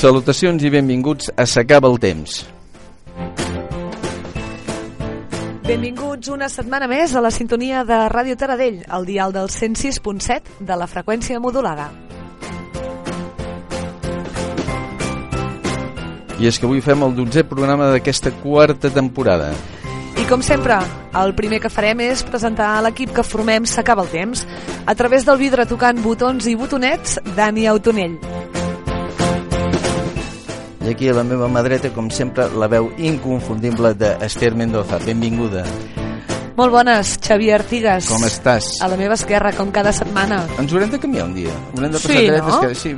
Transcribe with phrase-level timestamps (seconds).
[0.00, 2.38] Salutacions i benvinguts a S'acaba el temps.
[5.66, 10.78] Benvinguts una setmana més a la sintonia de Ràdio Taradell, al dial del 106.7 de
[10.80, 11.90] la freqüència modulada.
[16.40, 19.52] I és que avui fem el 12è programa d'aquesta quarta temporada.
[20.16, 20.80] I com sempre,
[21.20, 24.48] el primer que farem és presentar a l'equip que formem S'acaba el temps,
[24.86, 28.16] a través del vidre tocant botons i botonets, Dani Autonell.
[30.90, 34.98] I aquí a la meva mà dreta, com sempre, la veu inconfundible d'Ester Mendoza.
[35.04, 35.62] Benvinguda.
[36.58, 38.08] Molt bones, Xavier Artigas.
[38.10, 38.72] Com estàs?
[38.82, 40.40] A la meva esquerra, com cada setmana.
[40.58, 41.52] Ens haurem de canviar un dia.
[41.76, 42.60] Haurem de passar Sí, dretes no?
[42.60, 42.74] que...
[42.74, 42.92] Sí,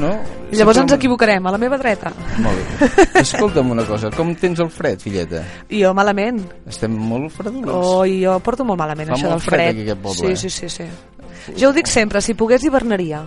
[0.00, 0.14] no?
[0.50, 2.14] I llavors ens equivocarem, a la meva dreta.
[2.40, 2.88] Molt bé.
[3.26, 5.44] Escolta'm una cosa, com tens el fred, filleta?
[5.68, 6.40] Jo malament.
[6.66, 7.76] Estem molt fredulos.
[7.76, 9.74] Oh, jo porto molt malament Fa això molt del fred fred.
[9.76, 10.36] aquí aquest poble, sí, eh?
[10.48, 11.54] sí, sí, sí.
[11.60, 13.20] Jo ho dic sempre, si pogués hivernaria.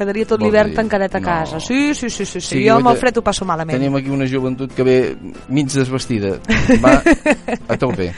[0.00, 1.26] Quedaria tot l'hivern tancadet a No.
[1.26, 1.60] casa.
[1.60, 2.46] Sí, sí, sí, sí, sí.
[2.54, 3.76] Sí, jo amb el fred ho passo malament.
[3.76, 4.96] Tenim aquí una joventut que ve
[5.52, 6.38] mig desvestida.
[6.84, 6.94] Va
[7.68, 8.08] a tope.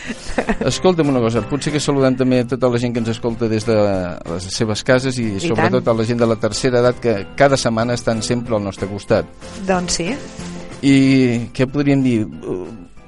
[0.70, 3.66] Escolta'm una cosa, potser que saludem també a tota la gent que ens escolta des
[3.66, 3.74] de
[4.30, 7.56] les seves cases i, I sobretot a la gent de la tercera edat que cada
[7.58, 9.26] setmana estan sempre al nostre costat.
[9.66, 10.12] Doncs sí.
[10.86, 10.94] I
[11.54, 12.20] què podríem dir?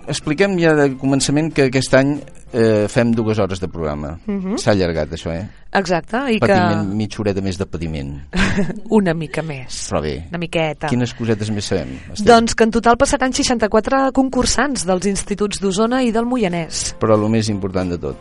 [0.05, 2.17] Uh, Expliquem ja de començament que aquest any
[2.53, 4.19] eh, fem dues hores de programa.
[4.27, 4.57] Mhm.
[4.61, 5.47] S'ha allargat això, eh?
[5.75, 8.13] Exacte, i Patiment, que mitja horeta més de patiment.
[8.99, 9.89] una mica més.
[9.91, 10.89] Però bé, Una miqueta.
[10.89, 11.97] quines cosetes més sabem?
[12.13, 12.27] Estem?
[12.27, 16.95] Doncs que en total passaran 64 concursants dels instituts d'Osona i del Moianès.
[17.01, 18.17] Però el més important de tot,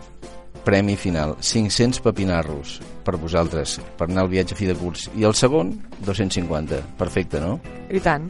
[0.66, 5.10] premi final, 500 papinarros per vosaltres, per anar al viatge a fi de curs.
[5.20, 6.80] I el segon, 250.
[6.98, 7.60] Perfecte, no?
[7.92, 8.30] I tant.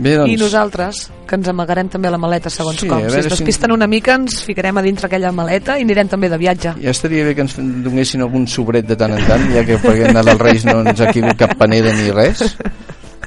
[0.00, 0.30] Bé, doncs...
[0.32, 3.02] I nosaltres, que ens amagarem també a la maleta segons Sí, com.
[3.04, 6.30] Si es si- despisten una mica ens ficarem a dintre aquella maleta i anirem també
[6.32, 6.72] de viatge.
[6.80, 9.96] Ja estaria bé que ens donessin algun sobret de tant en tant, ja que per
[10.08, 12.46] anar dels Reis no ens ha equivocat cap panera ni res.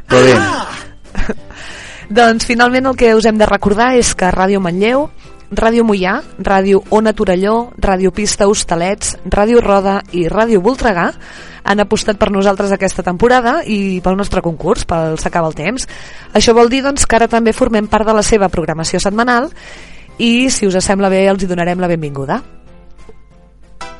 [0.09, 0.33] Però bé,
[2.13, 5.07] Doncs finalment el que us hem de recordar és que Ràdio Manlleu,
[5.53, 11.11] Ràdio Mollà, Ràdio Ona Torelló, Ràdio Pista Hostalets, Ràdio Roda i Ràdio Voltregà
[11.63, 15.87] han apostat per nosaltres aquesta temporada i pel nostre concurs, pel S'acaba el temps.
[16.33, 19.49] Això vol dir doncs, que ara també formem part de la seva programació setmanal
[20.17, 22.41] i, si us sembla bé, els hi donarem la benvinguda.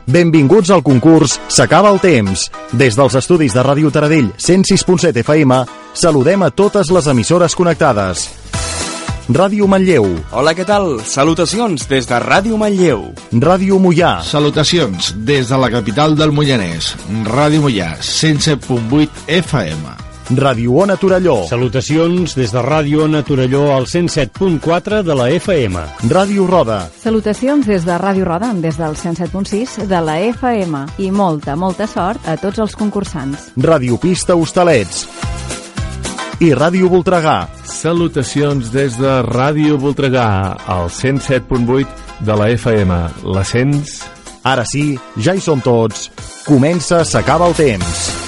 [0.04, 2.50] Benvinguts al concurs S'acaba el temps.
[2.76, 5.64] Des dels estudis de Ràdio Taradell 106.7 FM,
[5.96, 8.43] saludem a totes les emissores connectades.
[9.30, 10.04] Ràdio Manlleu,
[10.36, 10.98] Hola, què tal?
[11.08, 13.06] Salutacions des de Ràdio Manlleu.
[13.32, 16.90] Ràdio Mollà, Salutacions des de la capital del Moianès,
[17.24, 19.94] Ràdio Mollà, 107.8 FM.
[20.36, 25.80] Ràdio Ona Torelló, Salutacions des de Ràdio Ona Torelló al 107.4 de la FM.
[26.12, 31.56] Ràdio Roda, Salutacions des de Ràdio Roda, des del 107.6 de la FM i molta,
[31.56, 33.54] molta sort a tots els concursants.
[33.56, 35.08] Ràdio Pista Hostalets
[36.44, 37.48] i Ràdio Voltregà.
[37.68, 41.88] Salutacions des de Ràdio Voltregà, al 107.8
[42.26, 43.00] de la FM.
[43.36, 44.02] La sents?
[44.44, 46.10] Ara sí, ja hi som tots.
[46.44, 48.23] Comença S'acaba el temps.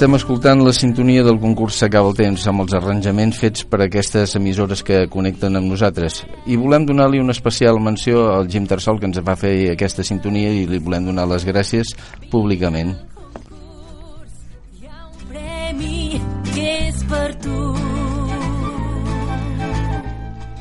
[0.00, 4.32] Estem escoltant la sintonia del concurs S'acaba el temps amb els arranjaments fets per aquestes
[4.38, 6.22] emissores que connecten amb nosaltres.
[6.48, 10.56] I volem donar-li una especial menció al Jim Tarsol que ens va fer aquesta sintonia
[10.56, 11.92] i li volem donar les gràcies
[12.32, 12.94] públicament.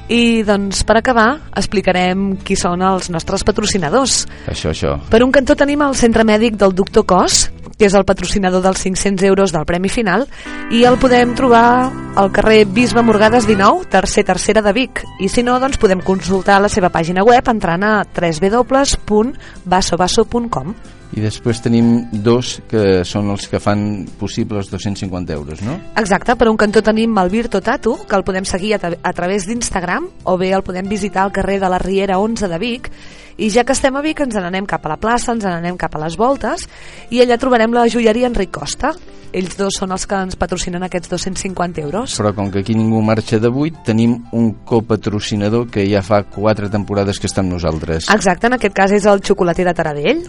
[0.09, 4.25] I doncs per acabar explicarem qui són els nostres patrocinadors.
[4.49, 4.97] Això, això.
[5.09, 8.81] Per un cantó tenim el Centre Mèdic del Doctor Cos, que és el patrocinador dels
[8.83, 10.25] 500 euros del Premi Final,
[10.73, 15.05] i el podem trobar al carrer Bisbe Morgades 19, tercer tercera de Vic.
[15.21, 20.98] I si no, doncs podem consultar la seva pàgina web entrant a www.basobaso.com.
[21.17, 25.79] I després tenim dos que són els que fan possible els 250 euros, no?
[25.97, 29.13] Exacte, per un cantó tenim el Virto Tatu, que el podem seguir a, tra- a
[29.17, 32.91] través d'Instagram, o bé el podem visitar al carrer de la Riera 11 de Vic,
[33.39, 35.95] i ja que estem a Vic ens n'anem cap a la plaça, ens n'anem cap
[35.95, 36.67] a les voltes,
[37.09, 38.93] i allà trobarem la joieria Enric Costa.
[39.31, 42.15] Ells dos són els que ens patrocinen aquests 250 euros.
[42.17, 46.69] Però com que aquí ningú marxa de 8, tenim un copatrocinador que ja fa 4
[46.73, 48.09] temporades que està amb nosaltres.
[48.09, 50.23] Exacte, en aquest cas és el xocolater de Taradell.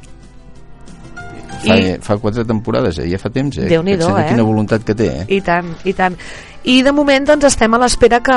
[1.60, 3.08] Fa, I- fa 4 temporades, eh?
[3.10, 3.68] Ja fa temps, eh?
[3.98, 4.30] Pensa de eh?
[4.32, 5.24] Quina voluntat que té, eh?
[5.28, 6.16] I tant, i tant.
[6.64, 8.36] I de moment doncs, estem a l'espera que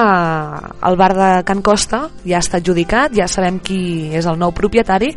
[0.87, 5.11] el bar de Can Costa ja està adjudicat, ja sabem qui és el nou propietari,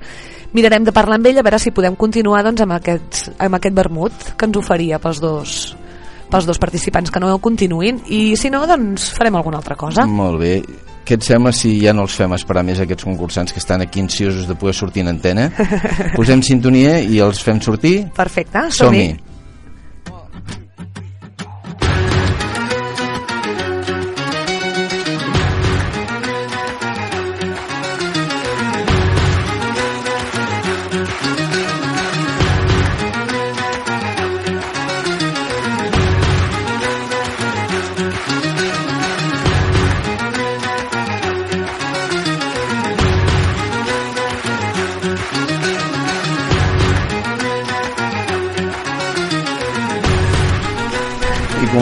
[0.57, 3.77] mirarem de parlar amb ell a veure si podem continuar doncs, amb, aquests, amb aquest
[3.77, 5.77] vermut que ens oferia pels dos,
[6.31, 10.07] pels dos participants que no continuïn i si no, doncs farem alguna altra cosa.
[10.07, 10.57] Molt bé.
[11.07, 14.03] Què et sembla si ja no els fem esperar més aquests concursants que estan aquí
[14.03, 15.53] ansiosos de poder sortir en antena?
[16.19, 18.01] Posem sintonia i els fem sortir?
[18.17, 19.07] Perfecte, som-hi.
[19.15, 19.37] I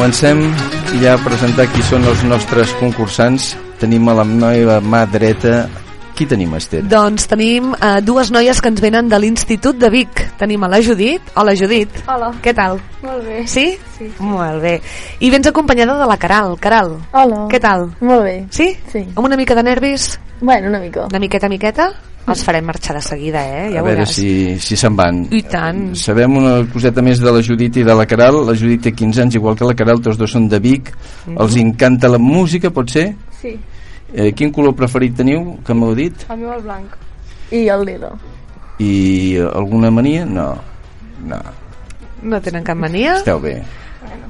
[0.04, 0.52] comencem
[1.00, 3.54] ja a presentar qui són els nostres concursants.
[3.80, 5.62] Tenim a la meva mà dreta...
[6.14, 6.84] Qui tenim, Esther?
[6.86, 10.20] Doncs tenim eh, dues noies que ens venen de l'Institut de Vic.
[10.38, 11.32] Tenim a la Judit.
[11.34, 11.90] Hola, Judit.
[12.06, 12.28] Hola.
[12.44, 12.78] Què tal?
[13.02, 13.40] Molt bé.
[13.50, 13.72] Sí?
[13.98, 14.12] Sí.
[14.22, 14.76] Molt bé.
[15.18, 16.54] I vens acompanyada de la Caral.
[16.62, 17.40] Caral, Hola.
[17.50, 17.88] què tal?
[18.00, 18.36] Molt bé.
[18.54, 18.70] Sí?
[18.92, 19.02] Sí.
[19.16, 20.12] Amb una mica de nervis?
[20.40, 21.08] Bueno, una mica.
[21.10, 21.90] Una miqueta, miqueta?
[22.30, 23.66] Els farem marxar de seguida, eh?
[23.74, 24.14] Ja a veure veuràs.
[24.14, 25.26] si, si se'n van.
[25.34, 25.90] I tant.
[25.98, 28.38] Sabem una coseta més de la Judit i de la Caral.
[28.46, 30.94] La Judit té 15 anys, igual que la Caral, tots dos són de Vic.
[31.26, 31.36] Mhm.
[31.42, 33.10] Els encanta la música, pot ser?
[33.42, 33.58] Sí.
[34.12, 36.26] Eh, quin color preferit teniu, que m'heu dit?
[36.30, 36.92] El meu el blanc.
[37.50, 38.12] I el lila.
[38.78, 40.24] I alguna mania?
[40.26, 40.58] No.
[41.24, 41.38] No,
[42.22, 43.16] No tenen cap mania?
[43.16, 43.62] esteu bé.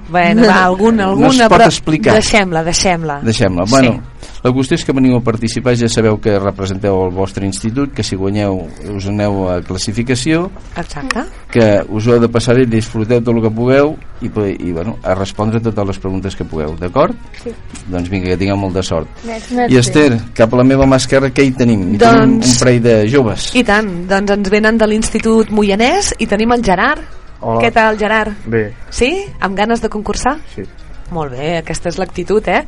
[0.08, 2.14] Bueno, va, alguna, No alguna, es pot però explicar.
[2.14, 3.20] deixem-la, deixem-la.
[3.24, 3.64] Deixem-la.
[3.70, 4.02] Bueno,
[4.44, 8.02] la qüestió és que veniu a participar, ja sabeu que representeu el vostre institut, que
[8.04, 11.24] si guanyeu us aneu a classificació, Exacte.
[11.50, 15.14] que us heu de passar i disfruteu tot el que pugueu i, i bueno, a
[15.14, 17.16] respondre totes les preguntes que pugueu, d'acord?
[17.42, 17.50] Sí.
[17.88, 19.08] Doncs vinga, que tingueu molta sort.
[19.24, 19.56] Merci.
[19.68, 21.94] I Esther, cap a la meva mà esquerra, què hi tenim?
[21.94, 23.50] Hi tenim Doncs- un parell de joves.
[23.56, 27.00] I tant, doncs ens venen de l'Institut Moianès i tenim el Gerard.
[27.44, 27.60] Hola.
[27.60, 28.32] Què tal, Gerard?
[28.48, 29.10] Bé, Sí?
[29.40, 30.38] Amb ganes de concursar?
[30.54, 30.64] sí.
[31.12, 32.62] Molt bé, aquesta és l'actitud, eh?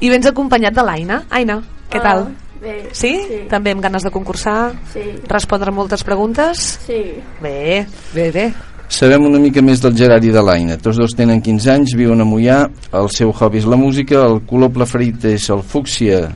[0.00, 1.24] I vens acompanyat de l'Aina.
[1.28, 1.56] Aina,
[1.90, 2.02] què Hola.
[2.04, 2.20] tal?
[2.62, 2.74] Bé.
[2.92, 3.10] Sí?
[3.26, 3.40] Sí.
[3.50, 4.72] També amb ganes de concursar?
[4.92, 5.02] Sí.
[5.28, 6.78] Respondre moltes preguntes?
[6.86, 7.00] Sí.
[7.42, 7.84] Bé,
[8.14, 8.52] bé, bé.
[8.88, 10.76] Sabem una mica més del Gerard i de l'Aina.
[10.78, 12.60] Tots dos tenen 15 anys, viuen a Mollà,
[12.92, 16.28] el seu hobby és la música, el color preferit és el fúcsia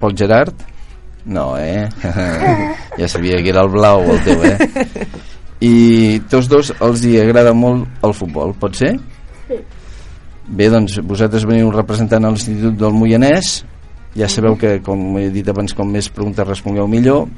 [0.00, 0.54] pel Gerard?
[1.26, 1.88] No, eh?
[2.98, 4.58] ja sabia que era el blau el teu, eh?
[5.62, 8.96] I tots dos els hi agrada molt el futbol, pot ser?
[9.46, 9.60] Sí.
[10.48, 13.60] Bé, doncs vosaltres veniu representant a l'Institut del Moianès,
[14.18, 17.28] ja sabeu que, com he dit abans, com més preguntes respongueu millor,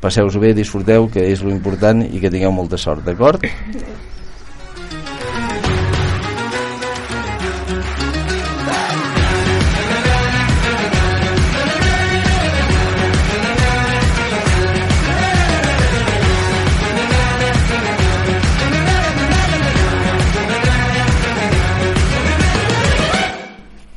[0.00, 3.44] passeu-vos bé, disfruteu, que és lo important, i que tingueu molta sort, d'acord?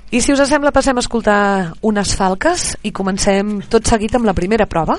[0.08, 4.36] I si us sembla passem a escoltar unes falques i comencem tot seguit amb la
[4.38, 4.96] primera prova.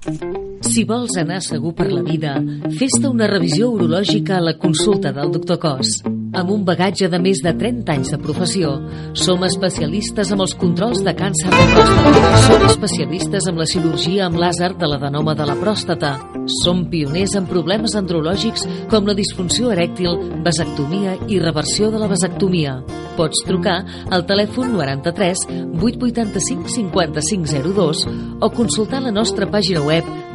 [0.00, 2.38] Si vols anar segur per la vida,
[2.78, 5.98] fes-te una revisió urològica a la consulta del doctor Cos.
[6.40, 8.70] Amb un bagatge de més de 30 anys de professió,
[9.18, 12.30] som especialistes amb els controls de càncer de pròstata.
[12.46, 16.14] Som especialistes amb la cirurgia amb làser de l'adenoma de la pròstata.
[16.62, 20.16] Som pioners en problemes andrològics com la disfunció erèctil,
[20.46, 22.78] vasectomia i reversió de la vasectomia.
[23.18, 23.82] Pots trucar
[24.14, 25.44] al telèfon 93
[25.76, 28.06] 885 5502
[28.40, 29.89] o consultar la nostra pàgina web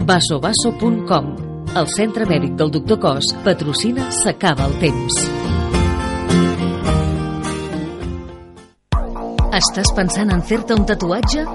[0.05, 1.29] vasovaso.com.
[1.75, 5.17] El Centre Mèdic del Doctor Cos patrocina S'acaba el temps.
[9.55, 11.45] Estàs pensant en fer-te un tatuatge?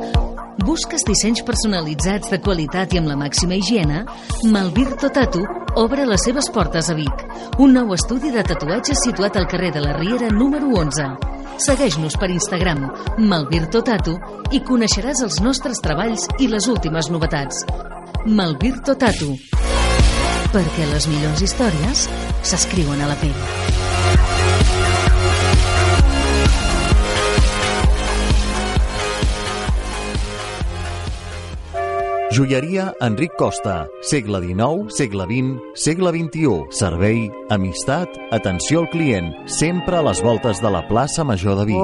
[0.64, 4.06] Busques dissenys personalitzats de qualitat i amb la màxima higiene?
[4.52, 5.44] Malvirto Tatu
[5.80, 7.26] obre les seves portes a Vic.
[7.60, 11.39] Un nou estudi de tatuatges situat al carrer de la Riera número 11.
[11.60, 12.86] Segueix-nos per Instagram,
[13.28, 14.14] Malvirto Tatu,
[14.56, 17.66] i coneixeràs els nostres treballs i les últimes novetats.
[18.24, 19.36] Malvirto Tatu.
[20.50, 22.08] perquè les millors històries
[22.42, 23.89] s'escriuen a la pell.
[32.30, 36.52] Joieria Enric Costa, segle XIX, segle XX, segle XXI.
[36.70, 41.82] Servei, amistat, atenció al client, sempre a les voltes de la plaça Major de Vic.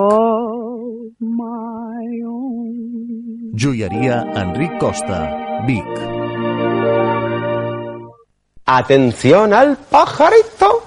[3.58, 5.90] Joieria Enric Costa, Vic.
[8.66, 10.85] Atención al pajarito.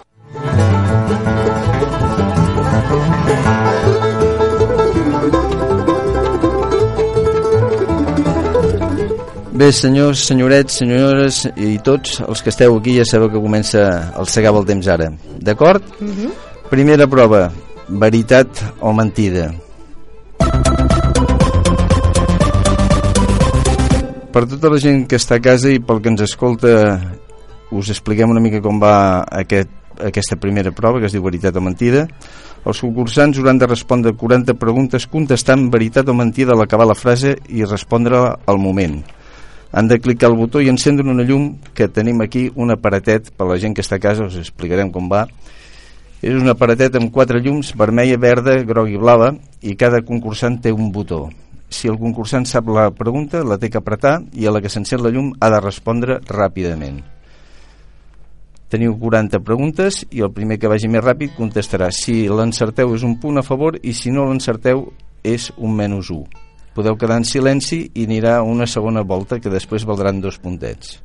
[9.59, 13.81] Bé, senyors, senyorets, senyores i tots els que esteu aquí ja sabeu que comença
[14.15, 15.09] el Segava el temps ara.
[15.43, 15.83] D'acord?
[15.99, 16.29] Mhm.
[16.69, 17.51] Primera prova,
[17.89, 18.47] veritat
[18.79, 19.49] o mentida.
[24.31, 27.01] Per tota la gent que està a casa i pel que ens escolta
[27.71, 31.59] us expliquem una mica com va aquest, aquesta primera prova que es diu veritat o
[31.59, 32.07] mentida.
[32.63, 37.35] Els concursants hauran de respondre 40 preguntes contestant veritat o mentida a l'acabar la frase
[37.49, 39.03] i respondre al moment
[39.71, 43.47] han de clicar el botó i encendre una llum que tenim aquí, un aparatet per
[43.49, 45.27] la gent que està a casa, us explicarem com va.
[46.21, 49.29] És un aparatet amb quatre llums vermella, verda, groga i blava
[49.61, 51.27] i cada concursant té un botó.
[51.69, 55.03] Si el concursant sap la pregunta la té que apretar i a la que s'encén
[55.05, 56.99] la llum ha de respondre ràpidament.
[58.69, 61.89] Teniu 40 preguntes i el primer que vagi més ràpid contestarà.
[61.93, 64.87] Si l'encerteu és un punt a favor i si no l'encerteu
[65.23, 69.85] és un menys 1 podeu quedar en silenci i anirà una segona volta que després
[69.85, 70.99] valdran dos puntets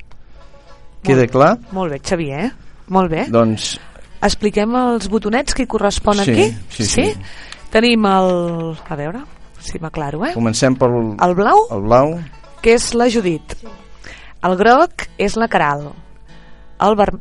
[1.05, 1.51] queda Molt- clar?
[1.71, 2.51] Molt bé, Xavier.
[2.87, 3.25] Molt bé.
[3.29, 3.75] doncs
[4.25, 6.45] Expliquem els botonets que hi correspon Sí, aquí?
[6.69, 7.03] sí, sí.
[7.69, 8.31] Tenim el...
[8.89, 9.19] A veure,
[9.59, 10.31] si m'aclaro, eh?
[10.33, 12.15] comencem pel El blau, el blau
[12.63, 13.53] que és la Judit.
[14.45, 15.91] El groc és la Caral.
[16.81, 17.11] El, ver...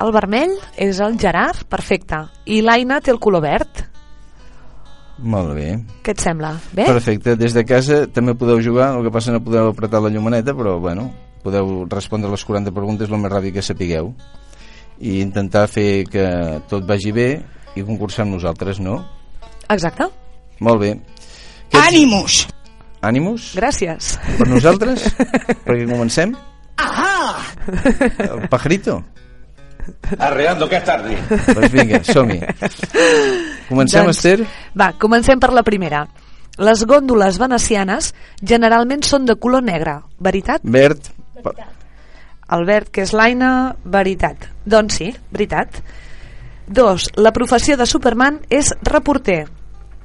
[0.00, 2.24] el vermell és el Gerard, perfecte.
[2.46, 3.84] I l'Aina té el color verd.
[5.18, 5.68] Molt bé
[6.04, 6.54] Què et sembla?
[6.72, 6.86] Bé?
[6.88, 10.54] Perfecte, des de casa també podeu jugar, el que passa no podeu apretar la llumaneta,
[10.56, 11.10] però bueno,
[11.44, 14.14] podeu respondre les 40 preguntes el més ràpid que sapigueu
[15.00, 16.26] i intentar fer que
[16.70, 17.28] tot vagi bé
[17.74, 19.00] i concursar amb nosaltres, no?
[19.68, 20.06] Exacte.
[20.62, 20.92] Molt bé.
[21.74, 22.44] Ànimus!
[23.04, 23.50] Ànimus?
[23.58, 24.14] Gràcies.
[24.38, 25.08] Per nosaltres?
[25.66, 26.32] Perquè comencem?
[28.24, 29.02] El pajarito?
[30.18, 31.16] Arreando que es tarde.
[31.52, 32.40] Doncs vinga, som-hi.
[33.68, 34.46] Comencem, Doncs, Esther?
[34.78, 36.06] Va, comencem per la primera.
[36.58, 40.60] Les gòndoles venecianes generalment són de color negre, veritat?
[40.62, 41.08] Verd,
[41.42, 41.54] pa-
[42.54, 44.36] El verd, que és l'Aina, veritat.
[44.64, 45.80] Doncs sí, veritat.
[46.66, 49.46] Dos, la professió de Superman és reporter.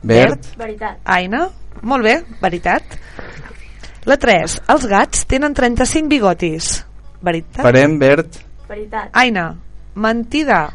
[0.01, 0.97] verd, Veritat.
[1.03, 1.49] Aina,
[1.81, 2.83] molt bé, veritat.
[4.05, 6.85] La 3, els gats tenen 35 bigotis.
[7.21, 7.61] Veritat?
[7.61, 8.37] parem, verd,
[8.69, 9.09] Veritat.
[9.13, 9.55] Aina,
[9.95, 10.69] mentida.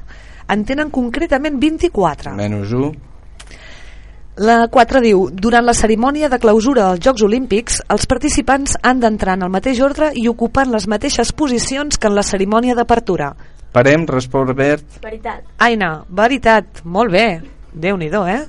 [0.49, 2.35] En tenen concretament 24.
[2.37, 2.93] menys 1,
[4.37, 9.37] La 4 diu, durant la cerimònia de clausura als Jocs Olímpics, els participants han d'entrar
[9.39, 13.35] en el mateix ordre i ocupant les mateixes posicions que en la cerimònia d'apertura.
[13.73, 15.45] parem, respon verd, Veritat.
[15.59, 17.43] Aina, veritat, molt bé.
[17.73, 18.47] déu nhi eh?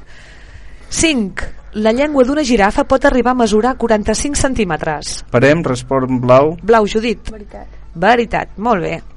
[0.90, 1.34] 5.
[1.74, 5.24] La llengua d'una girafa pot arribar a mesurar 45 centímetres.
[5.30, 7.30] parem, respon blau, Blau, Judit.
[7.32, 7.68] Veritat.
[7.94, 9.15] Veritat, molt bé.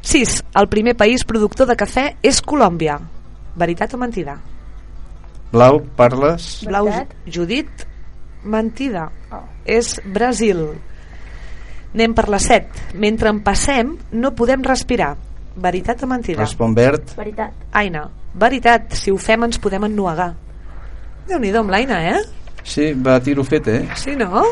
[0.00, 0.44] 6.
[0.56, 2.98] El primer país productor de cafè és Colòmbia.
[3.56, 4.38] Veritat o mentida?
[5.50, 7.14] blau, parles, Blau, Veritat.
[7.26, 7.86] Judit,
[8.44, 9.08] mentida.
[9.34, 9.42] Oh.
[9.66, 10.60] És Brasil.
[11.90, 12.94] Anem per la 7.
[12.94, 15.16] Mentre en passem, no podem respirar.
[15.56, 16.38] Veritat o mentida?
[16.40, 17.50] respon verd, Veritat.
[17.74, 18.04] Aina,
[18.38, 20.30] veritat, si ho fem ens podem ennuegar.
[21.26, 22.20] Déu-n'hi-do amb l'Aina, eh?
[22.62, 23.88] sí, va a tiro fet, eh?
[23.98, 24.44] Sí, no?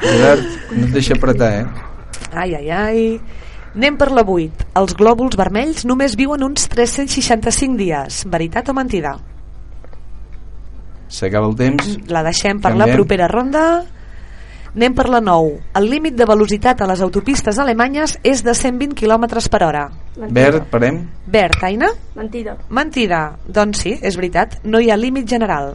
[0.00, 1.66] Gerard, no et deixa apretar, eh?
[2.32, 3.20] Ai, ai, ai.
[3.74, 4.66] Anem per la 8.
[4.80, 8.24] Els glòbuls vermells només viuen uns 365 dies.
[8.26, 9.14] Veritat o mentida?
[11.10, 11.96] S'acaba el temps.
[12.10, 12.96] La deixem per la Canviem.
[12.96, 13.64] propera ronda.
[14.74, 15.56] Anem per la 9.
[15.74, 19.88] El límit de velocitat a les autopistes alemanyes és de 120 km per hora.
[20.16, 21.00] Verd, parem.
[21.26, 21.90] Verd, Aina?
[22.14, 22.56] Mentida.
[22.68, 23.36] Mentida.
[23.46, 25.74] Doncs sí, és veritat, no hi ha límit general.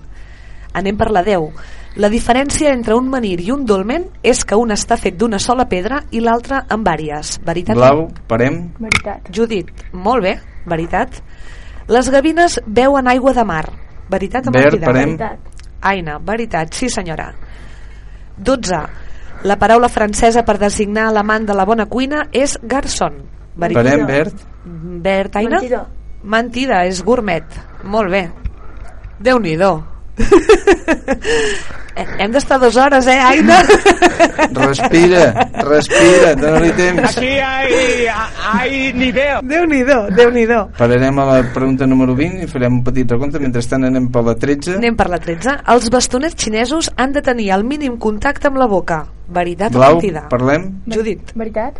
[0.74, 1.52] Anem per la 10.
[1.96, 5.64] La diferència entre un menhir i un dolmen és que un està fet d'una sola
[5.72, 7.38] pedra i l'altre amb vàries.
[7.46, 7.78] Veritat?
[7.80, 8.58] Blau, parem.
[8.84, 9.30] Veritat.
[9.32, 10.34] Judit, molt bé,
[10.68, 11.22] veritat.
[11.88, 13.64] Les gavines beuen aigua de mar.
[14.12, 14.84] Veritat o mentida?
[14.86, 15.16] parem.
[15.16, 15.64] Veritat.
[15.88, 17.30] Aina, veritat, sí senyora.
[18.44, 18.84] 12.
[19.48, 23.24] La paraula francesa per designar l'amant de la bona cuina és garçon.
[23.56, 23.84] Veritat?
[23.86, 24.46] Parem, verd.
[25.06, 25.60] Verd, Aina?
[25.62, 25.84] Mentida.
[26.24, 27.60] Mentida, és gourmet.
[27.88, 28.26] Molt bé.
[29.24, 29.76] Déu-n'hi-do.
[29.80, 29.95] Eh,
[32.20, 33.58] hem d'estar dues hores, eh, Aina?
[34.66, 35.24] Respira,
[35.68, 37.18] respira, dona-li temps.
[37.18, 38.08] Aquí hay,
[38.52, 39.42] hay nivel.
[39.48, 40.60] Déu-n'hi-do, Déu-n'hi-do.
[40.78, 43.42] Pararem a la pregunta número 20 i farem un petit recompte.
[43.44, 44.78] Mentrestant anem per la 13.
[44.80, 45.58] Anem per la 13.
[45.76, 49.04] Els bastonets xinesos han de tenir el mínim contacte amb la boca.
[49.28, 50.28] Veritat o Blau, mentida?
[50.32, 50.70] parlem?
[50.92, 51.36] Judit.
[51.36, 51.80] Veritat?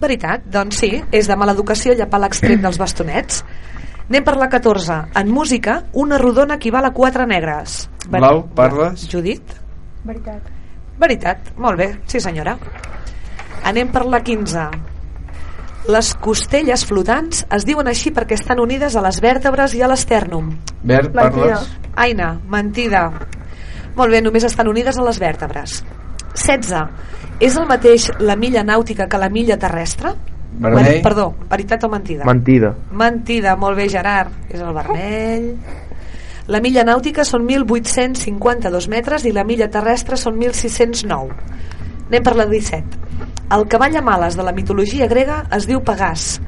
[0.00, 3.40] Veritat, doncs sí, és de mala educació llepar l'extrem dels bastonets.
[4.08, 4.96] Anem per la 14.
[5.18, 7.88] En música, una rodona equival a quatre negres.
[8.08, 9.08] Veri- Blau, parles?
[9.10, 9.42] Judit.
[10.04, 10.42] Veritat.
[10.98, 12.56] Veritat, molt bé, sí senyora.
[13.64, 14.68] Anem per la 15.
[15.90, 20.52] Les costelles flotants es diuen així perquè estan unides a les vèrtebres i a l'estèrnum.
[20.82, 21.66] Bert, parles?
[21.96, 23.10] Aina, mentida.
[23.96, 25.82] Molt bé, només estan unides a les vèrtebres.
[26.34, 26.88] 16.
[27.40, 30.14] És el mateix la milla nàutica que la milla terrestre?
[30.58, 30.84] Vermell.
[30.84, 32.24] Ver- Perdó, veritat o mentida?
[32.24, 32.74] Mentida.
[32.92, 35.50] Mentida, molt bé Gerard, és el vermell.
[36.48, 41.34] La milla nàutica són 1.852 metres i la milla terrestre són 1.609.
[42.08, 43.02] Anem per la 17.
[43.56, 46.40] El cavall amb ales de la mitologia grega es diu Pegàs.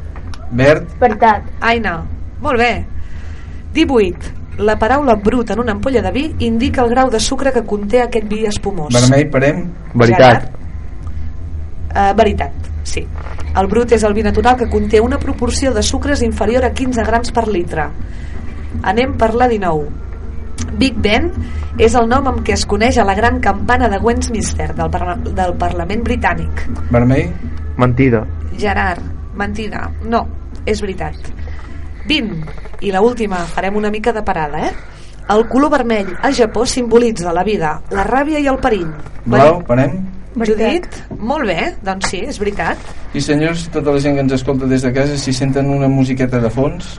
[0.51, 1.43] Bert, Veritat.
[1.61, 1.99] Aina,
[2.41, 2.87] molt bé.
[3.75, 4.37] 18.
[4.59, 8.01] La paraula brut en una ampolla de vi indica el grau de sucre que conté
[8.03, 8.95] aquest vi espumós.
[8.95, 9.67] vermell, parem?
[9.95, 10.49] Veritat.
[11.89, 12.53] Uh, veritat,
[12.89, 13.05] sí.
[13.59, 17.05] El brut és el vi natural que conté una proporció de sucres inferior a 15
[17.07, 17.89] grams per litre.
[18.83, 19.89] Anem per la 19.
[20.79, 21.31] Big Ben
[21.79, 25.17] és el nom amb què es coneix a la gran campana de Westminster del, parla
[25.23, 26.65] del Parlament britànic.
[26.91, 27.31] Vermell?
[27.79, 28.25] Mentida.
[28.59, 29.05] Gerard,
[29.39, 29.87] mentida.
[30.05, 30.25] No,
[30.67, 31.31] és veritat.
[32.09, 32.43] 20.
[32.83, 34.73] I la última, farem una mica de parada, eh?
[35.29, 38.89] El color vermell a Japó simbolitza la vida, la ràbia i el perill.
[39.29, 39.61] Blau,
[40.41, 40.57] parem?
[40.57, 42.91] Judit, molt bé, doncs sí, és veritat.
[43.15, 46.41] I senyors, tota la gent que ens escolta des de casa, si senten una musiqueta
[46.43, 46.97] de fons,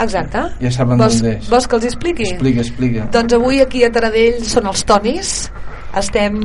[0.00, 0.42] Exacte.
[0.60, 1.48] ja saben vols, d'on és.
[1.50, 2.26] vols que els expliqui?
[2.32, 3.06] Explica, explica.
[3.14, 5.34] Doncs avui aquí a Taradell són els Tonis.
[5.94, 6.40] Estem,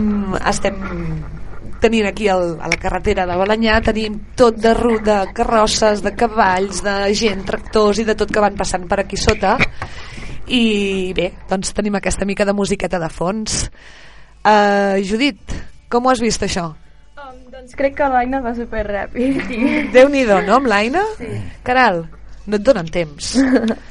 [0.46, 0.78] estem
[1.82, 4.74] tenint aquí el, a la carretera de Balanyà tenim tot de,
[5.06, 9.18] de carrosses, de cavalls, de gent, tractors i de tot que van passant per aquí
[9.18, 9.58] sota
[10.50, 13.64] i bé, doncs tenim aquesta mica de musiqueta de fons
[14.44, 15.56] uh, Judit,
[15.90, 16.70] com ho has vist això?
[17.20, 19.42] Um, doncs crec que l'Aina va super ràpid.
[19.96, 21.02] Déu-n'hi-do, no, amb l'Aina?
[21.18, 21.28] Sí.
[21.68, 22.06] Caral,
[22.50, 23.34] no et donen temps.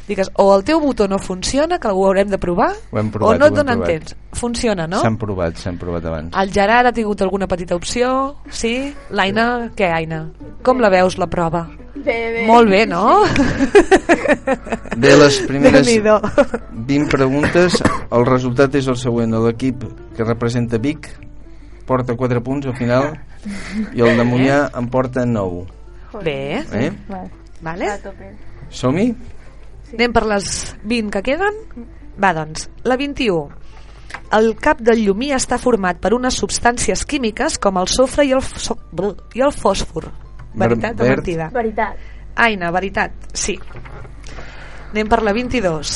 [0.09, 3.15] Digues, o el teu botó no funciona, que ho haurem de provar, Ho hem o
[3.19, 3.93] provat, no et donen provat.
[3.93, 4.17] temps.
[4.39, 5.03] Funciona, no?
[5.03, 6.33] S'han provat, s'han provat abans.
[6.39, 8.93] El Gerard ha tingut alguna petita opció, sí?
[9.11, 10.25] L'Aina, què, Aina?
[10.65, 11.67] Com la veus, la prova?
[11.99, 12.43] Bé, bé.
[12.47, 13.21] Molt bé, no?
[14.99, 16.19] De les primeres Déu-n'hi-do.
[16.89, 17.79] 20 preguntes,
[18.11, 19.35] el resultat és el següent.
[19.45, 19.85] L'equip
[20.17, 21.11] que representa Vic
[21.89, 23.15] porta 4 punts al final
[23.97, 25.65] i el de Mollà en porta 9.
[26.25, 26.37] Bé.
[26.73, 26.91] Eh?
[27.65, 27.89] Vale.
[28.71, 29.09] Som-hi?
[29.95, 30.49] Anem per les
[30.85, 31.63] 20 que queden?
[32.21, 33.49] Va, doncs, la 21.
[34.37, 38.45] El cap del llumí està format per unes substàncies químiques com el sofre i el,
[38.93, 40.11] bl- i el fòsfor.
[40.59, 41.23] Veritat o Bert.
[41.23, 41.49] mentida?
[41.55, 41.97] Veritat.
[42.37, 43.57] Aina, veritat, sí.
[44.89, 45.91] Anem per la 22.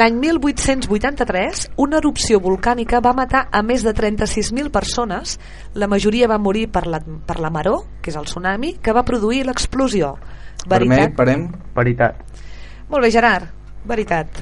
[0.00, 5.36] L'any 1883, una erupció volcànica va matar a més de 36.000 persones.
[5.76, 9.04] La majoria va morir per la, per la maró, que és el tsunami, que va
[9.04, 10.14] produir l'explosió.
[10.68, 11.12] Veritat?
[11.16, 11.44] parem?
[11.76, 12.24] Veritat.
[12.88, 13.52] Molt bé, Gerard.
[13.88, 14.40] Veritat.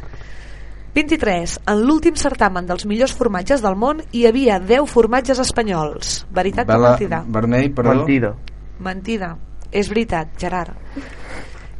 [0.96, 1.58] 23.
[1.68, 6.22] En l'últim certamen dels millors formatges del món hi havia 10 formatges espanyols.
[6.32, 7.24] Veritat o Bala, mentida?
[7.26, 7.98] vermell, perdó.
[7.98, 8.32] Mentida.
[8.80, 9.34] Mentida.
[9.72, 10.72] És veritat, Gerard.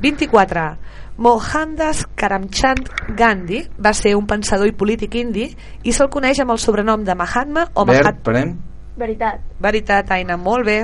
[0.03, 0.67] 24.
[1.17, 5.47] Mohandas Karamchand Gandhi va ser un pensador i polític indi
[5.83, 8.19] i se'l coneix amb el sobrenom de Mahatma o Bert, Mahat...
[8.27, 8.57] parem?
[8.97, 9.41] Veritat.
[9.61, 10.79] Veritat, Aina, molt bé.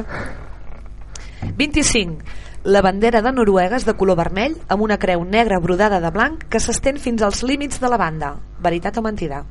[1.56, 2.24] 25.
[2.64, 6.44] La bandera de Noruega és de color vermell amb una creu negra brodada de blanc
[6.48, 8.36] que s'estén fins als límits de la banda.
[8.62, 9.42] Veritat o mentida?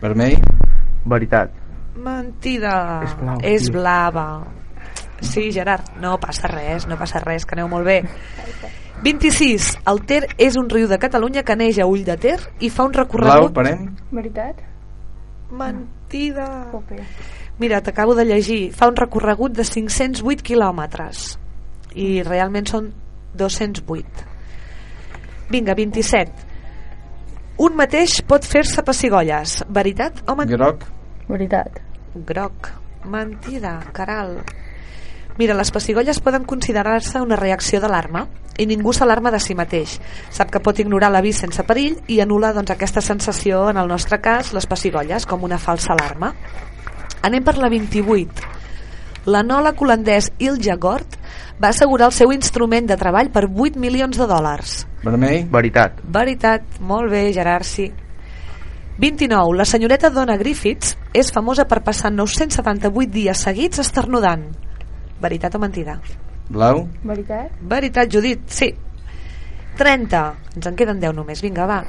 [0.00, 0.40] Vermell?
[1.06, 1.52] Veritat.
[1.94, 2.74] Mentida.
[3.04, 4.26] És blau, És blava.
[5.20, 8.00] Sí, Gerard, no passa res, no passa res, que aneu molt bé.
[9.02, 9.78] 26.
[9.88, 12.84] El Ter és un riu de Catalunya que neix a Ull de Ter i fa
[12.84, 13.54] un Blau, recorregut...
[13.56, 13.86] parem?
[14.12, 14.60] Veritat.
[15.50, 16.48] Mentida.
[16.70, 17.00] Tope.
[17.60, 18.72] Mira, t'acabo de llegir.
[18.76, 21.38] Fa un recorregut de 508 quilòmetres
[21.96, 22.92] i realment són
[23.40, 24.28] 208.
[25.50, 26.46] Vinga, 27.
[27.60, 29.62] Un mateix pot fer-se pessigolles.
[29.68, 30.60] Veritat o mentida?
[30.60, 30.84] Groc?
[31.28, 31.80] Veritat.
[32.28, 32.70] Groc.
[33.08, 34.42] Mentida, caral.
[35.40, 38.26] Mira, les pessigolles poden considerar-se una reacció d'alarma
[38.60, 39.96] i ningú s'alarma de si mateix.
[40.30, 44.20] Sap que pot ignorar l'avís sense perill i anul·la doncs, aquesta sensació, en el nostre
[44.20, 46.34] cas, les pessigolles, com una falsa alarma.
[47.24, 48.58] Anem per la 28.
[49.30, 51.18] L'anòleg holandès Ilja Gort
[51.60, 54.78] va assegurar el seu instrument de treball per 8 milions de dòlars.
[55.04, 55.44] Vermell?
[55.52, 56.00] Veritat.
[56.04, 57.90] Veritat, molt bé, Gerard, sí.
[59.00, 59.56] 29.
[59.56, 64.50] La senyoreta Donna Griffiths és famosa per passar 978 dies seguits esternudant.
[65.20, 66.00] Veritat o mentida?
[66.50, 66.84] Blau?
[67.06, 67.56] Veritat?
[67.62, 68.72] Veritat, Judit, sí.
[69.78, 70.22] 30.
[70.56, 71.84] Ens en queden 10 només, vinga, va.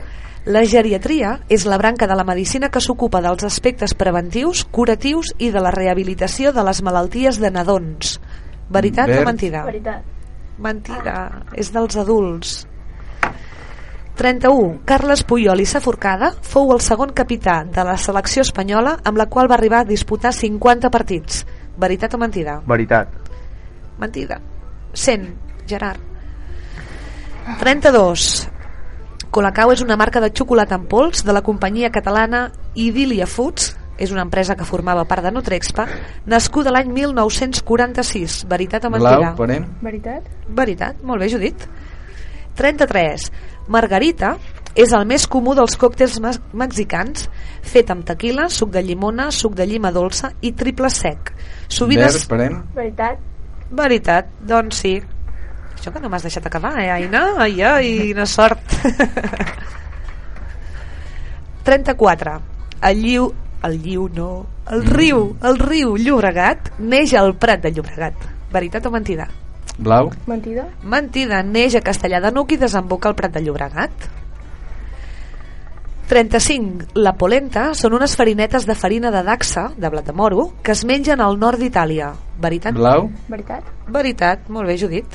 [0.46, 5.52] La geriatria és la branca de la medicina que s'ocupa dels aspectes preventius, curatius i
[5.54, 8.16] de la rehabilitació de les malalties de nadons.
[8.70, 9.22] Veritat Verd.
[9.22, 9.64] o mentida?
[9.68, 10.04] Veritat.
[10.62, 11.16] Mentida,
[11.58, 12.68] és dels adults.
[14.18, 14.82] 31.
[14.86, 19.50] Carles Puyol i Saforcada fou el segon capità de la selecció espanyola amb la qual
[19.50, 21.46] va arribar a disputar 50 partits.
[21.78, 22.60] Veritat o mentida?
[22.68, 23.14] Veritat.
[24.02, 24.42] Mentida.
[24.94, 25.36] 100,
[25.68, 26.00] Gerard.
[27.60, 28.48] 32.
[29.32, 34.12] Colacao és una marca de xocolata en pols de la companyia catalana Idilia Foods, és
[34.12, 35.86] una empresa que formava part de Nutrexpa,
[36.26, 38.42] nascuda l'any 1946.
[38.50, 39.18] Veritat o mentida?
[39.32, 39.68] Blau, parem?
[39.82, 40.28] Veritat?
[40.50, 41.68] Veritat, molt bé, Judit.
[42.58, 43.30] 33.
[43.72, 44.36] Margarita
[44.76, 47.30] és el més comú dels còctels me- mexicans,
[47.62, 51.32] fet amb tequila, suc de llimona, suc de llima dolça i triple sec.
[51.72, 52.28] Sovint Verd, es...
[52.28, 52.64] parem?
[52.76, 53.20] Veritat?
[53.72, 54.98] Veritat, doncs sí.
[55.78, 57.24] Això que no m'has deixat acabar, eh, Aina?
[57.42, 58.76] Ai, ai, quina sort.
[61.64, 62.42] 34.
[62.90, 63.32] El lliu...
[63.62, 64.30] El lliu no...
[64.74, 68.26] El riu, el riu Llobregat neix al Prat de Llobregat.
[68.54, 69.28] Veritat o mentida?
[69.78, 70.10] Blau?
[70.30, 70.66] Mentida?
[70.84, 74.08] Mentida, neix a Castellà de Nuc i desemboca al Prat de Llobregat.
[76.12, 76.92] 35.
[77.00, 80.84] La polenta són unes farinetes de farina de daxa, de blat de moro, que es
[80.84, 82.12] mengen al nord d'Itàlia.
[82.44, 82.76] Veritat?
[82.76, 83.08] Blau?
[83.32, 83.64] Veritat?
[83.88, 85.08] Veritat, molt bé, Judit.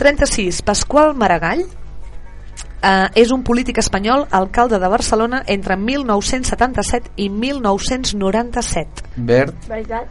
[0.00, 0.64] 36.
[0.66, 9.22] Pasqual Maragall eh, és un polític espanyol, alcalde de Barcelona entre 1977 i 1997.
[9.30, 9.54] Verd?
[9.70, 10.10] Veritat?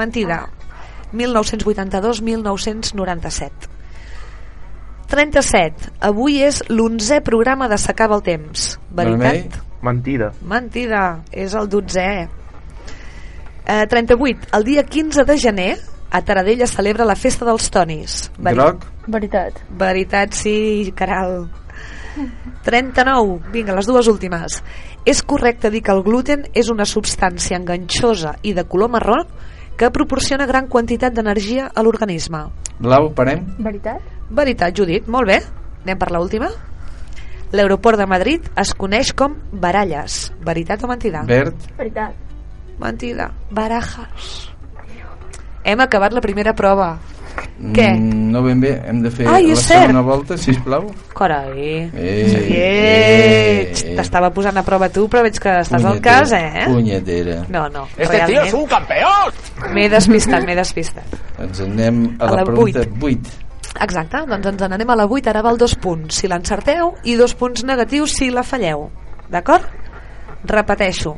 [0.00, 0.48] Mentida.
[1.12, 3.69] 1982-1997.
[5.10, 5.90] 37.
[6.06, 8.76] Avui és l'onzè programa de S'acaba el temps.
[8.94, 9.58] Veritat?
[9.82, 10.30] Mentida.
[10.46, 12.28] Mentida, és el 12è.
[13.66, 14.50] Eh, 38.
[14.56, 15.72] El dia 15 de gener
[16.10, 18.30] a Taradell es celebra la festa dels tonis.
[18.38, 18.86] Groc?
[19.06, 19.58] Veritat.
[19.78, 21.48] Veritat, sí, caral.
[22.66, 23.40] 39.
[23.52, 24.60] Vinga, les dues últimes.
[25.06, 29.22] És correcte dir que el gluten és una substància enganxosa i de color marró
[29.78, 32.46] que proporciona gran quantitat d'energia a l'organisme.
[32.80, 33.46] Blau, parem?
[33.58, 34.19] Veritat?
[34.30, 35.40] Veritat, Judit, molt bé.
[35.84, 36.48] Anem per l'última.
[37.52, 40.30] L'aeroport de Madrid es coneix com Baralles.
[40.46, 41.24] Veritat o mentida?
[41.26, 41.56] Verd?
[41.78, 42.14] Veritat.
[42.78, 43.30] Mentida.
[43.50, 44.50] Barajas.
[45.64, 46.92] Hem acabat la primera prova.
[47.60, 47.90] Què?
[47.92, 50.86] Mm, no ben bé, hem de fer Ai, la segona volta, sisplau.
[51.16, 51.90] Carai.
[51.90, 56.32] Eh, Eh, eh, T'estava posant a prova tu, però veig que estàs al Punyetera, cas,
[56.32, 56.64] eh?
[56.66, 57.36] Punyetera.
[57.50, 58.54] No, no, Este tío es realment.
[58.54, 59.74] un campeón.
[59.74, 61.04] M'he despistat, m'he despistat.
[61.38, 63.28] Ens anem a, A la, la pregunta vuit.
[63.28, 63.49] 8.
[63.78, 67.36] Exacte, doncs ens n'anem a la 8, ara val dos punts si l'encerteu i dos
[67.38, 68.88] punts negatius si la falleu.
[69.30, 69.68] D'acord?
[70.50, 71.14] Repeteixo.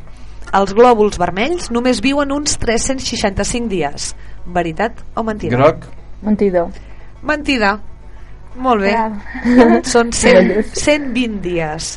[0.52, 4.10] Els glòbuls vermells només viuen uns 365 dies.
[4.44, 5.56] Veritat o mentida?
[5.56, 5.86] Groc?
[6.22, 6.66] Mentida.
[7.24, 7.76] Mentida.
[8.60, 8.92] Molt bé.
[8.92, 9.78] Bravo.
[9.94, 11.94] Són 100, 120 dies.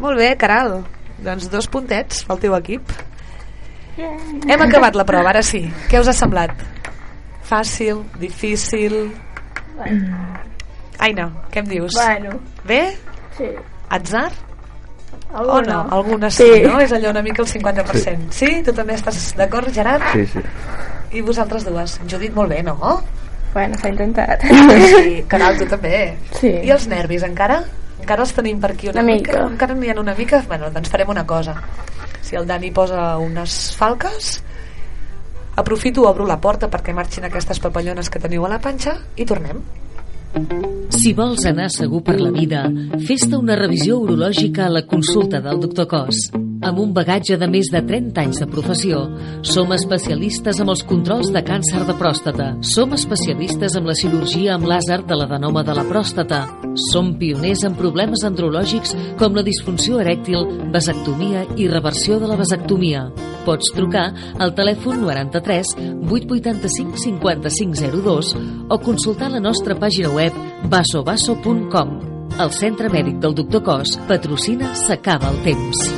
[0.00, 0.80] Molt bé, Caral.
[1.20, 2.96] Doncs dos puntets pel teu equip.
[3.98, 5.64] Hem acabat la prova, ara sí.
[5.90, 6.54] Què us ha semblat?
[7.48, 8.98] Fàcil, difícil...
[10.98, 11.94] Aina, què em dius?
[11.94, 12.34] Bueno.
[12.66, 12.82] Bé?
[13.36, 13.46] Sí.
[13.94, 14.30] Atzar?
[15.32, 15.54] Alguna.
[15.54, 15.78] O no?
[15.98, 16.62] Algunes sí, Sí.
[16.64, 16.80] no?
[16.80, 18.32] És allò una mica el 50%.
[18.32, 18.46] Sí?
[18.46, 18.62] sí?
[18.66, 20.02] Tu també estàs d'acord, Gerard?
[20.12, 20.42] Sí, sí.
[21.12, 21.98] I vosaltres dues?
[22.10, 22.76] Judit, molt bé, no?
[23.54, 24.42] Bueno, s'ha intentat.
[24.42, 26.16] Sí, Caral, tu també.
[26.40, 26.50] Sí.
[26.66, 27.62] I els nervis, encara?
[28.02, 29.32] Encara els tenim per aquí una, Una mica.
[29.32, 29.46] mica.
[29.52, 30.42] Encara n'hi ha una mica?
[30.48, 31.54] Bueno, doncs farem una cosa.
[32.22, 34.42] Si el Dani posa unes falques,
[35.58, 39.60] aprofito, obro la porta perquè marxin aquestes papallones que teniu a la panxa i tornem.
[40.98, 42.66] Si vols anar segur per la vida,
[43.06, 46.28] fes-te una revisió urològica a la consulta del doctor Cos.
[46.68, 49.04] Amb un bagatge de més de 30 anys de professió,
[49.46, 52.48] som especialistes amb els controls de càncer de pròstata.
[52.74, 56.42] Som especialistes amb la cirurgia amb làser de l'adenoma de la pròstata.
[56.90, 63.06] Som pioners en problemes andrològics com la disfunció erèctil, vasectomia i reversió de la vasectomia.
[63.46, 64.10] Pots trucar
[64.42, 65.70] al telèfon 93
[66.10, 68.34] 885 5502
[68.68, 70.17] o consultar la nostra pàgina web
[70.68, 71.96] vasovaso.com.
[72.38, 75.88] El Centre Mèdic del Doctor Cos patrocina S'acaba el temps.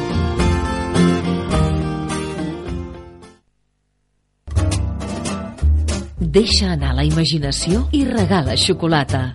[6.30, 9.32] Deixa anar la imaginació i regala xocolata.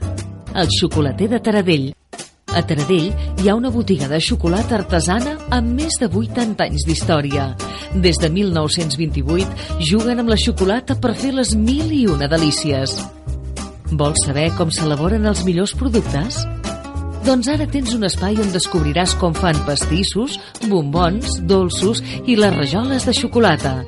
[0.56, 1.90] El xocolater de Taradell.
[2.56, 3.10] A Taradell
[3.42, 7.50] hi ha una botiga de xocolata artesana amb més de 80 anys d'història.
[8.00, 12.96] Des de 1928 juguen amb la xocolata per fer les mil i una delícies.
[13.94, 16.40] Vols saber com s'elaboren els millors productes?
[17.26, 23.06] Doncs ara tens un espai on descobriràs com fan pastissos, bombons, dolços i les rajoles
[23.06, 23.80] de xocolata.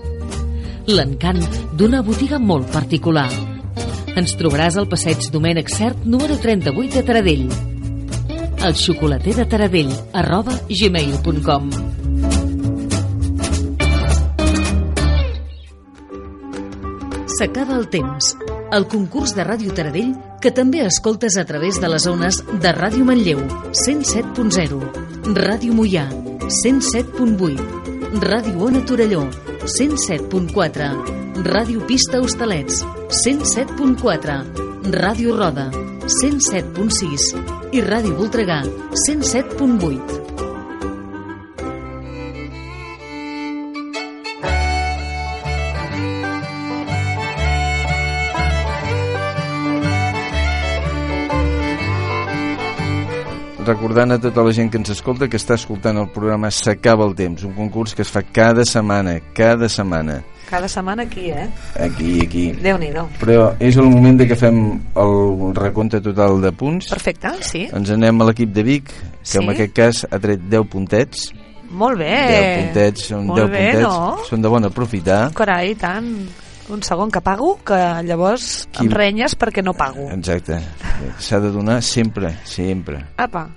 [0.88, 1.41] L'encant
[1.77, 3.29] d'una botiga molt particular.
[4.17, 7.47] Ens trobaràs al passeig Domènec Cert número 38 de Taradell.
[8.65, 11.69] El xocolater de Taradell arroba gmail.com
[17.38, 18.33] S'acaba el temps.
[18.71, 20.10] El concurs de Ràdio Taradell
[20.43, 23.39] que també escoltes a través de les zones de Ràdio Manlleu,
[23.86, 24.80] 107.0,
[25.38, 26.03] Ràdio Mollà,
[26.63, 29.23] 107.8, Ràdio Ona Torelló,
[29.77, 30.91] 107.4,
[31.47, 32.84] Ràdio Pista Hostalets,
[33.23, 34.39] 107.4,
[34.99, 35.69] Ràdio Roda,
[36.21, 37.32] 107.6
[37.71, 38.63] i Ràdio Voltregà,
[39.08, 40.37] 107.8.
[53.67, 57.13] recordant a tota la gent que ens escolta que està escoltant el programa S'acaba el
[57.15, 60.21] temps, un concurs que es fa cada setmana, cada setmana.
[60.47, 61.49] Cada setmana aquí, eh?
[61.75, 62.45] Aquí, aquí.
[62.63, 63.03] Déu-n'hi-do.
[63.19, 64.62] Però és el moment de que fem
[64.95, 66.88] el recompte total de punts.
[66.93, 67.65] Perfecte, sí.
[67.75, 69.38] Ens anem a l'equip de Vic, que Sí.
[69.43, 71.34] en aquest cas ha tret 10 puntets.
[71.69, 72.13] Molt bé.
[72.32, 73.84] 10 puntets, són Molt 10 bé, puntets.
[73.84, 74.17] no?
[74.30, 75.34] Són de bon aprofitar.
[75.36, 76.13] Carai, tant.
[76.69, 80.10] Un segon que pago, que llavors Qui- em renyes perquè no pago.
[80.12, 80.60] Exacte.
[81.17, 83.06] S'ha de donar sempre, sempre.
[83.17, 83.47] Apa.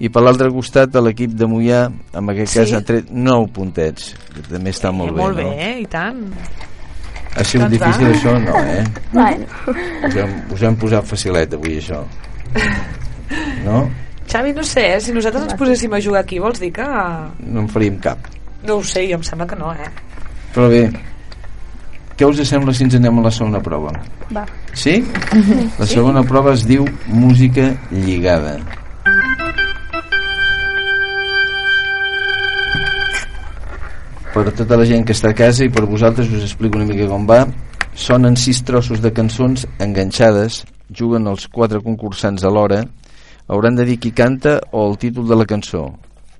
[0.00, 2.58] I per l'altre costat, a l'equip de Mollà, en aquest Sí.
[2.60, 4.14] cas ha tret 9 puntets.
[4.34, 5.50] Que també està molt Eh, bé, molt no?
[5.50, 6.22] bé, i tant.
[7.36, 7.86] Ha sigut Doncs va.
[7.86, 8.84] difícil això, no, eh?
[9.12, 9.46] Bueno.
[10.06, 12.04] Us hem, us hem posat facilet avui, això.
[13.64, 13.90] No?
[14.30, 15.00] Xavi, no sé, eh?
[15.00, 16.84] si nosaltres ens poséssim a jugar aquí, vols dir que...
[17.46, 18.18] No en faríem cap.
[18.64, 19.88] No ho sé, jo em sembla que no, eh?
[20.54, 20.84] Però bé,
[22.20, 23.94] què us sembla si ens anem a la segona prova?
[24.36, 24.42] Va.
[24.76, 24.98] Sí?
[25.80, 28.58] La segona prova es diu música lligada.
[34.34, 37.08] Per tota la gent que està a casa i per vosaltres us explico una mica
[37.08, 37.46] com va.
[37.96, 42.82] Sonen sis trossos de cançons enganxades, juguen els quatre concursants alhora,
[43.48, 45.86] hauran de dir qui canta o el títol de la cançó,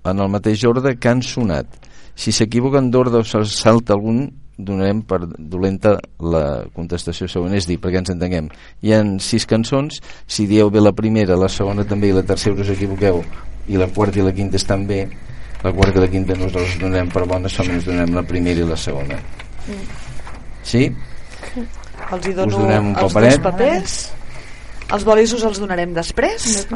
[0.04, 1.72] en el mateix ordre que han sonat.
[2.12, 4.26] Si s'equivoquen d'ordre o se'ls salta algun,
[4.66, 8.50] donarem per dolenta la contestació següent, és dir, perquè ens entenguem.
[8.82, 12.60] Hi han sis cançons, si dieu bé la primera, la segona també i la tercera
[12.60, 13.22] us equivoqueu,
[13.68, 15.02] i la quarta i la quinta estan bé,
[15.64, 18.78] la quarta i la quinta nosaltres donem per bones, us donem la primera i la
[18.80, 19.18] segona.
[20.62, 20.86] Sí?
[22.10, 23.36] Els hi dono Us donem un els paperet.
[23.36, 23.98] dos papers.
[24.90, 26.66] Els bolis us els donarem després.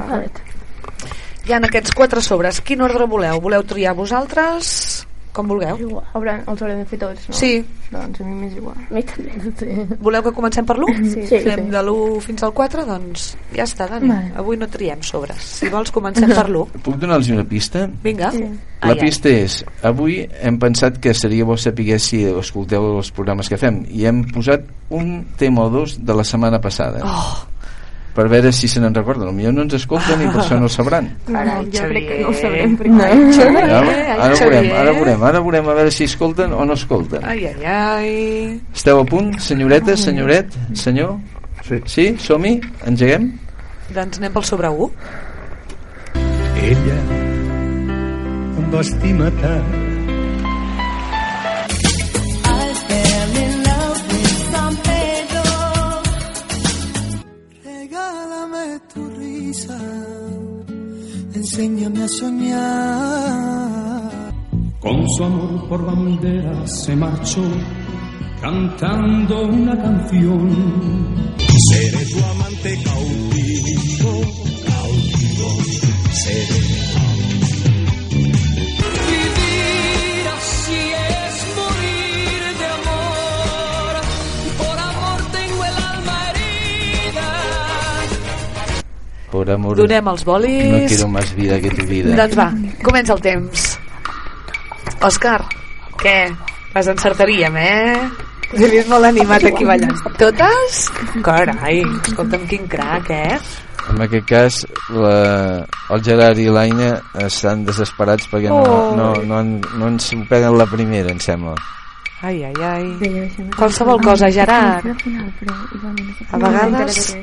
[1.44, 2.60] Hi ha aquests quatre sobres.
[2.64, 3.40] Quin ordre voleu?
[3.42, 5.06] Voleu triar vosaltres?
[5.34, 6.00] Com vulgueu.
[6.14, 7.34] Haurem, els haurem de fer tots, no?
[7.34, 7.56] Sí.
[7.90, 8.76] Doncs a mi m'és igual.
[8.78, 9.52] A mi també.
[9.58, 9.96] Sí.
[10.04, 11.08] Voleu que comencem per l'1?
[11.10, 11.24] Sí.
[11.30, 11.40] Sí.
[11.42, 12.84] Fem de l'1 fins al 4?
[12.86, 13.24] Doncs
[13.56, 14.12] ja està, Dani.
[14.12, 14.30] Vale.
[14.44, 15.42] Avui no triem sobres.
[15.58, 16.84] Si vols, comencem per l'1.
[16.86, 17.88] Puc donar-los una pista?
[18.04, 18.30] Vinga.
[18.84, 23.56] La pista és, avui hem pensat que seria bo saber si escolteu els programes que
[23.58, 27.53] fem i hem posat un tema o dos de la setmana passada Oh.
[28.14, 30.72] Per veure si se n'en recorden potser no ens escolten i per això no ho
[30.72, 33.08] sabran Carai, jo crec que no ho sabrem perquè...
[33.08, 33.94] Ai, Xavier, ara,
[34.26, 37.64] ara veurem, ara veurem ara veurem a veure si escolten o no escolten Ai, ai,
[37.64, 38.60] ai.
[38.74, 41.16] esteu a punt, senyoreta, senyoret senyor?
[41.64, 42.10] Sí, sí?
[42.20, 42.58] som-hi?
[42.86, 43.30] engeguem?
[43.94, 44.90] Doncs anem pel sobre 1.
[46.64, 46.98] Ella
[48.58, 49.83] em va estimar tant
[61.34, 63.54] enséñame a soñar.
[64.80, 67.42] Con su amor por bandera se marchó
[68.40, 70.50] cantando una canción.
[71.70, 74.12] Seré tu amante cautivo,
[74.66, 75.48] cautivo,
[76.12, 76.73] seré.
[89.34, 90.70] Por amor Donem els bolis.
[90.70, 92.48] no quiero más vida que tu vida Doncs va,
[92.86, 93.64] comença el temps.
[95.04, 95.40] Òscar,
[96.00, 96.18] què?
[96.74, 98.08] Les encertaríem, eh?
[98.54, 99.98] He vist molt animat aquí ballant.
[100.20, 100.80] Totes?
[101.26, 103.38] Carai, escolta'm, quin crac, eh?
[103.90, 104.58] En aquest cas,
[104.94, 105.16] la,
[105.92, 106.92] el Gerard i l'Aina
[107.26, 108.94] estan desesperats perquè no, Oh.
[108.96, 111.52] no, no, en- no ens peguen la primera, em sembla.
[112.24, 112.86] Ai, ai, ai.
[113.56, 114.86] Qualsevol cosa, Gerard.
[114.86, 116.14] Al final, però igualment...
[116.30, 117.16] A vegades-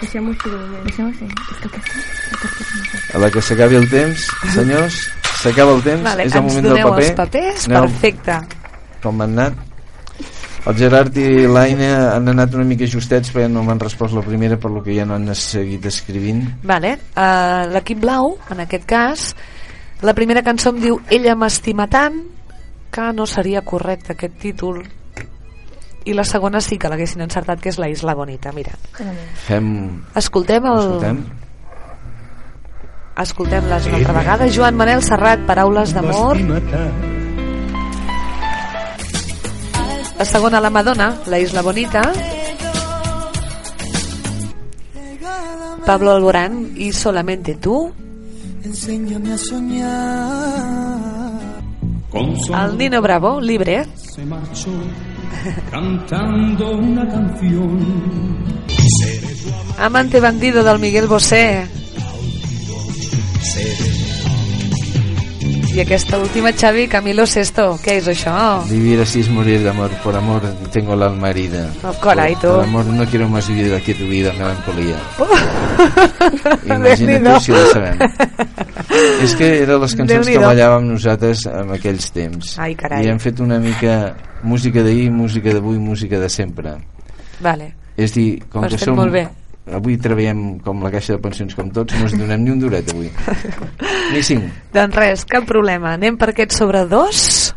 [0.00, 0.50] Deixem-ho així.
[0.84, 1.26] Deixem-ho així.
[3.14, 4.96] A la que s'acabi el temps, senyors,
[5.42, 7.04] s'acaba el temps, Vale, és el moment del doneu paper.
[7.04, 8.38] els papers, Aneu perfecte.
[9.04, 9.54] Com han anat?
[10.64, 14.56] El Gerard i l'Aina han anat una mica justets perquè no m'han respost la primera
[14.60, 16.40] per lo que ja no han seguit escrivint.
[16.64, 16.94] Vale.
[17.12, 19.26] Uh, L'equip blau, en aquest cas,
[20.00, 22.16] la primera cançó em diu Ella m'estima tant,
[22.94, 24.84] que no seria correcte aquest títol.
[26.04, 28.52] I la segona sí que l'haguessin encertat, que és La Isla Bonita.
[28.54, 28.76] Mira,
[29.46, 30.04] Fem...
[30.14, 30.78] escoltem el...
[30.78, 31.24] Escoltem.
[33.24, 34.48] Escoltem-les una altra vegada.
[34.52, 36.38] Joan Manel Serrat, Paraules d'amor.
[40.18, 42.02] La segona, La Madonna, La Isla Bonita.
[45.86, 47.92] Pablo Alborán y Solamente tú.
[48.64, 51.23] Enséñame a soñar.
[52.14, 53.86] El Nino Bravo, Libre.
[53.96, 54.70] se marchó
[55.70, 58.38] cantando una canción.
[59.78, 61.66] Amante bandido del Miguel Bosé.
[65.74, 67.64] I aquesta última, Xavi, Camilo Sesto.
[67.82, 68.32] Què és això?
[68.68, 69.90] Vivir así es morir de amor.
[70.04, 71.66] Por amor tengo el alma herida.
[71.82, 72.48] Oh, caray, por, tú.
[72.54, 74.94] por amor no quiero más vivir aquí tu vida, melancolía.
[76.62, 76.78] Déu-n'hi-do.
[76.78, 77.98] Imagina't tu si ho sabem.
[79.26, 82.54] És que eren les cançons que ballàvem nosaltres en aquells temps.
[82.62, 83.02] Ai, carai.
[83.02, 84.14] I hem fet una mica
[84.46, 86.78] música d'ahir, música d'avui, música de sempre.
[87.42, 87.72] Vale.
[87.98, 89.42] És dir, com Ho has que fet som...
[89.64, 92.90] Avui treballem com la caixa de pensions com tots, no ens donem ni un duret
[92.92, 93.08] avui.
[94.12, 94.50] Ni cinc.
[94.74, 95.94] Doncs res, cap problema.
[95.96, 97.54] Anem per aquest sobre dos.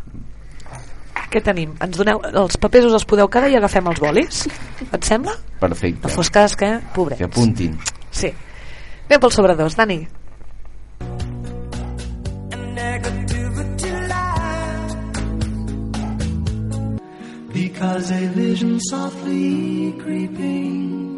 [1.28, 1.74] Què tenim?
[1.84, 4.46] Ens doneu, els papers us els podeu quedar i agafem els bolis?
[4.88, 5.34] Et sembla?
[5.60, 6.06] Perfecte.
[6.06, 7.20] No fos cas que, pobrets.
[7.20, 7.76] Que apuntin.
[8.08, 8.32] Sí.
[9.10, 10.06] Anem pel sobre dos, Dani.
[17.52, 21.17] Because a vision softly creeping.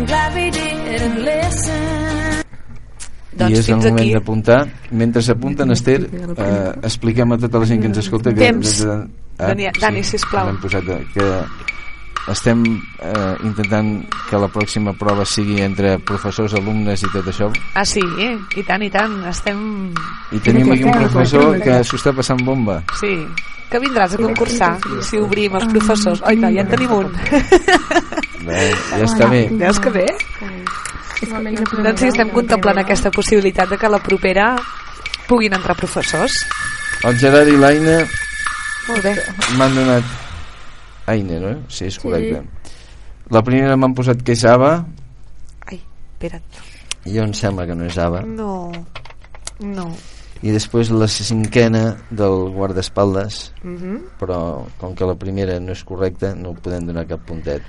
[0.00, 2.40] I'm glad we didn't listen.
[3.32, 4.12] I Doncs és el moment aquí.
[4.14, 4.60] d'apuntar.
[4.90, 6.00] Mentre s'apunten, Esther,
[6.36, 8.40] eh, expliquem a tota la gent que ens escolta que...
[8.40, 8.80] Temps.
[9.38, 10.48] Dani- Dani, sisplau.
[10.48, 11.28] Hem posat eh, que
[12.32, 12.64] estem
[13.00, 13.92] eh, intentant
[14.28, 18.34] que la pròxima prova sigui entre professors, alumnes i tot això Ah, sí, eh?
[18.56, 19.20] i tant, i tant.
[19.28, 19.92] Estem...
[20.32, 23.14] i tenim aquí un professor que s'ho està passant bomba Sí,
[23.70, 26.20] que vindràs a concursar si obrim els professors.
[26.28, 27.08] Oi, ja en tenim un.
[28.46, 30.06] Bé, ja està bé Veus que bé?
[31.20, 34.54] Doncs sí, estem contemplant aquesta possibilitat de que la propera
[35.28, 36.32] puguin entrar professors.
[37.04, 37.98] el Gerard i l'Aina
[38.88, 39.12] Molt bé.
[39.58, 40.04] m'han donat
[41.06, 41.52] Aina, no?
[41.68, 42.42] Sí, és correcte
[43.30, 44.84] la primera m'han posat que és Ava
[45.70, 46.42] Espera't.
[47.06, 48.70] i jo em sembla que no és Ava No,
[49.60, 49.86] no.
[50.42, 54.00] i després la cinquena del guardaespaldes Mhm.
[54.18, 57.62] però com que la primera no és correcta no podem donar cap puntet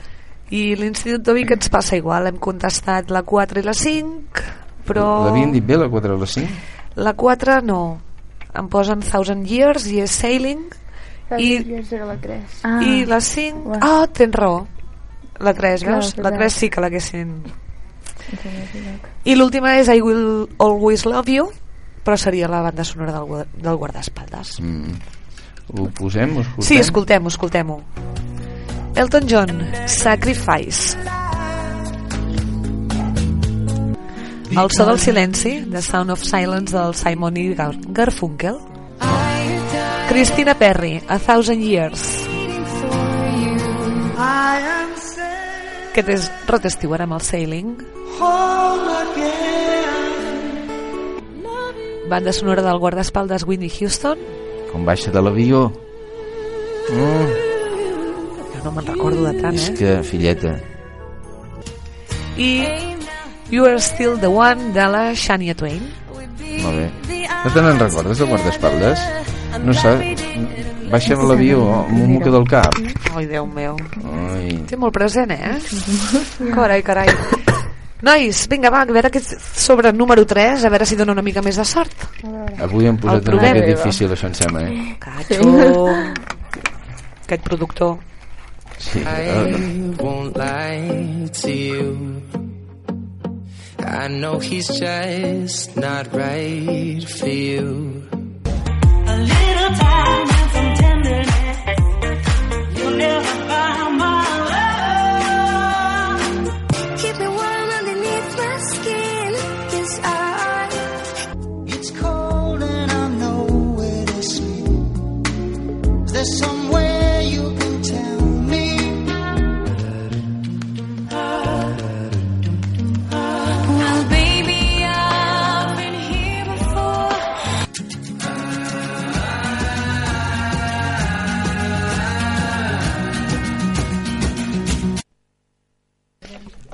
[0.52, 2.28] I l'Institut de Vic ens passa igual.
[2.28, 4.44] Hem contestat la 4 i la 5,
[4.88, 5.08] però...
[5.30, 6.50] l'havien dit bé la 4 o la 5?
[7.00, 7.82] La 4 no.
[8.60, 10.66] Em posen Thousand Years i és Sailing.
[11.40, 12.62] I, era la 3.
[12.84, 13.78] I la 5...
[13.80, 14.66] Ah, tens raó.
[15.40, 16.12] La 3, Clar, veus?
[16.18, 16.60] la La 3 tres.
[16.60, 17.32] sí que l'haguessin...
[19.26, 21.48] I l'última és I Will Always Love You,
[22.04, 24.60] però seria la banda sonora del, del guardaespaldes.
[24.62, 25.00] Mm.
[25.78, 26.36] Ho posem?
[26.38, 26.68] Ho escoltem?
[26.68, 27.80] Sí, escoltem-ho, escoltem-ho.
[28.96, 30.98] Elton John, Sacrifice.
[34.52, 38.58] El so del silenci, The Sound of Silence del Simon i Gar Garfunkel.
[40.10, 42.28] Christina Perry, A Thousand Years.
[45.92, 47.74] Aquest és Rod Stewart amb el Sailing.
[52.12, 54.20] Banda sonora del guardaespaldes Whitney Houston.
[54.72, 55.68] com baixa de l'avió
[56.90, 57.41] mm.
[58.64, 59.74] No me'n recordo de tant, és eh?
[59.80, 60.56] que filleta
[62.38, 62.52] I
[63.52, 65.82] You Are Still the One de la Shania Twain.
[66.62, 66.88] molt bé
[67.44, 69.00] no te n'en recordes de guardaespaldes?
[69.66, 70.26] no saps
[70.92, 72.76] baixa de l'avió amb un moca del cap
[73.16, 73.76] Ai, Déu meu.
[74.08, 74.54] Ai.
[74.70, 75.58] Té molt present, eh?
[76.56, 77.10] Carai, carai.
[78.08, 81.44] Nois, vinga, va, a veure aquest sobre número 3, a veure si dona una mica
[81.44, 82.06] més de sort.
[82.64, 84.96] avui hem posat una mica difícil això em sembla eh?
[85.04, 85.52] Catxo.
[87.26, 87.98] Aquest productor.
[88.84, 92.22] I won't lie to you.
[93.80, 98.08] I know he's just not right for you.
[98.44, 101.30] A little time and some tenderness.
[102.78, 104.26] You'll never find my
[106.14, 106.22] love.
[107.02, 109.36] Keep me warm underneath my skin.
[110.04, 110.70] I.
[111.68, 114.68] It's cold and I'm nowhere to sleep.
[116.06, 116.91] Is there some way?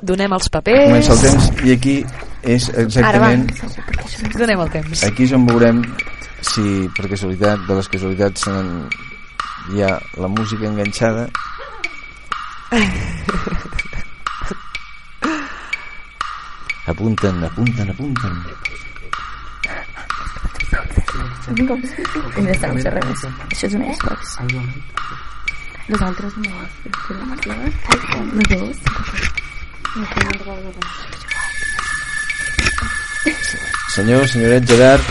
[0.07, 0.85] Donem els papers.
[0.89, 1.95] Comença el temps i aquí
[2.43, 3.09] és exactament...
[3.09, 3.29] Ara va,
[4.37, 4.97] donem el temps.
[5.09, 5.77] Aquí és on veurem
[6.47, 6.63] si
[6.95, 8.87] per casualitat, de les casualitats se n'en-
[9.73, 9.91] hi ha
[10.23, 11.23] la música enganxada
[16.87, 18.43] apunten, apunten, apunten.
[23.51, 24.37] Això és un Xbox.
[25.87, 26.49] Los altres no.
[28.33, 28.77] Los dos.
[33.95, 35.01] Senyor, senyoret Gerard.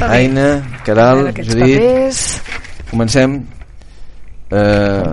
[0.00, 2.42] Aina, Caral, Judit papers.
[2.90, 3.46] comencem
[4.50, 5.10] eh,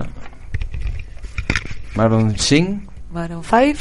[1.96, 3.78] Maroon 5 Maroon 5.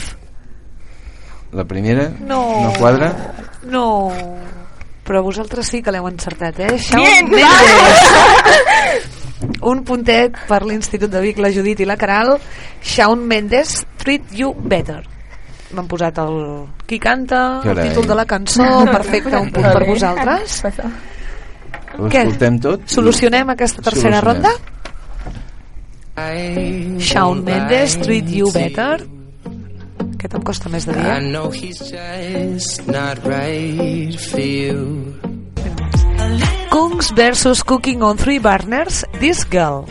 [1.52, 2.64] la primera No.
[2.64, 3.12] no quadra
[3.64, 4.12] No.
[5.04, 6.78] Però vosaltres sí que l'heu encertat, eh?
[6.80, 8.00] Shawn Bien, Mendes.
[9.72, 12.38] Un puntet per l'Institut de Vic, la Judit i la Caral.
[12.82, 15.02] Shawn Mendes, Treat You Better.
[15.74, 16.36] M'han posat el...
[16.86, 17.90] qui canta, el Carai.
[17.90, 18.68] títol de la cançó,
[18.98, 20.60] perfecte, un punt per vosaltres.
[21.98, 22.22] ho Què?
[22.24, 24.52] escoltem tot Solucionem aquesta tercera Solucionem.
[24.54, 24.72] ronda?
[27.00, 29.02] Shawn Mendes, Treat You Better.
[30.14, 31.32] Aquest em costa més de I dir.
[31.34, 35.18] know he's just not right for you.
[36.72, 39.84] Kungs versus Cooking on Three Burners, This Girl.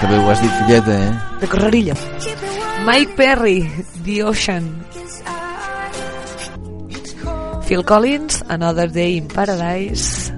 [0.00, 1.12] que bé ho has dit filleta eh?
[1.40, 1.94] de Correrillo.
[2.84, 3.62] Mike Perry,
[4.04, 4.84] The Ocean.
[7.64, 10.30] Phil Collins, Another Day in Paradise.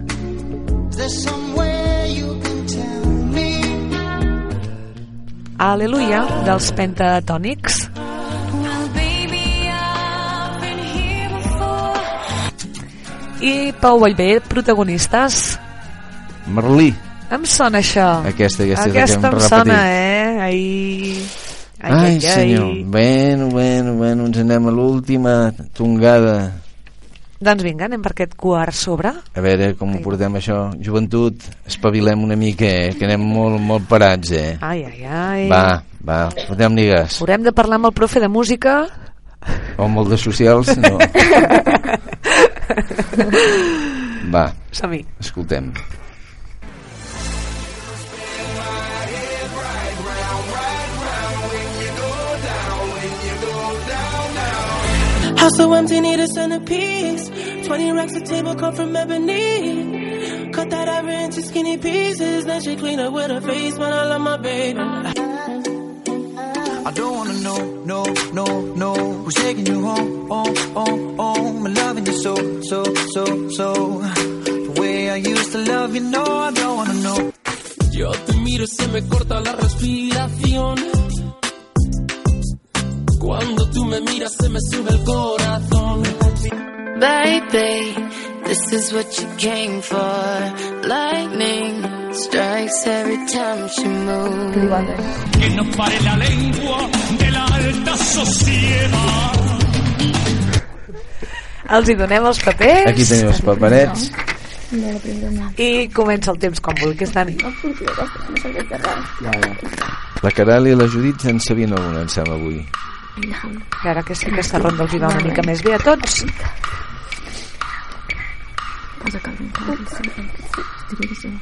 [5.59, 7.89] Aleluia, dels Pentatònics.
[13.41, 15.59] I Pau Vallvé, protagonistes.
[16.47, 16.95] Merlí
[17.29, 18.23] Em sona això.
[18.25, 19.49] Aquesta- aquesta és la que aquesta hem em repetit.
[19.49, 20.53] sona, eh?
[21.87, 22.21] Ai, ai, ai, ai.
[22.21, 25.35] senyor bueno, bueno, bueno ens anem a l'última
[25.77, 26.37] tongada
[27.37, 29.11] Doncs vinga, anem per aquest quart sobre.
[29.13, 31.37] a veure com ho portem això joventut,
[31.69, 32.95] espavilem una mica eh?
[32.97, 34.55] que anem molt, molt parats eh?
[34.65, 35.43] Ai, ai, ai.
[35.53, 38.87] va, va, fotem-li gas Haurem de parlar amb el profe de música.
[39.77, 40.97] o molt de socials no.
[44.35, 45.05] va, Som-hi.
[45.21, 45.73] escoltem
[55.47, 57.29] House so empty, need a centerpiece.
[57.67, 60.51] 20 racks of table come from ebony.
[60.51, 62.47] Cut that ever into skinny pieces.
[62.47, 63.93] Then she clean up with her face, man.
[63.93, 64.81] I love my baby.
[64.81, 65.13] I
[66.95, 68.45] don't wanna know, no, no,
[68.75, 72.85] no Who's taking you home, home, home, home I'm loving you so, so,
[73.15, 77.33] so, so The way I used to love you, no, I don't wanna know
[77.93, 80.77] Yo te miro y se me corta la respiración.
[83.19, 86.03] Cuando tú me miras se me sube el corazón.
[87.01, 87.95] Baby,
[88.45, 90.89] this is what you came for.
[90.89, 95.39] Lightning strikes every time she moves.
[95.39, 96.89] Que no pare la lengua
[97.19, 99.33] de la alta sociedad.
[101.67, 102.87] Els hi donem els papers.
[102.93, 104.05] aquí teniu els paperets
[105.59, 107.35] I comença el temps com vulguis, Dani.
[110.23, 112.61] la Caral i la Judit en sabien alguna em sembla avui
[113.17, 116.25] I ara que sí, aquesta ronda els hi va una mica més bé a tots.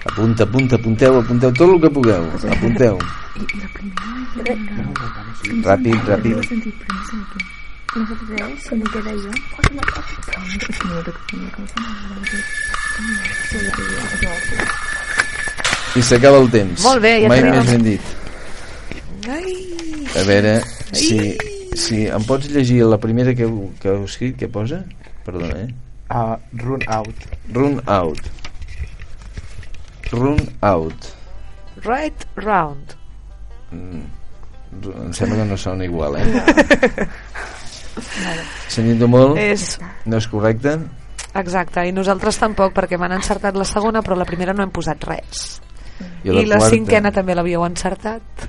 [0.05, 2.25] apunta, apunta, apunteu, apunteu tot el que pugueu.
[2.57, 2.99] Apunteu.
[5.65, 6.37] Ràpid, ràpid.
[8.59, 9.31] Se me queda yo.
[15.95, 16.83] i s'acaba el temps.
[16.83, 18.15] Molt bé, ja mai més ben dit.
[19.31, 19.53] Ai,
[20.19, 20.55] a veure
[20.93, 21.19] si,
[21.75, 24.83] si em pots llegir la primera que, heu- que heu escrit què posa?
[25.25, 25.69] perdona eh?
[26.11, 27.15] Uh, run out.
[27.53, 28.21] run out
[30.13, 31.09] run out
[31.85, 32.95] right round.
[33.73, 34.03] mm.
[34.85, 36.27] em sembla que no sona igual eh?
[38.75, 40.77] sentint molt És- no és correcte
[41.35, 45.03] Exacte, i nosaltres tampoc, perquè m'han encertat la segona, però la primera no hem posat
[45.09, 45.41] res.
[46.23, 46.69] I I la la, quarta?
[46.77, 48.45] cinquena també l'havíeu encertat.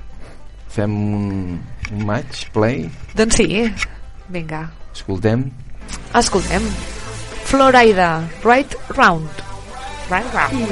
[0.70, 1.56] fem un,
[1.92, 3.72] un match play Doncs sí,
[4.28, 5.50] vinga, escoltem
[6.14, 6.62] escoltem.
[7.44, 9.28] Florida, right round.
[10.10, 10.68] Right round.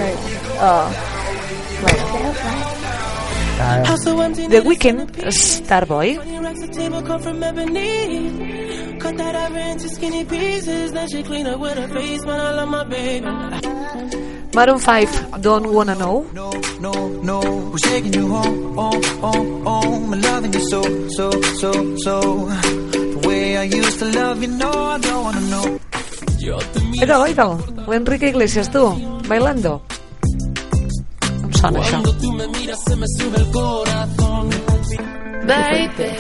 [3.87, 6.17] House so empty, The Weeknd, Starboy.
[6.17, 8.99] 20 racks of table come from ebony.
[8.99, 10.93] Cut that ever into skinny pieces.
[10.93, 12.41] Then she clean up with her face, man.
[12.41, 14.24] I love my baby.
[14.55, 16.27] Maroon 5, Don't Wanna Know.
[16.81, 17.41] no, no.
[17.41, 20.13] Who's taking you home, home, home, home?
[20.13, 20.83] And loving you so,
[21.17, 21.31] so,
[21.61, 22.21] so, so.
[22.93, 25.79] The way I used to love you, no, I don't wanna know.
[27.03, 27.87] Oida'l, oida'l.
[27.89, 28.85] L'Enrique Iglesias, tu,
[29.29, 29.81] bailando.
[31.43, 31.99] Em sona això.
[35.47, 36.11] Baby,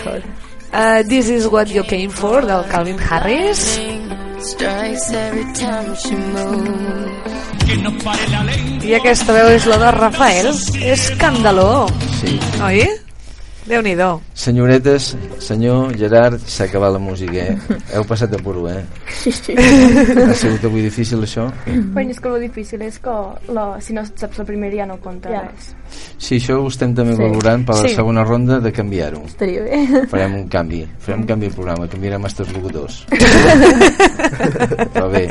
[0.72, 3.78] Uh, This is what you came for, del Calvin Harris.
[4.40, 7.33] strikes every time she moves.
[7.64, 10.50] I aquesta veu és la de Rafael.
[10.52, 11.86] És escandaló.
[12.20, 12.34] Sí.
[12.64, 12.82] Oi?
[13.64, 14.08] Déu-n'hi-do.
[14.36, 17.54] Senyoretes, senyor Gerard, s'ha acabat la música, eh?
[17.96, 18.82] Heu passat a puro, eh?
[19.22, 19.54] Sí, sí.
[19.56, 21.46] Ha sigut avui difícil, això?
[21.64, 23.14] Bueno, és que el difícil és que
[23.56, 25.46] la, si no saps la primera ja no compta Ja.
[25.48, 25.72] res.
[26.16, 27.20] Sí, això ho estem també Sí.
[27.22, 27.94] valorant per la Sí.
[27.96, 29.22] segona ronda de canviar-ho.
[29.26, 30.06] Estaria bé.
[30.08, 33.00] Farem un canvi, farem un canvi de programa, canviarem els locutors.
[34.94, 35.26] Però bé,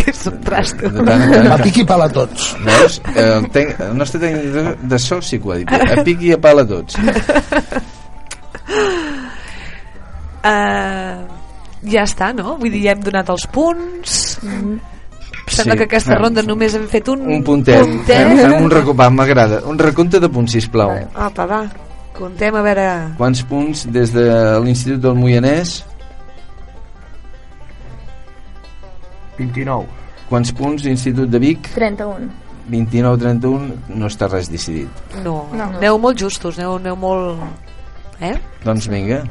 [0.00, 0.90] que sotrasto.
[0.90, 1.52] de tant tant...
[1.52, 2.56] A pic i pala a tots.
[2.64, 3.00] Veus?
[3.14, 5.70] El, ten, el nostre tècnic de, de so sí que ho ha dit.
[5.70, 6.96] A pic i a pala a tots.
[10.46, 11.26] Uh,
[11.90, 12.56] ja està, no?
[12.60, 14.38] Vull dir, ja hem donat els punts.
[14.42, 14.95] Mm-hmm.
[15.46, 15.78] Sembla Sí.
[15.78, 16.18] que aquesta Ah.
[16.18, 17.82] ronda només hem fet un, Un puntet.
[18.04, 19.60] Fem, fem un recompte, m'agrada.
[19.64, 20.90] Un recompte de punts, sisplau.
[21.14, 21.64] Apa, va.
[22.16, 22.86] Contem a veure...
[23.18, 24.24] Quants punts des de
[24.64, 25.84] l'Institut del Moianès?
[29.38, 29.86] 29.
[30.30, 31.68] Quants punts l'Institut de Vic?
[31.74, 32.30] 31.
[32.68, 34.88] 29-31, no està res decidit.
[35.22, 35.68] No, No.
[35.78, 37.38] aneu molt justos, aneu, aneu molt...
[38.20, 38.34] Eh?
[38.64, 39.22] Doncs vinga.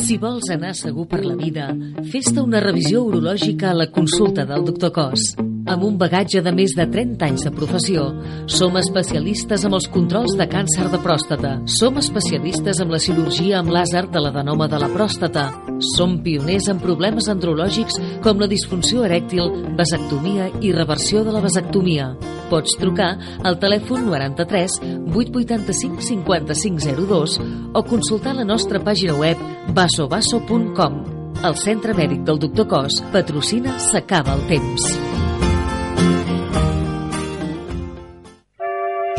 [0.00, 1.68] Si vols anar segur per la vida,
[2.10, 5.32] fes-te una revisió urològica a la consulta del doctor Cos.
[5.70, 8.06] Amb un bagatge de més de 30 anys de professió,
[8.50, 11.52] som especialistes amb els controls de càncer de pròstata.
[11.70, 15.46] Som especialistes amb la cirurgia amb làser de l'adenoma de la pròstata.
[15.94, 22.10] Som pioners en problemes andrològics com la disfunció erèctil, vasectomia i reversió de la vasectomia.
[22.50, 23.12] Pots trucar
[23.46, 24.80] al telèfon 93
[25.14, 27.38] 885 5502
[27.78, 29.29] o consultar la nostra pàgina web
[29.76, 31.00] vasovaso.com.
[31.44, 34.90] El Centre Mèdic del Doctor Cos patrocina S'acaba el temps.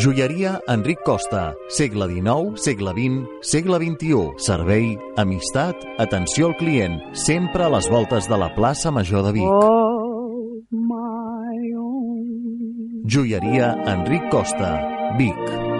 [0.01, 4.31] Joieria Enric Costa, segle XIX, segle XX, segle XXI.
[4.37, 9.45] Servei, amistat, atenció al client, sempre a les voltes de la plaça Major de Vic.
[13.05, 14.79] Joieria Enric Costa,
[15.19, 15.70] Vic.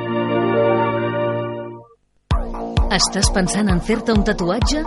[2.91, 4.81] Estàs pensant en fer-te un tatuatge?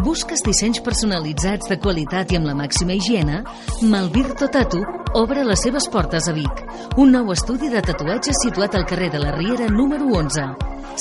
[0.00, 3.42] Busques dissenys personalitzats de qualitat i amb la màxima higiene?
[3.90, 4.80] Malvirto Tatu
[5.20, 6.62] obre les seves portes a Vic.
[6.96, 10.46] Un nou estudi de tatuatge situat al carrer de la Riera número 11.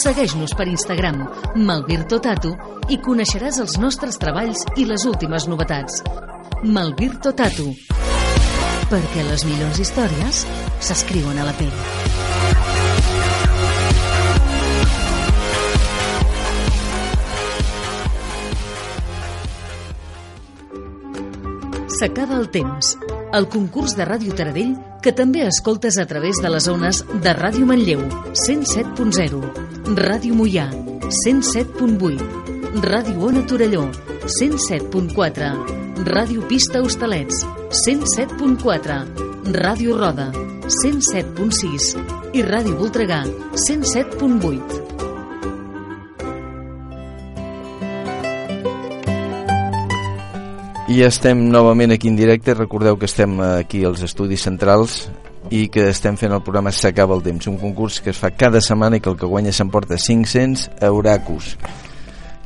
[0.04, 1.24] Segueix-nos per Instagram,
[1.56, 2.52] Malvirto Tatu,
[2.92, 6.04] i coneixeràs els nostres treballs i les últimes novetats.
[6.68, 7.72] Malvirto Tatu.
[8.92, 10.44] Perquè les millors històries
[10.84, 12.14] s'escriuen a la pell.
[21.96, 22.96] S'acaba el temps.
[23.36, 24.74] El concurs de Ràdio Taradell
[25.04, 28.02] que també escoltes a través de les zones de Ràdio Manlleu,
[28.41, 29.39] 107.0,
[30.00, 30.66] Ràdio Mollà,
[31.22, 33.86] 107.8, Ràdio Ona Torelló,
[34.39, 35.52] 107.4,
[36.10, 37.46] Ràdio Pista Hostalets,
[37.86, 38.98] 107.4,
[39.56, 40.32] Ràdio Roda,
[40.82, 41.93] 107.6
[42.34, 43.22] i Ràdio Voltregà,
[43.70, 44.95] 107.8.
[50.96, 52.54] I estem novament aquí en directe.
[52.56, 55.10] Recordeu que estem aquí als estudis centrals
[55.52, 58.62] i que estem fent el programa S'acaba el temps, un concurs que es fa cada
[58.64, 61.58] setmana i que el que guanya s'emporta 500 euracos,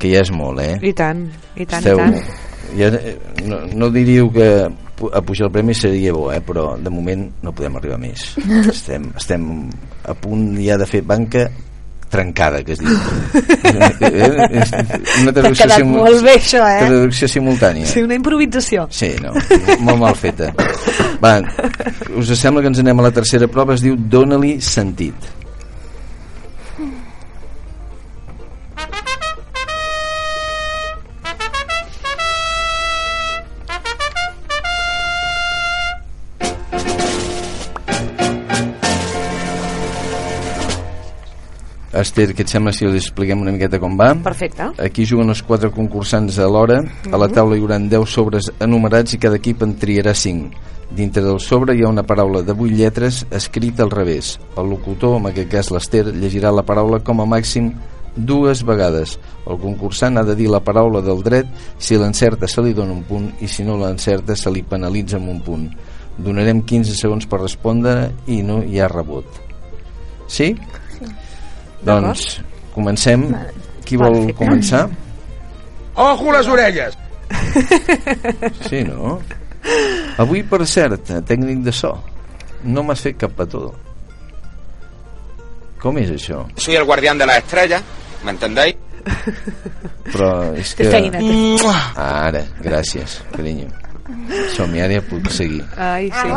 [0.01, 0.79] que ja és molt, eh?
[0.81, 2.73] I tant, i tant, Esteu, i tant.
[2.79, 6.41] ja, eh, no, no diríeu que a pujar el premi seria bo, eh?
[6.41, 8.31] però de moment no podem arribar més.
[8.73, 9.45] Estem, estem
[10.09, 11.51] a punt ja de fer banca
[12.09, 12.89] trencada, que es diu.
[13.69, 16.79] Una T'ha traducció, quedat simu- molt bé, això, eh?
[16.85, 17.85] traducció simultània.
[17.89, 18.87] Sí, una improvisació.
[18.91, 19.33] Sí, no,
[19.85, 20.51] molt mal feta.
[21.23, 21.37] Va,
[22.17, 25.15] us sembla que ens anem a la tercera prova, es diu Dóna-li sentit.
[42.01, 44.13] Esther, què et sembla si els expliquem una miqueta com va?
[44.15, 44.69] Perfecte.
[44.83, 46.79] Aquí juguen els quatre concursants a l'hora.
[47.11, 47.33] A la Mhm.
[47.33, 50.51] taula hi haurà 10 sobres enumerats i cada equip en triarà 5.
[50.91, 54.39] Dintre del sobre hi ha una paraula de 8 lletres escrita al revés.
[54.57, 57.73] El locutor, en aquest cas l'Ester, llegirà la paraula com a màxim
[58.15, 59.19] dues vegades.
[59.45, 61.45] El concursant ha de dir la paraula del dret,
[61.77, 65.29] si l'encerta se li dona un punt i si no l'encerta se li penalitza amb
[65.29, 65.69] un punt.
[66.19, 69.23] donarem 15 segons per respondre i no hi ha rebut
[70.27, 70.55] sí?
[71.85, 72.41] Doncs
[72.73, 73.27] comencem
[73.85, 74.37] qui vol Perfecte.
[74.39, 74.89] començar?
[75.95, 76.97] ¡Ojo las orellas!
[78.67, 79.19] Sí, no?
[80.17, 81.93] Avui, per cert, tècnic de so,
[82.63, 83.69] no m'has fet cap petó.
[85.79, 86.43] Com és això?
[86.59, 87.83] Soy el guardián de las estrellas,
[88.23, 88.75] ¿me entendéis?
[90.11, 90.89] Però és que...
[90.91, 91.19] feina.
[91.95, 93.69] Ara, gràcies, carinyo.
[94.55, 95.63] Som-hi, ara ja puc seguir.
[95.77, 96.27] Ai, sí.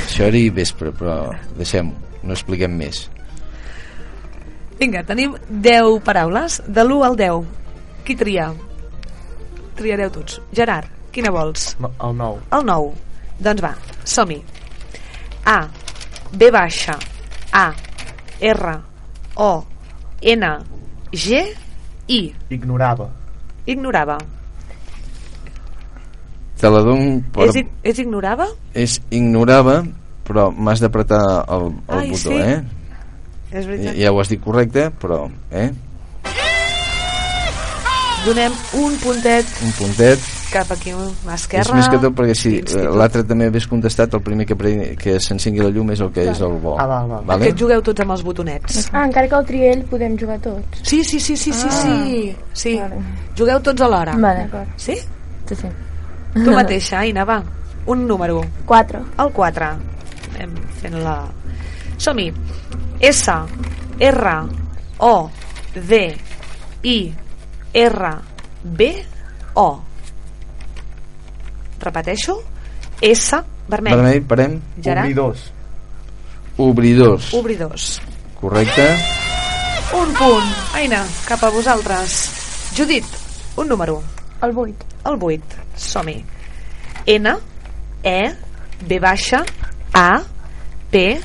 [0.00, 1.16] Això era vespre, però
[1.58, 1.94] deixem-ho,
[2.24, 3.04] no expliquem més.
[4.80, 7.42] Vinga, tenim 10 paraules, de l'1 al 10.
[8.06, 8.46] Qui tria?
[9.76, 10.38] Triareu tots.
[10.56, 11.74] Gerard, quina vols?
[11.84, 12.40] No, el 9.
[12.56, 12.94] El 9.
[13.44, 13.74] Doncs va,
[14.08, 14.38] som-hi.
[15.52, 15.58] A,
[16.32, 16.96] B baixa,
[17.52, 17.66] A,
[18.40, 18.74] R,
[19.36, 19.52] O,
[20.32, 20.50] N,
[21.12, 21.44] G,
[22.08, 22.22] I.
[22.48, 23.10] Ignorava.
[23.68, 24.16] Ignorava.
[26.60, 27.48] Te la dono per...
[27.52, 28.48] És, és ignorava?
[28.72, 29.82] És ignorava,
[30.24, 31.20] però m'has d'apretar
[31.52, 32.36] el, el Ai, botó, sí?
[32.40, 32.79] eh?
[33.52, 33.94] És veritat.
[33.98, 35.70] ja ho has dit correcte, però, eh?
[38.26, 40.20] Donem un puntet Un puntet.
[40.52, 41.62] cap aquí a esquerra.
[41.62, 42.50] És més que tot perquè si
[42.98, 46.26] l'altre també hagués contestat, el primer que, pre- que s'encengui la llum és el que
[46.28, 46.74] és el bo.
[46.78, 47.24] Ah, val, val.
[47.24, 47.46] Vale?
[47.46, 48.90] Aquest jugueu tots amb els botonets.
[48.92, 50.82] Ah, encara que el triell podem jugar tots.
[50.82, 51.80] Sí, sí, sí, sí, sí, Ah.
[51.80, 52.36] sí.
[52.52, 52.74] sí.
[53.38, 54.12] Jugueu tots alhora.
[54.18, 54.48] Vale.
[54.76, 54.98] Sí?
[55.48, 55.68] Sí, sí.
[56.34, 57.42] Tu mateixa, Aina, va.
[57.86, 58.42] Un número.
[58.66, 59.00] 4.
[59.18, 59.70] El 4.
[60.34, 61.24] Anem fent la...
[61.96, 62.28] Som-hi.
[63.00, 63.30] S,
[63.98, 64.48] R,
[64.98, 65.30] O,
[65.74, 66.16] D,
[66.82, 67.14] I,
[67.74, 68.18] R,
[68.62, 69.04] B,
[69.54, 69.82] O.
[71.80, 72.42] Repeteixo.
[73.00, 73.36] S,
[73.68, 73.96] vermell.
[73.96, 74.60] Vermell, parem.
[74.82, 75.06] Gerard?
[75.06, 75.52] Obridors.
[76.58, 77.34] Obridors.
[77.34, 78.00] Obridors.
[78.40, 78.96] Correcte.
[79.96, 80.54] Un punt.
[80.74, 82.72] Aina, cap a vosaltres.
[82.76, 83.04] Judit,
[83.56, 84.02] un número.
[84.42, 84.86] El 8.
[85.08, 85.56] El 8.
[85.76, 86.24] Som-hi.
[87.06, 87.36] N,
[88.02, 88.34] E,
[88.86, 89.44] B baixa,
[89.92, 90.22] A,
[90.90, 91.20] P,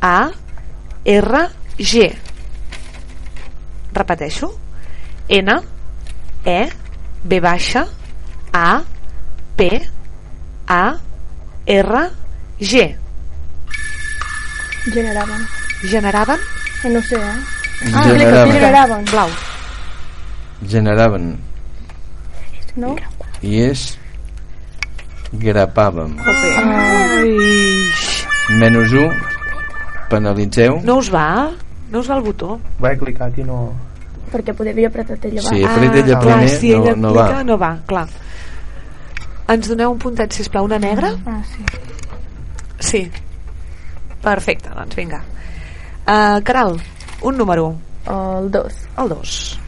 [0.00, 0.30] A,
[1.04, 2.12] R, G.
[3.92, 4.58] Repeteixo.
[5.28, 5.50] N,
[6.44, 6.68] E,
[7.24, 7.86] B baixa,
[8.52, 8.82] A,
[9.56, 9.82] P,
[10.66, 10.98] A,
[11.66, 12.10] R,
[12.60, 12.96] G.
[14.92, 15.46] Generaven.
[15.82, 16.40] Generaven?
[16.84, 17.54] Eh, no sé, eh?
[18.04, 18.52] Generaven.
[18.52, 19.04] Generaven.
[19.10, 19.28] Blau.
[20.62, 21.40] Generaven.
[22.76, 22.96] No?
[23.40, 23.98] I és...
[25.32, 26.14] Grapàvem.
[26.20, 27.32] Ai.
[28.60, 29.33] Menys 1.
[30.10, 30.80] Penalitzeu.
[30.84, 31.50] No us va?
[31.90, 32.58] No us va el botó?
[32.80, 33.72] Ho he clicat i no...
[34.34, 35.70] Perquè poder havia apretat ella Sí, va.
[35.74, 37.44] apreta ella clar, primer, si no- ella no aplica, va.
[37.44, 38.06] no va, clar.
[39.54, 41.12] Ens doneu un puntet, sisplau, una negra?
[41.26, 41.64] Ah, sí.
[42.80, 43.02] Sí.
[44.24, 45.20] Perfecte, doncs vinga.
[46.06, 46.80] Uh, Caral,
[47.22, 47.74] un número.
[48.08, 48.74] El 2.
[48.98, 49.60] El 2.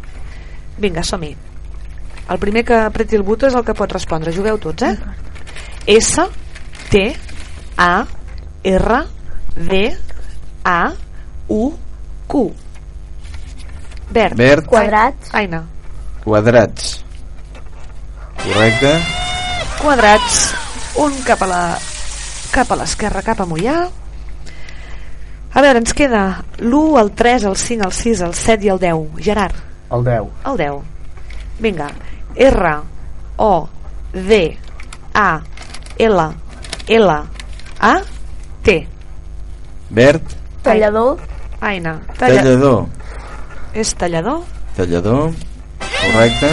[0.79, 1.35] Vinga, som-hi.
[2.29, 4.33] El primer que apreti el botó és el que pot respondre.
[4.35, 4.97] Jugueu tots, eh?
[5.87, 6.25] S,
[6.91, 7.05] T,
[7.79, 8.05] A,
[8.65, 8.99] R,
[9.57, 9.83] D,
[10.67, 10.93] A,
[11.49, 11.73] U,
[12.27, 12.53] Q.
[14.11, 14.37] Verd.
[14.37, 14.67] Verd.
[14.67, 15.33] Quadrats.
[15.33, 15.65] Aina.
[16.25, 17.05] Quadrats.
[18.43, 18.93] Correcte.
[19.81, 20.55] Quadrats.
[20.99, 21.63] Un cap a la
[22.51, 23.77] cap a l'esquerra, cap a Mollà.
[25.57, 26.23] A veure, ens queda
[26.59, 29.23] l'1, el 3, el 5, el 6, el 7 i el 10.
[29.23, 29.55] Gerard,
[29.93, 30.33] El 10.
[30.51, 30.83] el 10.
[31.61, 31.91] Vinga.
[32.35, 32.73] R,
[33.37, 33.69] O,
[34.13, 34.59] D,
[35.15, 35.41] A,
[35.99, 36.27] L,
[36.89, 37.13] L,
[37.81, 37.95] A,
[38.63, 38.89] T.
[39.91, 40.46] Verd.
[40.67, 41.21] Tallador.
[41.61, 42.01] Aina.
[42.19, 42.43] Talla...
[42.43, 42.89] Tallador.
[43.73, 44.43] És tallador?
[44.77, 45.31] Tallador.
[45.79, 46.51] Correcte.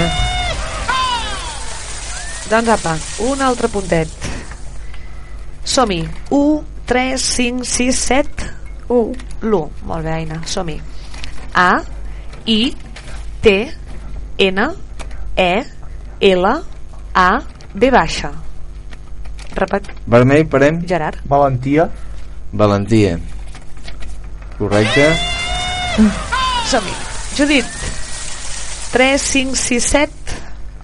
[2.51, 2.93] Doncs apa,
[3.25, 4.29] un altre puntet.
[5.65, 6.03] Som-hi.
[6.29, 8.51] 1, 3, 5, 6, 7...
[8.93, 9.25] 1.
[9.49, 9.83] L'1.
[9.89, 10.41] Molt bé, Aina.
[10.45, 10.77] Som-hi.
[11.57, 11.81] A,
[12.45, 12.61] I,
[13.41, 13.57] T,
[14.45, 14.69] N,
[15.35, 15.51] E,
[16.29, 16.55] L,
[17.17, 17.29] A,
[17.73, 18.29] B baixa.
[19.57, 19.89] Repet...
[20.05, 20.83] Vermell, parem.
[20.85, 21.23] Gerard.
[21.25, 21.89] Valentia.
[22.53, 23.17] Valentia.
[24.57, 25.15] Correcte.
[26.69, 26.93] Som-hi.
[27.37, 27.65] Judit.
[28.91, 30.11] 3, 5, 6, 7...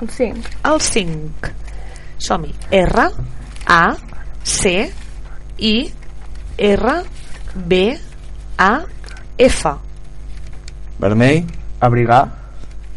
[0.02, 0.50] El 5.
[0.66, 1.52] El 5.
[2.18, 2.54] Som-hi.
[2.72, 3.10] R,
[3.68, 3.96] A,
[4.44, 4.92] C,
[5.58, 5.92] I,
[6.58, 7.04] R,
[7.56, 8.00] B,
[8.58, 8.82] A,
[9.38, 9.70] F.
[11.00, 11.46] Vermell.
[11.80, 12.28] Abrigar.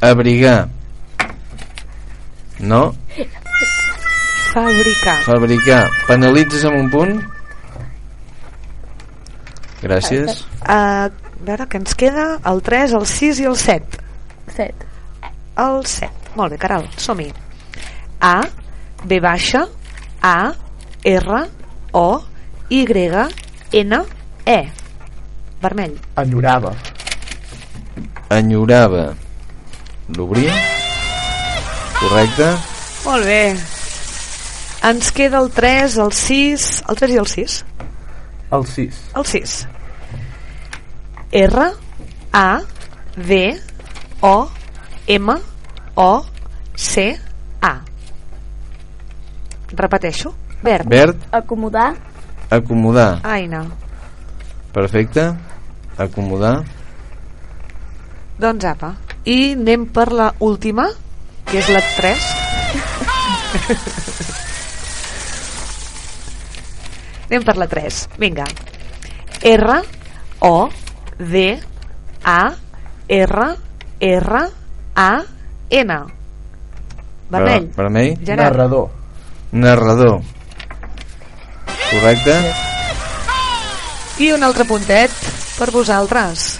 [0.01, 0.69] Abrigar.
[2.59, 2.95] No.
[4.53, 5.23] Fabricar.
[5.25, 5.85] Fabricar.
[6.09, 7.15] Penalitzes amb un punt?
[9.83, 10.43] Gràcies.
[10.63, 11.11] Uh, a
[11.43, 14.03] veure, que ens queda el 3, el 6 i el 7.
[14.55, 14.91] 7.
[15.63, 16.35] El 7.
[16.39, 17.29] Molt bé, Caral, som-hi.
[18.23, 18.37] A,
[19.05, 19.67] B baixa,
[20.23, 20.53] A,
[21.05, 21.41] R,
[21.93, 22.23] O,
[22.71, 22.87] Y,
[23.73, 24.03] N,
[24.47, 24.61] E.
[25.63, 25.99] Vermell.
[26.17, 26.73] Enyorava.
[28.31, 29.15] Enyorava.
[30.17, 30.51] L'obrim.
[31.99, 32.49] Correcte.
[33.05, 33.43] Molt bé.
[34.83, 36.71] Ens queda el 3, el 6...
[36.91, 37.59] El 3 i el 6?
[38.53, 39.03] El 6.
[39.17, 39.53] El 6.
[41.33, 41.73] R,
[42.33, 42.61] A,
[43.17, 43.61] D,
[44.21, 44.49] O,
[45.09, 45.31] M,
[45.95, 46.27] O,
[46.75, 47.19] C,
[47.61, 47.81] A.
[49.73, 50.35] Repeteixo.
[50.63, 50.87] Verd.
[50.89, 51.97] Verd, Acomodar.
[52.51, 53.21] acomodar.
[53.25, 53.67] Aina.
[54.73, 55.35] Perfecte.
[55.99, 56.65] Acomodar.
[58.39, 58.95] Doncs apa.
[59.25, 60.89] I anem per la última,
[61.49, 62.19] que és la 3.
[67.31, 68.09] anem per la 3.
[68.21, 68.45] Vinga.
[69.43, 69.83] R,
[70.43, 70.69] O,
[71.19, 71.59] D,
[72.25, 72.53] A,
[73.09, 73.45] R,
[74.01, 74.39] R,
[74.95, 75.23] A,
[75.71, 75.99] N.
[77.31, 77.67] Vermell.
[77.67, 78.19] Ver- Vermell.
[78.25, 78.51] Gerard.
[78.53, 78.91] Narrador.
[79.53, 80.21] Narrador.
[81.91, 82.35] Correcte.
[84.19, 85.11] I un altre puntet
[85.59, 86.59] per vosaltres.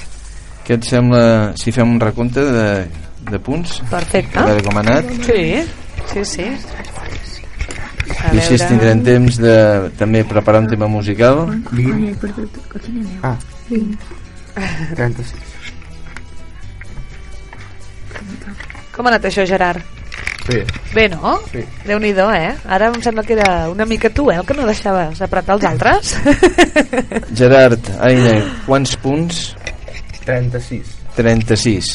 [0.67, 2.67] Què et sembla si fem un recompte de,
[3.31, 3.81] de punts?
[3.91, 4.39] Perfecte.
[4.39, 5.09] A veure com ha anat.
[5.27, 5.63] Sí,
[6.13, 6.47] sí, sí.
[8.23, 8.69] A I així veure.
[8.69, 9.57] tindrem temps de
[9.99, 11.45] també preparar un tema musical.
[13.23, 13.37] Ah.
[14.55, 15.41] 36.
[18.93, 19.83] Com ha anat això, Gerard?
[20.47, 20.65] Bé.
[20.93, 21.37] Bé, no?
[21.53, 21.63] Sí.
[21.87, 22.51] Déu-n'hi-do, eh?
[22.67, 25.65] Ara em sembla que era una mica tu, eh, el que no deixaves apretar els
[25.71, 26.17] altres.
[27.39, 28.35] Gerard, Aina,
[28.67, 29.43] quants punts?
[30.27, 30.97] 36.
[31.17, 31.93] 36.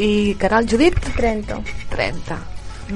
[0.00, 0.98] I Caral Judit?
[1.16, 1.60] 30.
[1.94, 2.38] 30.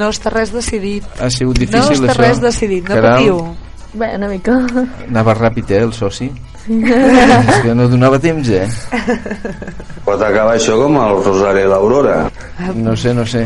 [0.00, 1.06] No està res decidit.
[1.22, 2.22] Ha sigut no difícil, està això?
[2.22, 3.20] res decidit, no Caral?
[3.20, 3.38] patiu.
[3.94, 4.56] Bé, una mica.
[5.08, 6.26] Anava ràpid, eh, el soci?
[6.64, 6.78] Sí.
[6.82, 8.64] És que no donava temps, eh?
[10.04, 12.16] Pot acabar això com el Rosari i l'Aurora.
[12.74, 13.44] No sé, no sé.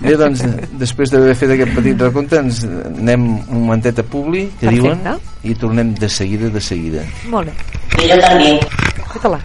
[0.00, 0.42] Bé, doncs,
[0.80, 4.80] després d'haver fet aquest petit recompte, ens anem un momentet a Publi, que Perfecte.
[4.80, 7.04] diuen, i tornem de seguida, de seguida.
[7.30, 8.06] Molt bé.
[8.06, 8.54] I jo també.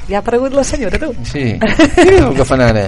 [0.07, 1.11] Ja ha aparegut la senyora, tu.
[1.27, 2.87] Sí, el que fan ara.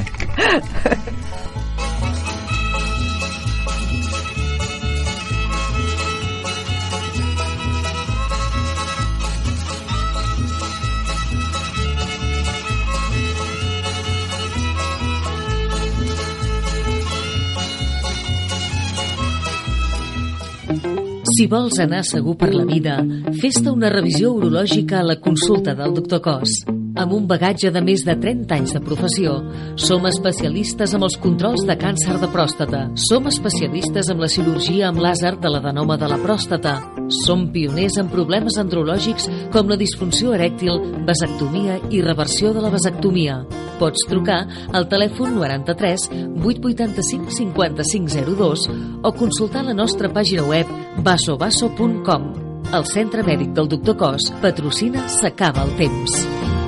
[21.40, 22.98] Si vols anar segur per la vida,
[23.40, 26.58] fes-te una revisió urològica a la consulta del doctor Cos.
[27.00, 29.38] Amb un bagatge de més de 30 anys de professió,
[29.80, 32.82] som especialistes amb els controls de càncer de pròstata.
[33.00, 36.74] Som especialistes amb la cirurgia amb làser de l'adenoma de la pròstata.
[37.22, 43.40] Som pioners en problemes andrològics com la disfunció erèctil, vasectomia i reversió de la vasectomia.
[43.80, 44.42] Pots trucar
[44.76, 46.10] al telèfon 93
[46.44, 48.68] 885 5502
[49.08, 50.68] o consultar la nostra pàgina web
[51.08, 52.30] vasovaso.com.
[52.76, 56.59] El Centre Mèdic del Doctor Cos patrocina S'acaba el temps.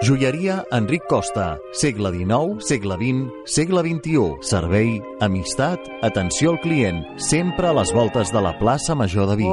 [0.00, 4.36] Joieria Enric Costa, segle XIX, segle XX, segle XXI.
[4.40, 9.50] Servei, amistat, atenció al client, sempre a les voltes de la plaça Major de Vic.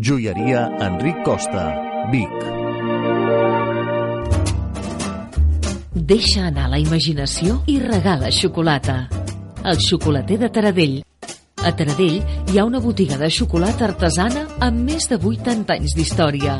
[0.00, 1.66] Joieria Enric Costa,
[2.10, 2.32] Vic.
[5.92, 9.10] Deixa anar la imaginació i regala xocolata.
[9.60, 10.96] El xocolater de Taradell.
[11.68, 16.54] A Taradell hi ha una botiga de xocolata artesana amb més de 80 anys d'història.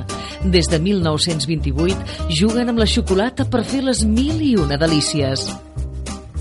[0.44, 5.46] Des de 1928 juguen amb la xocolata per fer les mil i una delícies.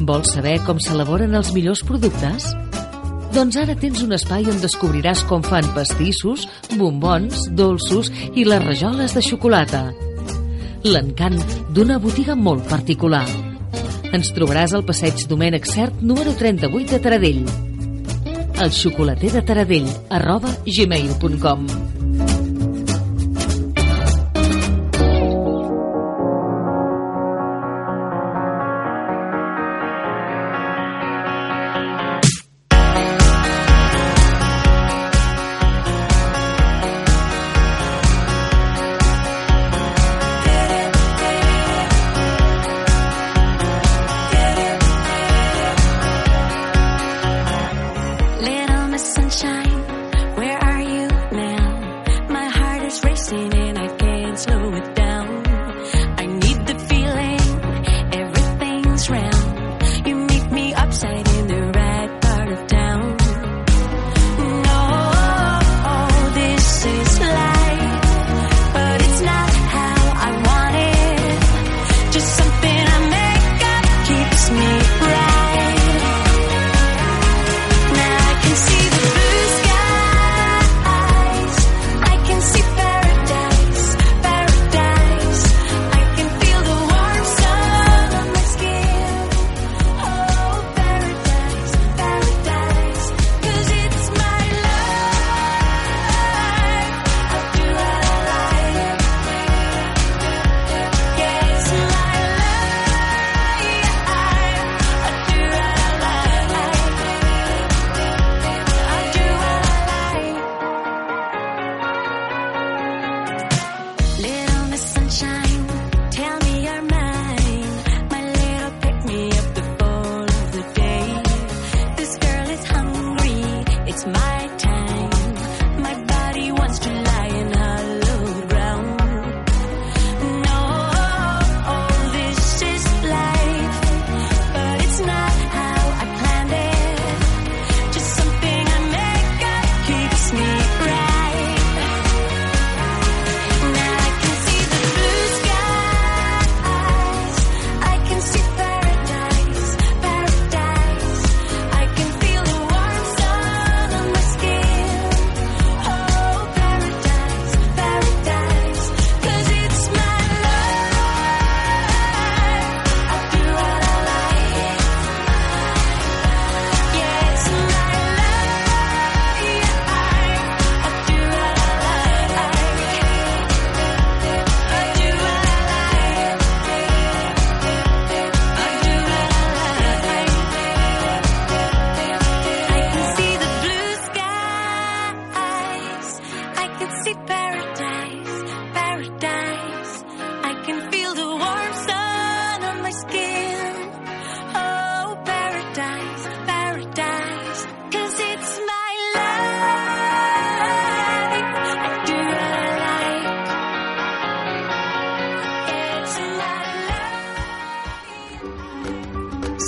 [0.01, 2.49] Vols saber com s'elaboren els millors productes?
[3.31, 6.43] Doncs ara tens un espai on descobriràs com fan pastissos,
[6.75, 9.85] bombons, dolços i les rajoles de xocolata.
[10.83, 11.39] L'encant
[11.71, 13.23] d'una botiga molt particular.
[14.11, 17.66] Ens trobaràs al passeig Domènec Cert número 38 de Taradell.
[18.59, 21.96] El xocolater de Taradell arroba gmail.com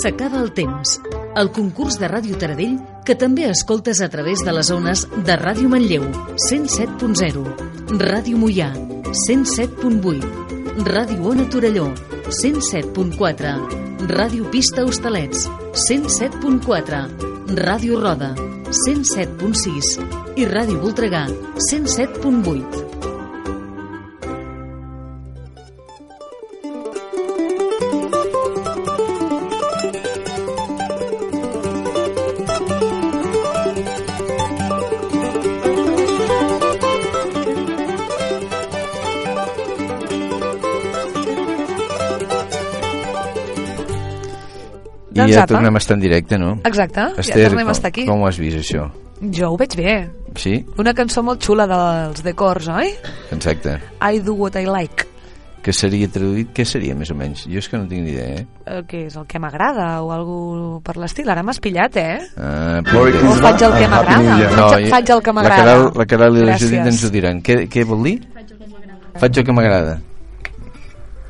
[0.00, 0.94] S'acaba el temps.
[1.36, 5.68] El concurs de Ràdio Taradell que també escoltes a través de les ones de Ràdio
[5.68, 6.06] Manlleu,
[6.48, 7.42] 107.0,
[8.00, 8.70] Ràdio Mollà,
[9.26, 11.88] 107.8, Ràdio Ona Torelló,
[12.40, 15.48] 107.4, Ràdio Pista Hostalets,
[15.88, 17.02] 107.4,
[17.60, 18.32] Ràdio Roda,
[18.70, 19.98] 107.6
[20.40, 21.26] i Ràdio Voltregà,
[21.70, 22.89] 107.8.
[45.30, 45.54] Doncs ja apa.
[45.54, 46.58] tornem a estar en directe, no?
[46.64, 48.06] Exacte, ja Esther, tornem a com- estar aquí.
[48.06, 48.90] Com ho has vist, això?
[49.20, 49.94] Jo ho veig bé.
[50.34, 50.64] Sí?
[50.78, 52.92] Una cançó molt xula dels decors, oi?
[53.32, 53.78] Exacte.
[54.00, 55.06] I do what I like.
[55.60, 56.54] Que seria traduït?
[56.56, 57.42] Què seria, més o menys?
[57.44, 58.46] Jo és que no tinc ni idea, eh?
[58.64, 61.28] Eh, què és el que m'agrada o algú per l'estil?
[61.28, 62.16] Ara m'has pillat, eh?
[62.34, 62.80] Uh,
[63.28, 64.38] O faig el que m'agrada.
[64.56, 65.56] Faig- faig el que m'agrada.
[65.58, 66.64] La Caral, la Caral i la Gràcies.
[66.70, 67.42] Judit ens ho diran.
[67.42, 68.22] Què, què vol dir?
[69.20, 70.00] Faig el que m'agrada.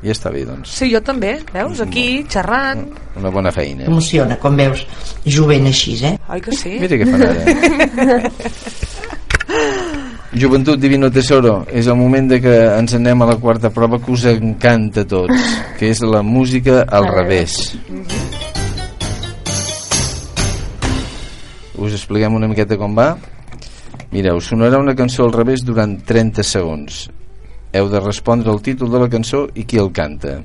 [0.01, 0.71] Ja està bé, doncs.
[0.79, 1.81] Sí, jo també, veus?
[1.83, 2.87] Aquí, xerrant.
[3.19, 3.85] Una bona feina.
[3.85, 4.81] Emociona quan veus
[5.29, 6.15] jovent així, eh?
[6.33, 6.73] Oi que sí?
[6.81, 8.31] Mira què fan ara.
[10.31, 14.13] Joventut Divino Tesoro, és el moment de que ens anem a la quarta prova que
[14.15, 17.57] us encanta a tots, que és la música al revés.
[21.75, 23.11] Us expliquem una miqueta com va?
[24.15, 27.09] Mireu, sonarà una cançó al revés durant 30 segons.
[27.73, 30.41] Heu de respondre el títol de la cançó i qui el canta.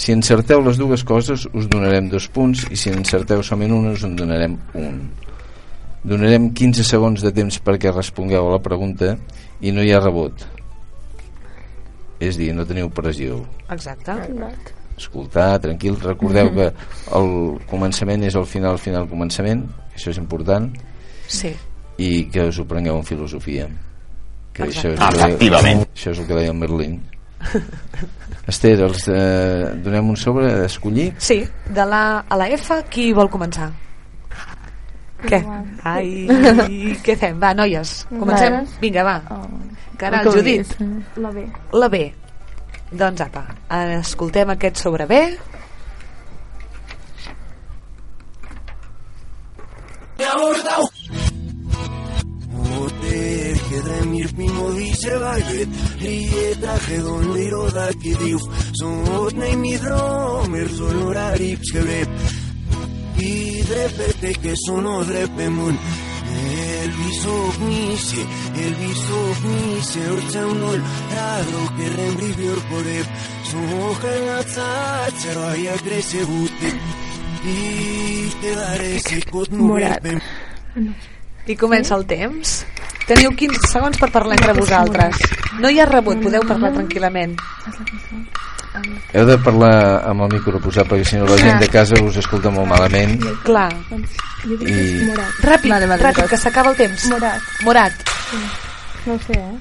[0.00, 4.04] Si encerteu les dues coses, us donarem dos punts i si encerteu solament una, us
[4.06, 5.00] en donarem un.
[6.06, 9.16] Donarem 15 segons de temps perquè respongueu a la pregunta
[9.60, 10.46] i no hi ha rebot.
[12.20, 13.42] És a dir, no teniu pressió.
[13.72, 14.14] Exacte.
[15.00, 16.66] Escoltar, tranquil, recordeu que
[17.16, 17.30] el
[17.68, 19.66] començament és el final, final, començament,
[19.96, 20.68] això és important,
[21.26, 21.54] Sí.
[21.96, 23.68] i que us ho prengueu en filosofia.
[24.60, 25.06] Que això és, Exacte.
[25.06, 25.84] el que- Efectivament.
[25.94, 26.96] això és el que deia el Merlin.
[28.46, 31.14] Esther, els, eh, donem un sobre a escollir?
[31.18, 33.70] Sí, de la a la F, qui vol començar?
[35.22, 35.38] Què?
[35.84, 36.26] Ai,
[37.04, 37.38] què fem?
[37.40, 38.64] Va, noies, comencem.
[38.80, 39.16] Vinga, va.
[40.00, 40.76] Caral, El que Judit.
[41.16, 41.46] La B.
[41.72, 42.14] La B.
[42.90, 43.44] Doncs apa,
[44.00, 45.20] escoltem aquest sobre B.
[53.70, 55.68] Kedemir pimo dice bailet
[56.02, 58.42] Rieta hedon liro da kidiuf
[58.80, 62.08] Zot nahi midromer zolora rips gebrep
[63.22, 65.78] Idrepete que sono drepemun
[66.30, 68.24] El bisok nise,
[68.64, 70.80] el bisok nise Hortza unol
[71.14, 73.06] ragro que rembribi orkorep
[73.52, 74.66] Zoja gatza
[75.20, 76.74] txeroia krese gute
[77.40, 80.04] I te daré sekot Morat.
[81.46, 82.60] I comença el temps.
[83.10, 85.16] Teniu 15 segons per parlar entre vosaltres.
[85.58, 87.32] No hi ha rebut, podeu parlar tranquil·lament.
[89.10, 89.72] Heu de parlar
[90.06, 93.16] amb el micro posat perquè si no la gent de casa us escolta molt malament.
[93.42, 93.66] Clar.
[94.46, 94.76] I...
[95.42, 97.08] Ràpid, Vale, vale, ràpid, que s'acaba el temps.
[97.10, 97.48] Morat.
[97.66, 98.04] Morat.
[99.08, 99.58] No ho sé, eh?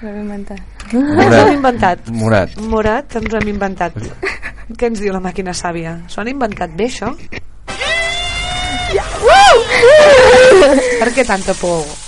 [0.00, 0.88] L'he inventat.
[0.88, 2.08] Ens ho hem inventat.
[2.22, 2.56] Morat.
[2.72, 4.00] Morat, ens ho hem inventat.
[4.72, 5.98] Què ens diu la màquina sàvia?
[6.08, 7.12] S'ho han inventat bé, això?
[11.04, 12.03] Per què tanta por?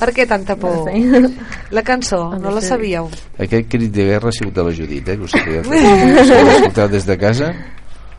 [0.00, 0.88] Per què tanta por?
[1.76, 3.10] La cançó, no la sabíeu?
[3.38, 5.66] Aquest crit de guerra ha sigut de la Judit, eh, que sabíeu.
[5.68, 7.52] Si l'heu escoltat des de casa,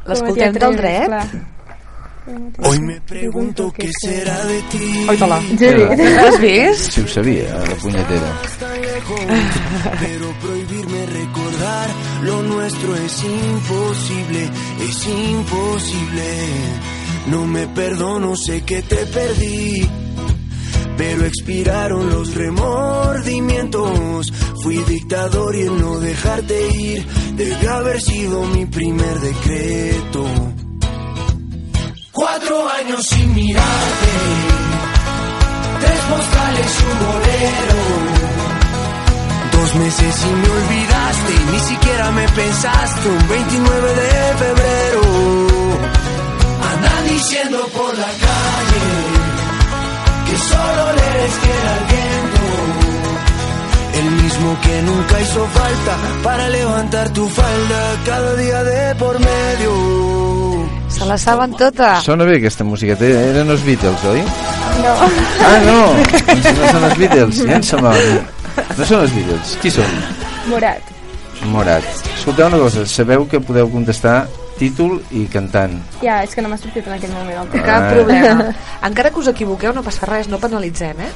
[0.07, 1.17] L'escoltem té el dret?
[2.63, 5.05] Hoy me pregunto qué será de ti.
[5.09, 5.37] Oita-la.
[6.21, 6.91] Has vist?
[6.91, 8.29] si ho sabia, la punyetera.
[9.99, 11.89] Pero prohibirme recordar
[12.23, 14.49] lo nuestro es imposible,
[14.87, 16.29] es imposible.
[17.27, 19.89] No me perdono, sé que te perdí,
[20.97, 24.31] pero expiraron los remordimientos.
[24.63, 27.05] Fui dictador y el no dejarte ir
[27.35, 30.25] debió haber sido mi primer decreto.
[32.11, 34.11] Cuatro años sin mirarte,
[35.79, 37.81] tres postales y un bolero.
[39.51, 41.01] Dos meses y me olvidaste
[41.51, 45.01] ni siquiera me pensaste un 29 de febrero.
[46.73, 48.50] Andan diciendo por la calle
[50.49, 52.43] solo le eres fiel al viento.
[53.99, 59.71] El mismo que nunca hizo falta para levantar tu falda cada día de por medio.
[60.87, 62.01] Se la saben tota.
[62.01, 64.21] Sona bé aquesta musiqueta, eren els Beatles, oi?
[64.81, 64.93] No.
[65.45, 65.79] Ah, no!
[66.27, 67.97] Doncs no són els Beatles, ja em semblava.
[68.77, 69.95] No són els Beatles, qui són?
[70.51, 70.91] Morat.
[71.49, 71.87] Morat.
[72.17, 74.27] Escolteu una cosa, sabeu que podeu contestar
[74.59, 75.77] títol i cantant.
[76.01, 77.47] Ja, és que no m'ha sortit en aquell moment.
[77.53, 77.91] el Cap Ah.
[77.93, 78.55] problema.
[78.87, 81.11] Encara que us equivoqueu, no passa res, no penalitzem, eh?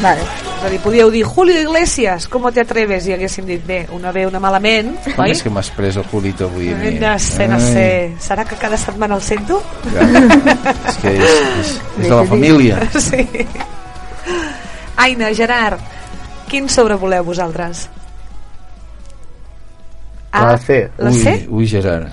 [0.00, 0.22] Vale.
[0.22, 3.06] És a dir, podíeu dir Julio Iglesias, com te atreves?
[3.06, 5.30] I haguéssim dit bé, una bé, una malament, Com oi?
[5.32, 6.94] és que m'has pres el Julito avui a mi?
[6.98, 8.14] No sé, no Ai, sé.
[8.20, 9.62] Serà que cada setmana el sento?
[9.92, 10.06] Ja.
[10.88, 11.22] És que és,
[11.60, 12.78] és, és de la família.
[12.98, 13.28] Sí.
[14.96, 15.80] Aina, Gerard,
[16.48, 17.88] quin sobre voleu vosaltres?
[20.32, 20.90] La C.
[20.98, 21.46] La ui, C?
[21.50, 22.12] ui, Gerard.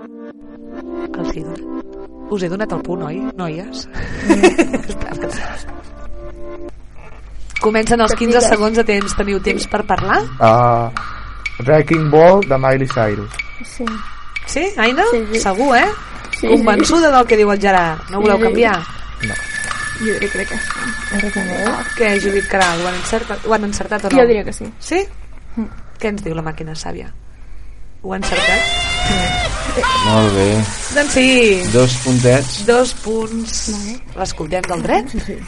[1.09, 1.61] donat.
[2.31, 3.87] Us he donat el punt, oi, noies?
[7.61, 9.13] Comencen els 15 segons de temps.
[9.17, 10.21] Teniu temps per parlar?
[10.41, 10.89] Uh,
[11.65, 13.35] Wrecking Ball de Miley Cyrus.
[13.67, 13.85] Sí.
[14.49, 15.03] Sí, Aina?
[15.11, 15.39] Sí, sí.
[15.43, 15.85] Segur, eh?
[16.39, 17.99] Sí, Convençuda del que diu el Gerard.
[18.09, 18.43] No Sí, voleu sí.
[18.47, 18.79] canviar?
[20.01, 20.63] Jo crec que sí.
[21.99, 22.81] Què, Judit Caral?
[22.81, 24.17] Ho han encertat, ho han encertat o no?
[24.17, 24.65] Jo diria que sí.
[24.79, 25.03] Sí?
[26.01, 27.11] Què ens diu la màquina sàvia?
[28.01, 28.90] Ho han encertat?
[30.09, 30.51] Molt bé.
[30.97, 31.27] Doncs sí.
[31.73, 32.61] Dos puntets.
[32.67, 33.65] Dos punts.
[34.19, 35.11] L'escoltem del dret?
[35.15, 35.41] Sí, sí.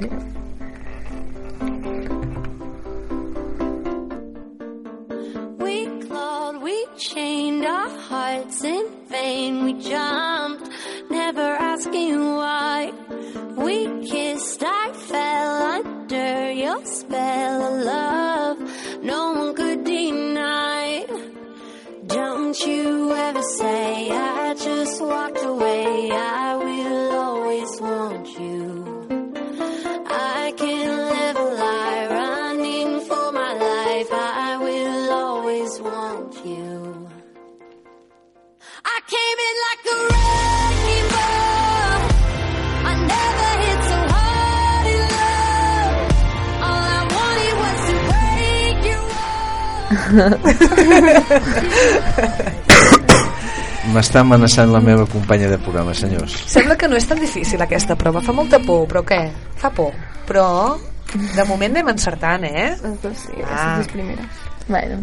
[0.00, 0.33] We
[6.64, 9.64] we chained our hearts in vain.
[9.64, 10.66] We jumped,
[11.10, 12.90] never asking why.
[13.58, 13.76] We
[14.08, 18.58] kissed, I fell under your spell of love.
[19.02, 21.04] No one could deny.
[22.06, 26.10] Don't you ever say I just walked away.
[26.12, 28.64] I will always want you.
[30.06, 31.53] I can live
[53.94, 56.32] M'està amenaçant la meva companya de programa, senyors.
[56.50, 58.20] Sembla que no és tan difícil aquesta prova.
[58.24, 59.20] Fa molta por, però què?
[59.60, 59.92] Fa por.
[60.28, 60.46] Però
[61.12, 62.70] de moment anem encertant, eh?
[63.02, 63.76] Doncs sí, Ah.
[63.78, 64.26] les primeres.
[64.66, 64.96] Bueno.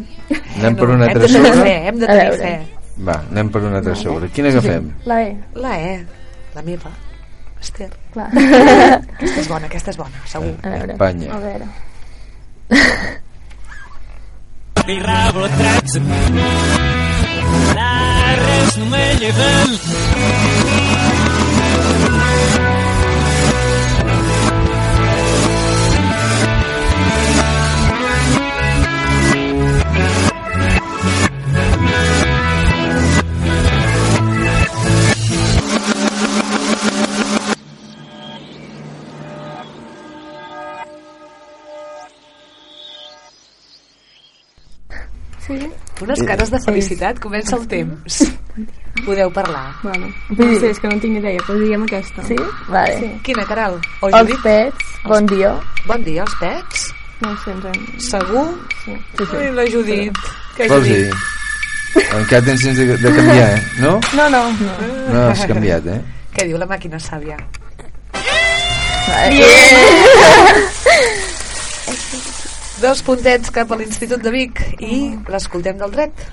[0.58, 1.64] Anem per una hem altra de tenir sobre?
[1.64, 2.81] fe, hem de tenir fe.
[3.02, 4.30] Va, anem per una altra sobre.
[4.34, 4.92] Quina agafem?
[5.10, 5.32] La E.
[5.58, 5.96] La E,
[6.56, 6.92] la meva.
[7.62, 7.90] Esther.
[8.14, 8.30] Clar.
[8.36, 10.54] Aquesta és bona, aquesta és bona, segur.
[10.62, 10.94] A veure.
[10.98, 11.28] Espanya.
[11.34, 11.68] A veure.
[14.88, 15.94] Mi rabo tracks
[18.42, 19.70] Res no me lleven
[46.12, 48.18] Unes cares de felicitat, comença el temps.
[49.06, 49.70] Podeu parlar.
[49.80, 50.10] Vale.
[50.36, 52.20] No sé, és que no tinc idea, però diguem aquesta.
[52.28, 52.36] Sí?
[52.68, 52.98] Vale.
[53.00, 53.08] Sí.
[53.24, 53.78] Quina, Caral?
[54.02, 54.42] O Els Judit?
[54.44, 55.54] pets, bon dia.
[55.88, 56.90] Bon dia, els pets?
[57.22, 57.80] No ho sé, ens hem...
[58.10, 58.44] Segur?
[58.84, 58.92] Sí.
[58.92, 59.40] sí, sí.
[59.40, 60.12] Ai, la Judit.
[60.58, 61.00] Què Vols dir?
[61.08, 61.16] Judit?
[62.20, 63.62] Encara tens temps de, de canviar, eh?
[63.80, 63.94] No?
[64.20, 64.72] No, no, no.
[65.14, 66.02] No has canviat, eh?
[66.36, 67.40] Què diu la màquina sàvia?
[72.80, 76.26] Dos puntets cap a l'Institut de Vic i l'escoltem del dret.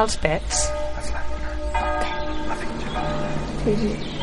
[0.00, 0.64] Els pets.
[3.64, 4.13] Sí, sí.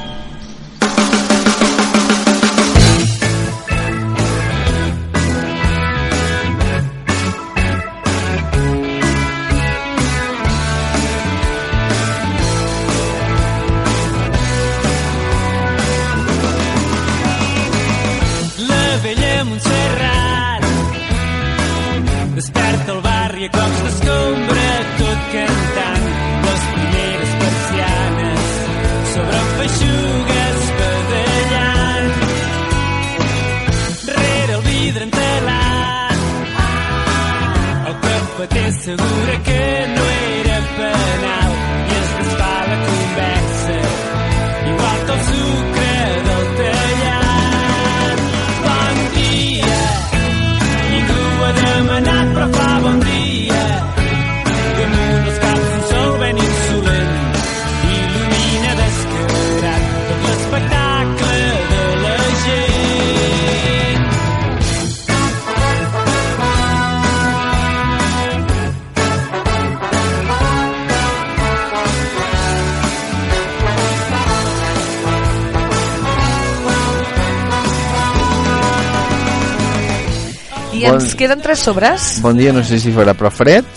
[80.81, 82.17] I ens queden tres sobres.
[82.25, 83.67] Bon dia, no sé si farà, però fred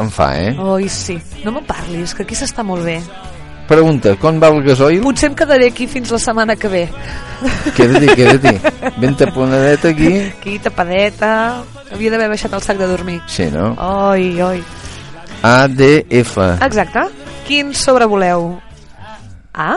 [0.00, 0.54] em fa, eh?
[0.58, 1.18] Oi, sí.
[1.44, 2.98] No me parlis, que aquí s'està molt bé.
[3.68, 5.00] Pregunta, com va el gasoil?
[5.04, 6.82] Potser em quedaré aquí fins la setmana que ve.
[7.76, 8.90] Queda-t'hi, queda-t'hi.
[9.00, 10.12] Ben taponadeta aquí.
[10.34, 11.30] Aquí, tapadeta...
[11.94, 13.20] Havia d'haver baixat el sac de dormir.
[13.30, 13.70] Sí, no?
[14.10, 14.62] Oi, oi.
[15.46, 16.36] ADF.
[16.66, 17.06] Exacte.
[17.46, 18.54] Quin sobre voleu?
[19.54, 19.76] A?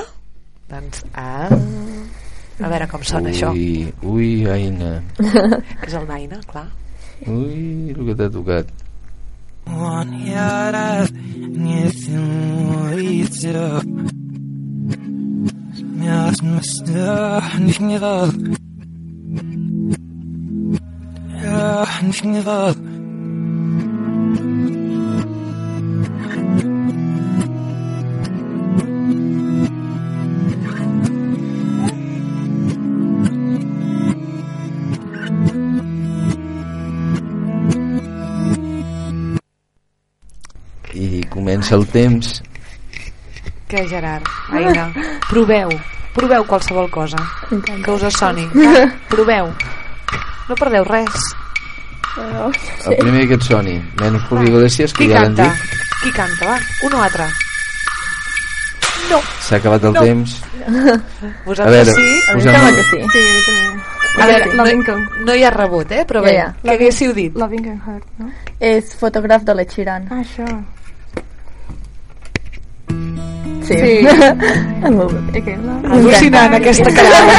[0.71, 1.51] Doncs A...
[2.57, 3.51] A veure com sona això.
[3.53, 4.97] Ui, ui, Aina.
[5.85, 6.67] És el Naina, clar.
[7.29, 8.67] Ui, el que t'ha tocat.
[9.67, 11.11] Yarab
[11.63, 12.21] nithmuitira
[15.77, 18.31] Smias mustah nishnigal
[21.43, 21.85] Ya
[41.47, 42.41] comença el temps.
[43.71, 44.27] Què, Gerard?
[44.51, 44.89] Aina,
[45.29, 45.71] proveu.
[46.15, 47.17] Proveu qualsevol cosa
[47.47, 48.47] que us soni.
[49.07, 49.47] Proveu.
[50.49, 51.23] No perdeu res.
[52.87, 53.75] El primer que et soni.
[54.01, 55.53] Menys Julio Iglesias, que Qui ja l'han canta?
[55.53, 55.83] dit.
[56.03, 56.57] Qui canta, va?
[56.87, 57.27] Un o altre.
[59.11, 59.19] No.
[59.45, 60.01] S'ha acabat el No.
[60.01, 60.41] temps.
[61.45, 62.21] Vosaltres A veure, sí?
[62.33, 62.97] posem- Sembla que sí.
[63.13, 64.23] Sí, jo també.
[64.23, 64.57] A veure, Sí.
[64.57, 64.83] no, Loving
[65.27, 66.03] no hi ha rebut, eh?
[66.07, 66.47] Però bé, ja.
[66.63, 67.35] què haguéssiu dit?
[67.37, 68.31] Loving and Heart, no?
[68.59, 70.07] És fotògraf de l'Ed Sheeran.
[70.09, 70.47] Ah, això.
[73.67, 73.77] Sí.
[73.77, 73.93] Sí.
[75.67, 75.75] La...
[75.97, 77.31] Al·lucinant aquesta caral.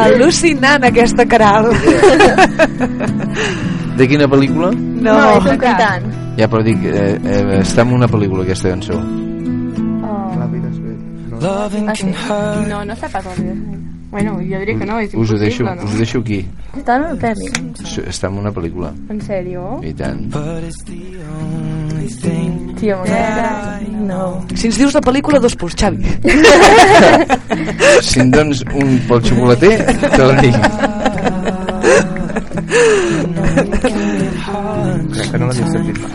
[0.00, 1.70] Al·lucinant aquesta caral.
[3.94, 4.72] De quina pel·lícula?
[4.74, 6.10] No, no és un cantant.
[6.38, 8.98] Ja, però dic, eh, eh, està en una pel·lícula, aquesta cançó.
[10.34, 11.46] La vida és bella.
[12.26, 13.83] Ah, No, no està pas al vida.
[14.14, 15.72] Bueno, jo diria que no, és Us ho deixo, no?
[15.82, 16.36] us ho deixo aquí.
[16.78, 17.48] Està en una pel·li.
[17.82, 18.92] Sí, Està en una pel·lícula.
[19.10, 19.64] En sèrio?
[19.82, 20.20] I tant.
[22.94, 23.80] M'agrada.
[24.06, 24.46] No.
[24.54, 25.98] Si ens dius la pel·lícula, dos punts, Xavi.
[28.06, 30.62] Si em dones un pel xocolater, te la dic.
[35.10, 36.14] Crec que no l'havia sentit mai.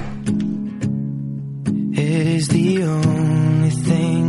[2.00, 4.29] It is the only thing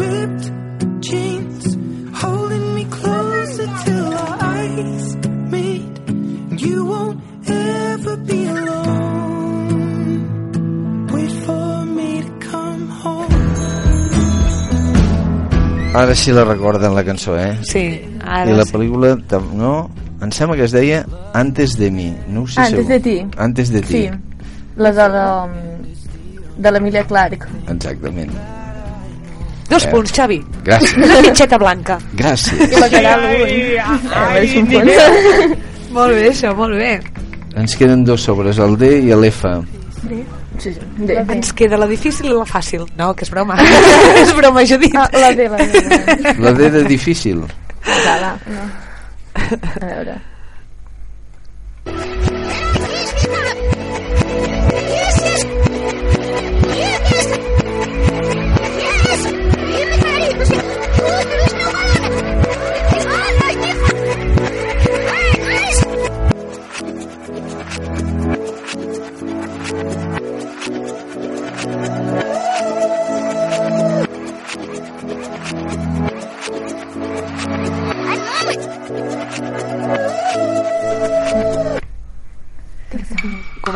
[15.93, 17.57] Ara sí la recorden la cançó, eh?
[17.67, 18.71] Sí, ara I la sí.
[18.73, 19.17] pel·lícula,
[19.53, 19.89] no?
[20.21, 21.01] Em sembla que es deia
[21.33, 22.13] Antes de mi.
[22.29, 22.87] No ho sé Antes segur.
[22.93, 23.25] de ti.
[23.37, 23.93] Antes de ti.
[23.93, 24.09] Sí.
[24.77, 25.47] La de la...
[26.57, 27.45] de l'Emilia Clarke.
[27.67, 28.31] Exactament.
[29.69, 30.39] Dos Eh, punts, Xavi.
[30.63, 30.95] gràcies.
[30.97, 31.97] Una fitxeta blanca.
[32.13, 32.71] Gràcies.
[32.71, 34.47] I la Caral Ai,
[35.91, 37.01] molt bé, això, molt bé.
[37.55, 39.43] Ens queden dos sobres, el D i l'F.
[40.61, 40.81] Sí, sí.
[41.09, 42.85] Ens queda la difícil i la fàcil.
[42.99, 43.57] No, que és broma.
[44.21, 44.93] és broma, jo dit.
[44.95, 46.35] Ah, la D, la D.
[46.37, 47.41] La D de difícil.
[47.87, 48.67] Va, no.
[49.41, 50.19] A veure.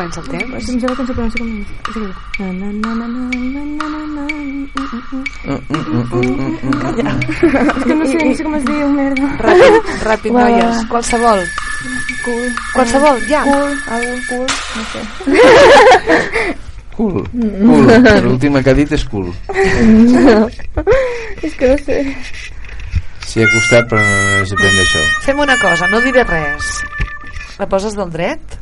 [0.06, 0.54] comença el temps?
[0.54, 1.48] Em sembla que ens comença com...
[1.86, 1.94] És
[7.86, 9.26] que no sé, no sé com es diu, merda.
[9.46, 9.74] Ràpid,
[10.06, 10.76] ràpid, noies.
[10.90, 11.40] Qualsevol.
[12.24, 12.44] Cul.
[12.74, 13.42] Qualsevol, ja.
[13.46, 14.46] Cul, el cool,
[14.76, 15.00] no sé.
[16.96, 17.18] Cool.
[17.32, 17.50] Mm.
[17.60, 17.84] Cul.
[18.24, 19.32] L'última que ha dit és cul.
[21.44, 21.98] És que no sé.
[23.26, 25.02] S'hi ha costat, però no és depèn d'això.
[25.26, 26.64] Fem una cosa, no diré res.
[27.58, 28.56] La poses del dret?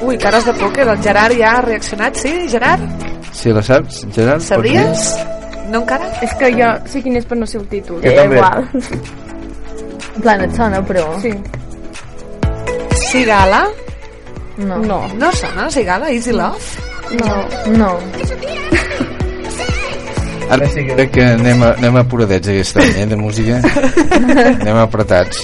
[0.00, 2.80] Ui, cares de pòquer, el Gerard ja ha reaccionat, sí, Gerard?
[3.34, 4.40] Si la saps, Gerard?
[4.40, 5.08] Sabries?
[5.68, 6.08] No encara?
[6.24, 7.98] És que jo sé quin és per no ser el títol.
[8.02, 8.38] Jo Ja, també.
[8.38, 8.68] igual.
[10.16, 11.04] En plan, et sona, però...
[11.20, 11.32] Sí.
[13.10, 13.66] Cigala?
[14.56, 14.78] No.
[14.78, 15.02] No.
[15.14, 16.08] No sona, Cigala?
[16.10, 16.64] Easy Love?
[17.20, 17.36] No.
[17.76, 17.92] No.
[20.48, 23.60] Ara crec que anem, a, anem apuradets aquest any, eh, de música.
[24.62, 25.42] anem apretats.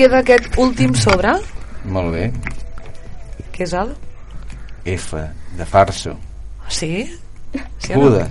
[0.00, 1.34] Queda aquest últim sobre,
[1.84, 2.30] Molt bé.
[3.52, 3.90] que és el...
[4.88, 5.18] F,
[5.58, 6.14] de farso.
[6.72, 7.04] Sí?
[7.84, 8.22] sí o no?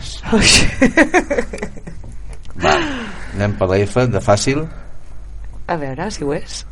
[2.64, 2.74] Va,
[3.36, 4.64] anem per la F, de fàcil.
[5.70, 6.64] A veure si ho és.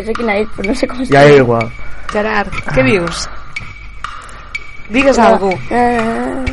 [0.00, 1.42] És aquí Nair, però no sé com es Ja diu.
[1.44, 1.68] igual.
[2.12, 3.28] Gerard, què dius?
[4.90, 5.28] Digues Ah.
[5.28, 5.64] alguna cosa.
[5.70, 6.44] Eh,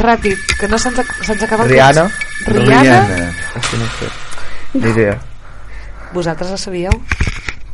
[0.00, 2.02] Ràpid, que no se'ns ac- se'ns acaba el Rihanna.
[2.02, 2.56] temps.
[2.66, 3.32] Rihanna?
[3.54, 4.06] Això no sé.
[4.74, 5.18] Ni idea.
[6.12, 6.90] Vosaltres la sabíeu?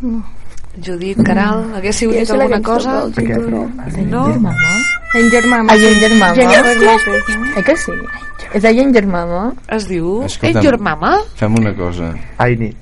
[0.01, 0.23] No.
[0.85, 3.23] Judit, Caral, haguéssiu dit sé la alguna cançó cosa?
[3.97, 4.29] No?
[4.29, 4.39] no.
[4.39, 4.53] No?
[5.15, 5.73] Danger Mama.
[5.73, 6.35] A Danger Mama.
[6.35, 7.47] Jennifer Lopez, no?
[7.57, 7.93] Eh que sí?
[8.53, 9.55] És a Danger Mama?
[9.69, 11.17] Es diu Escolta'm, Ain't Your Mama?
[11.37, 12.13] Fem una cosa.
[12.39, 12.77] I need.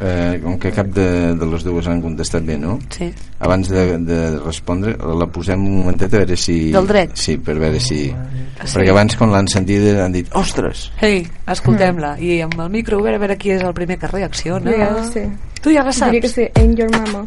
[0.00, 2.76] Eh, com que cap de, de les dues han contestat bé, no?
[2.94, 3.08] Sí.
[3.42, 6.70] Abans de, de respondre, la posem un momentet a veure si...
[6.74, 7.16] Del dret?
[7.18, 8.04] Sí, per veure si...
[8.14, 8.22] Ah,
[8.62, 8.76] sí?
[8.76, 10.88] Perquè abans quan l'han sentit han dit ostres!
[11.02, 12.14] Ei, escoltem-la.
[12.22, 14.76] I amb el micro obert a veure qui és el primer que reacciona.
[14.78, 15.24] Ja, sí.
[15.62, 16.12] Tu ja la saps?
[16.12, 17.26] Diria que sí, Ain't Your Mama.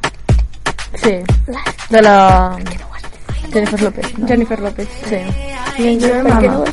[0.95, 1.17] Sí.
[1.91, 2.15] De la...
[3.51, 4.17] Jennifer López.
[4.17, 4.27] No?
[4.27, 5.19] Jennifer López, sí.
[5.75, 6.63] Ain't Your Mama.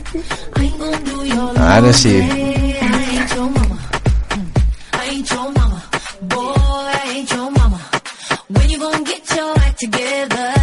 [1.75, 2.58] Ara sí.
[9.79, 10.58] Together?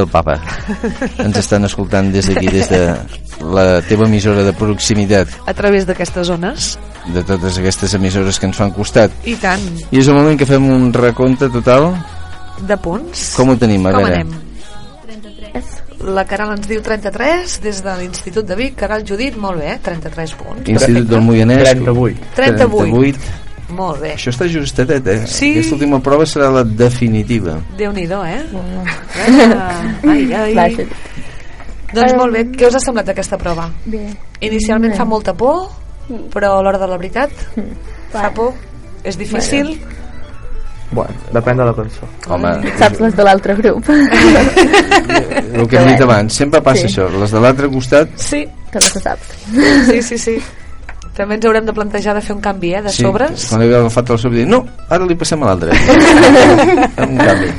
[0.00, 0.38] El papa
[1.18, 2.82] ens estan escoltant des d'aquí, des de
[3.54, 6.78] la teva emissora de proximitat A través d'aquestes zones.
[7.14, 9.10] de totes aquestes emissores que ens fan costat.
[9.24, 9.62] I tant.
[9.90, 11.94] I és el moment que fem un recompte total.
[12.60, 13.30] De punts.
[13.36, 13.86] Com ho tenim?
[13.86, 14.20] A Com veure.
[14.20, 14.38] anem?
[16.00, 18.74] La Caral ens diu 33 des de l'Institut de Vic.
[18.80, 20.68] Caral Judit, molt bé, 33 punts.
[20.72, 21.60] Institut del Moianès.
[21.74, 22.16] 38.
[22.36, 22.80] 38.
[22.80, 23.18] 38.
[23.70, 24.14] Molt bé.
[24.16, 25.18] Això està justetet, eh?
[25.30, 25.52] Sí.
[25.54, 27.58] Aquesta última prova serà la definitiva.
[27.78, 28.42] Déu-n'hi-do, eh?
[29.56, 30.54] Ah, ai, ai.
[30.54, 30.84] Vaja.
[31.94, 33.68] Doncs molt bé, què us ha semblat aquesta prova?
[33.90, 34.04] Bé.
[34.46, 35.68] Inicialment fa molta por,
[36.34, 37.30] però a l'hora de la veritat
[38.12, 38.54] fa por,
[39.02, 39.74] és difícil.
[40.90, 42.06] Bueno, depèn de la cançó.
[42.34, 43.86] Home, Saps les de l'altre grup.
[43.90, 46.88] el que hem dit abans, sempre passa Sí.
[46.88, 47.08] això.
[47.20, 49.18] Les de l'altre costat, Sí, Que no se sap.
[49.86, 50.36] sí, sí, sí.
[51.20, 53.46] També ens haurem de plantejar de fer un canvi, eh, de Sí, sobres.
[53.50, 55.76] quan he agafat el sobre, no, ara li passem a l'altre.
[57.08, 57.50] un canvi.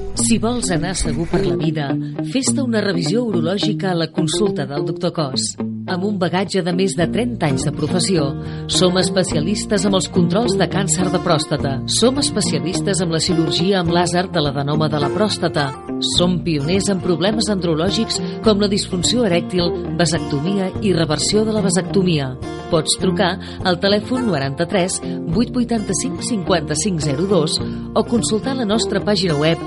[0.18, 1.90] Si vols anar segur per la vida,
[2.32, 5.52] fes-te una revisió urològica a la consulta del doctor Cos.
[5.90, 8.26] Amb un bagatge de més de 30 anys de professió,
[8.70, 11.76] som especialistes amb els controls de càncer de pròstata.
[11.90, 15.70] Som especialistes amb la cirurgia amb làser de l'adenoma de la pròstata.
[16.16, 22.32] Som pioners en problemes andrològics com la disfunció erèctil, vasectomia i reversió de la vasectomia.
[22.70, 23.32] Pots trucar
[23.66, 25.00] al telèfon 93
[25.34, 27.58] 885 5502
[27.98, 29.58] o consultar la nostra pàgina web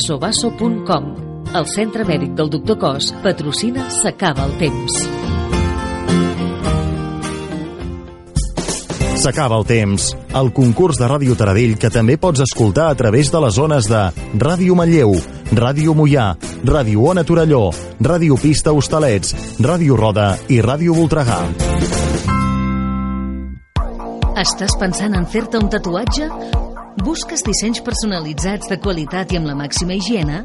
[0.00, 1.04] vasovaso.com.
[1.54, 5.00] El Centre Mèdic del Doctor Cos patrocina S'acaba el temps.
[9.20, 10.06] S'acaba el temps.
[10.40, 14.06] El concurs de Ràdio Taradell que també pots escoltar a través de les zones de
[14.40, 15.12] Ràdio Manlleu,
[15.52, 16.30] Ràdio Mollà,
[16.64, 17.68] Ràdio Ona Torelló,
[18.00, 21.42] Ràdio Pista Hostalets, Ràdio Roda i Ràdio Voltregà.
[24.40, 26.69] Estàs pensant en fer-te un tatuatge?
[26.98, 30.40] Busques dissenys personalitzats de qualitat i amb la màxima higiene?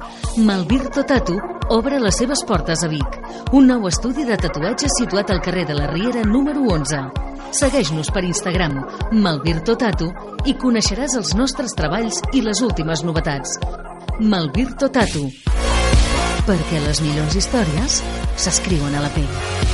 [0.45, 1.39] Malvirto Tatu
[1.73, 3.17] obre les seves portes a Vic.
[3.57, 7.01] Un nou estudi de tatuatges situat al carrer de la Riera número 11.
[7.55, 8.77] Segueix-nos per Instagram,
[9.26, 10.11] Malvirto Tatu,
[10.45, 13.57] i coneixeràs els nostres treballs i les últimes novetats.
[14.19, 15.26] Malvirto Tatu.
[16.45, 18.03] Perquè les millors històries
[18.38, 19.64] s'escriuen a la pell.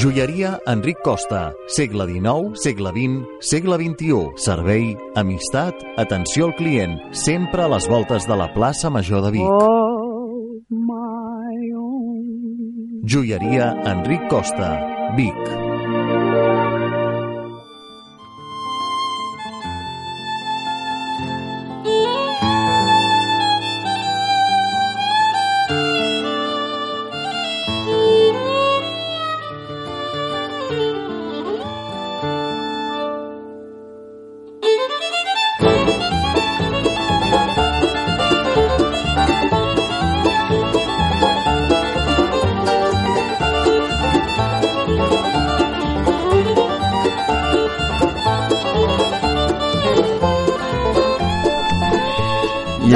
[0.00, 4.30] Joieria Enric Costa, segle XIX, segle XX, segle XXI.
[4.40, 9.44] Servei, amistat, atenció al client, sempre a les voltes de la plaça Major de Vic.
[13.04, 14.72] Joieria Enric Costa,
[15.20, 16.59] Vic.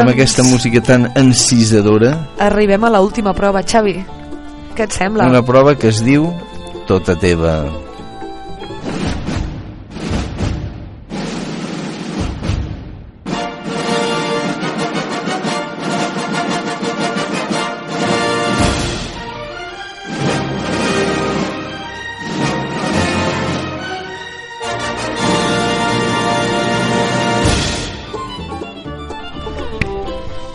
[0.04, 3.96] Amb aquesta música tan encisadora, Arribem a la última prova, Xavi.
[4.76, 5.24] Què et sembla?
[5.30, 6.28] una prova que es diu
[6.86, 7.62] Tota teva.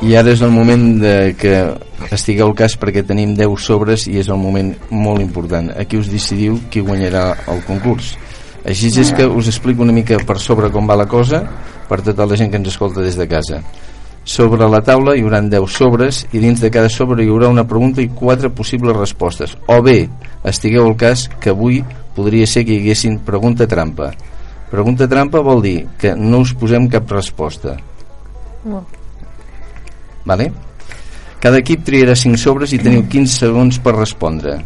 [0.09, 1.51] I ara és el moment de que
[2.15, 5.67] estigueu al cas perquè tenim 10 sobres i és el moment molt important.
[5.77, 8.15] Aquí us decidiu qui guanyarà el concurs.
[8.65, 11.43] Així és que us explico una mica per sobre com va la cosa
[11.85, 13.59] per tota la gent que ens escolta des de casa.
[14.25, 17.67] Sobre la taula hi haurà 10 sobres i dins de cada sobre hi haurà una
[17.67, 19.53] pregunta i quatre possibles respostes.
[19.67, 20.07] O bé,
[20.41, 21.83] estigueu al cas que avui
[22.15, 24.09] podria ser que hi haguessin pregunta trampa.
[24.73, 27.77] Pregunta trampa vol dir que no us posem cap resposta.
[30.29, 30.51] Vale?
[31.39, 34.57] Cada equip triarà 5 sobres i teniu 15 segons per respondre.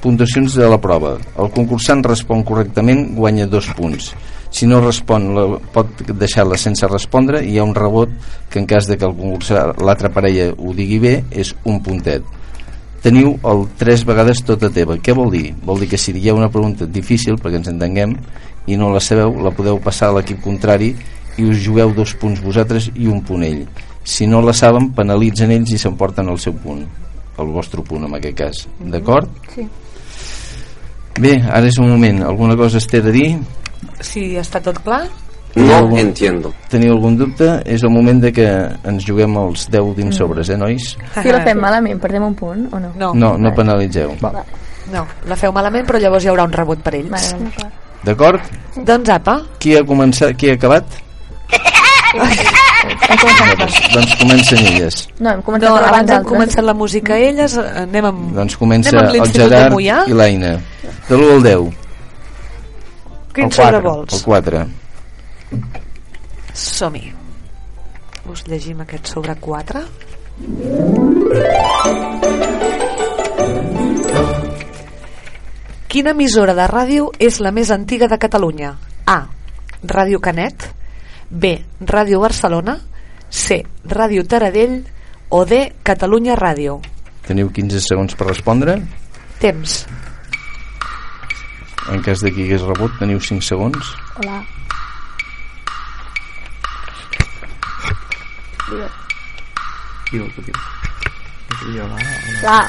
[0.00, 1.16] Puntuacions de la prova.
[1.42, 4.12] El concursant respon correctament, guanya dos punts.
[4.54, 5.44] Si no respon, la,
[5.74, 8.12] pot deixar-la sense respondre i hi ha un rebot
[8.52, 12.22] que en cas de que el concursant, l'altra parella ho digui bé, és un puntet.
[13.02, 14.96] Teniu el tres vegades tota teva.
[15.02, 15.50] Què vol dir?
[15.66, 18.14] Vol dir que si ha una pregunta difícil, perquè ens entenguem,
[18.66, 20.94] i no la sabeu, la podeu passar a l'equip contrari
[21.36, 23.66] i us jugueu dos punts vosaltres i un punt ell.
[24.06, 26.84] Si no la saben, penalitzen ells i s'emporten el seu punt,
[27.42, 28.62] el vostre punt en aquest cas.
[28.92, 29.32] D'acord?
[29.50, 29.66] Sí.
[31.18, 32.22] Bé, ara és un moment.
[32.28, 33.30] Alguna cosa es té de dir?
[34.04, 35.06] Si està tot clar?
[35.56, 36.52] No entiendo.
[36.68, 37.48] Teniu algun dubte?
[37.64, 38.44] És el moment de que
[38.86, 40.92] ens juguem els 10 últims sobres, eh, nois?
[41.16, 42.92] Si la fem malament, perdem un punt o no?
[43.00, 43.10] No.
[43.16, 44.12] No, no penalitzeu.
[44.92, 47.10] No, la feu malament, però llavors hi haurà un rebot per ells.
[47.10, 47.72] Vale, vale.
[48.06, 48.54] D'acord?
[48.86, 49.40] Doncs apa.
[49.58, 50.36] Qui ha començat?
[50.38, 51.00] Qui ha acabat?
[53.58, 55.08] doncs, doncs comencen elles.
[55.18, 56.28] No, hem començat No, abans altres.
[56.30, 58.24] començat la música elles, eh, anem amb...
[58.36, 60.54] Doncs comença Anem amb el Gerard i l'Aina.
[61.08, 61.70] De l'1 al 10.
[63.36, 64.14] Quin sobre vols?
[64.14, 64.64] El 4.
[66.54, 67.12] Som-hi.
[68.32, 69.84] Us llegim aquest sobre 4.
[75.88, 78.74] Quina emissora de ràdio és la més antiga de Catalunya?
[79.06, 79.18] A.
[79.86, 80.66] Ràdio Canet
[81.30, 81.56] B.
[81.80, 82.78] Ràdio Barcelona
[83.30, 83.62] C.
[83.84, 84.84] Ràdio Taradell
[85.28, 85.72] o D.
[85.82, 86.80] Catalunya Ràdio.
[87.26, 88.78] Teniu 15 segons per respondre.
[89.42, 89.86] Temps.
[91.90, 93.94] En cas de qui hagués rebut, teniu 5 segons.
[94.24, 94.40] La.
[102.42, 102.60] La.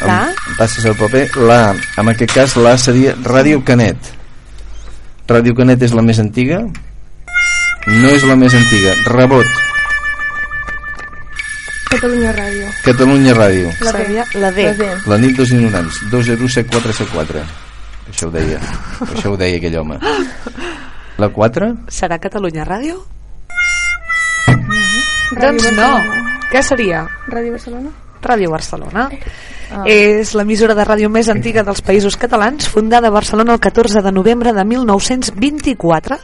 [0.00, 0.20] La?
[0.28, 1.24] Em passes el paper.
[1.48, 4.12] La, en aquest cas, la seria Ràdio Canet.
[5.28, 6.60] Ràdio Canet és la més antiga?
[7.86, 8.96] No és la més antiga.
[9.12, 9.46] Rebot.
[11.86, 12.70] Catalunya Ràdio.
[12.82, 13.68] Catalunya Ràdio.
[13.86, 14.24] La D.
[14.42, 14.64] La D.
[14.66, 14.88] La D.
[15.06, 16.00] La nit dels ignorants.
[16.10, 17.44] 207474.
[18.10, 18.58] Això ho deia.
[19.06, 20.00] Això ho deia aquell home.
[21.22, 21.68] La 4?
[21.86, 22.98] Serà Catalunya Ràdio?
[24.50, 25.86] Ràdio Doncs no.
[25.86, 26.34] Barcelona.
[26.50, 27.04] Què seria?
[27.30, 27.94] Ràdio Barcelona?
[28.26, 29.06] Ràdio Barcelona.
[29.70, 29.82] Ah.
[29.86, 34.12] És l'emissora de ràdio més antiga dels països catalans, fundada a Barcelona el 14 de
[34.14, 36.18] novembre de 1924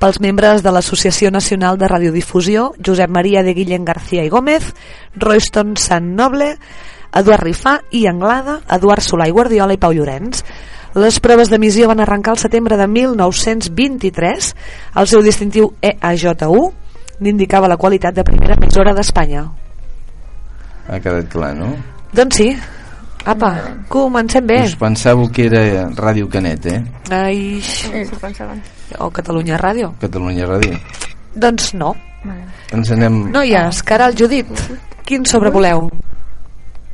[0.00, 4.74] pels membres de l'Associació Nacional de Radiodifusió, Josep Maria de Guillem García i Gómez,
[5.16, 6.56] Royston Sant Noble,
[7.16, 10.42] Eduard Rifà i Anglada, Eduard Solà i Guardiola i Pau Llorenç.
[10.96, 14.54] Les proves d'emissió van arrencar el setembre de 1923.
[14.96, 19.44] El seu distintiu EAJ1 n'indicava la qualitat de primera emissora d'Espanya.
[20.86, 21.72] Ha quedat clar, no?
[22.16, 22.50] Doncs sí.
[23.26, 23.50] Apa,
[23.90, 24.60] comencem bé.
[24.68, 26.80] Us pensàveu que era Ràdio Canet, eh?
[27.10, 28.62] Ai, s'ho pensaven.
[28.98, 29.92] O Catalunya Ràdio.
[30.00, 30.78] Catalunya Ràdio.
[31.36, 31.94] Doncs no.
[32.72, 33.30] Ens anem...
[33.32, 34.46] Noies, cara al Judit.
[35.06, 35.90] Quin sobre voleu?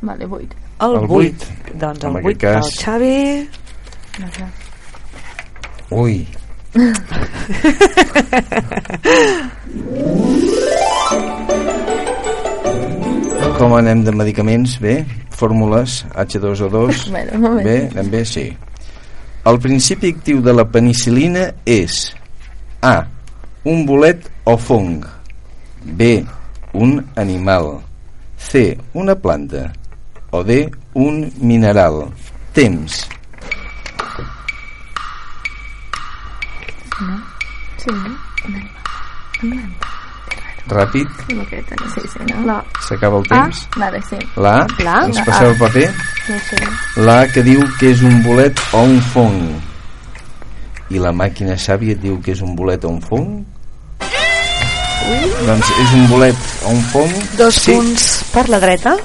[0.01, 0.47] Vale, 8.
[0.83, 1.07] El, El 8.
[1.07, 1.43] vuit.
[1.79, 3.49] Doncs el aquest 8 del cas- Xavi.
[4.19, 4.43] No sé.
[5.89, 6.27] Ui.
[13.59, 14.77] Com anem de medicaments?
[14.81, 15.03] Bé?
[15.37, 17.09] Fórmules H2O2?
[17.11, 17.55] Bueno.
[17.63, 17.77] Bé?
[17.93, 18.23] Anem bé?
[18.25, 18.45] Sí.
[19.43, 21.97] El principi actiu de la penicilina és
[22.79, 22.95] A.
[23.67, 25.03] Un bolet o fong
[25.83, 26.13] B.
[26.79, 27.73] Un animal
[28.39, 28.77] C.
[28.93, 29.65] Una planta
[30.31, 30.63] o D.
[30.95, 32.05] Un mineral
[32.55, 33.03] Temps
[37.01, 37.17] No?
[37.77, 38.17] Sí, no?
[38.47, 38.71] Un animal.
[39.41, 39.92] Un animal.
[40.69, 41.07] Ràpid.
[41.35, 42.45] No crec que sí, sí, no?
[42.47, 42.63] La.
[42.87, 43.67] S'acaba el Ah, temps.
[43.77, 44.17] Vale, sí.
[44.37, 44.65] La?
[44.79, 45.01] La?
[45.05, 45.89] Ens passeu el paper?
[46.29, 46.57] No sé.
[47.03, 49.41] La que diu que és un bolet o un fong.
[50.93, 53.43] I la màquina sàvia diu que és un bolet o un fong?
[55.43, 56.35] Doncs és un bolet
[56.65, 57.11] o un fong.
[57.37, 58.95] Dos punts per la dreta.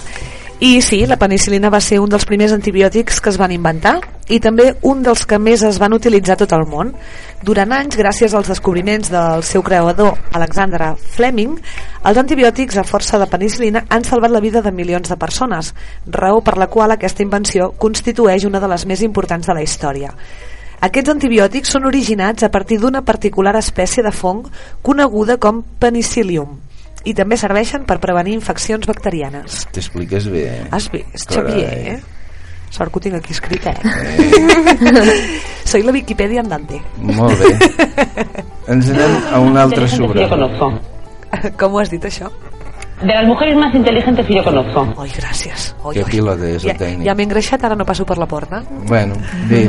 [0.61, 3.93] I sí, la penicilina va ser un dels primers antibiòtics que es van inventar
[4.27, 6.91] i també un dels que més es van utilitzar tot el món.
[7.47, 11.55] Durant anys, gràcies als descobriments del seu creador, Alexandre Fleming,
[12.03, 15.71] els antibiòtics a força de penicilina han salvat la vida de milions de persones,
[16.11, 20.11] raó per la qual aquesta invenció constitueix una de les més importants de la història.
[20.83, 24.49] Aquests antibiòtics són originats a partir d'una particular espècie de fong
[24.83, 26.59] coneguda com penicillium
[27.05, 29.67] i també serveixen per prevenir infeccions bacterianes.
[29.73, 30.65] t'expliques bé eh?
[30.71, 31.53] Has vist, Carai.
[31.53, 31.95] Xavier?
[31.95, 32.01] Eh?
[32.71, 33.77] Sort que ho tinc aquí escrit, eh?
[35.65, 36.81] Soy la Wikipedia andante.
[36.99, 37.55] molt bé
[38.73, 40.27] ens anem a un altre sobre
[41.57, 42.29] Com ho has dit, això?
[43.01, 44.83] De las mujeres más inteligentes que yo conozco.
[44.99, 45.69] Ai, gràcies.
[45.93, 46.05] Que oi.
[46.11, 48.63] pilot és el Ja, tècnic ja m'he engreixat, ara no passo per la porta.
[48.89, 49.15] bueno,
[49.49, 49.69] bé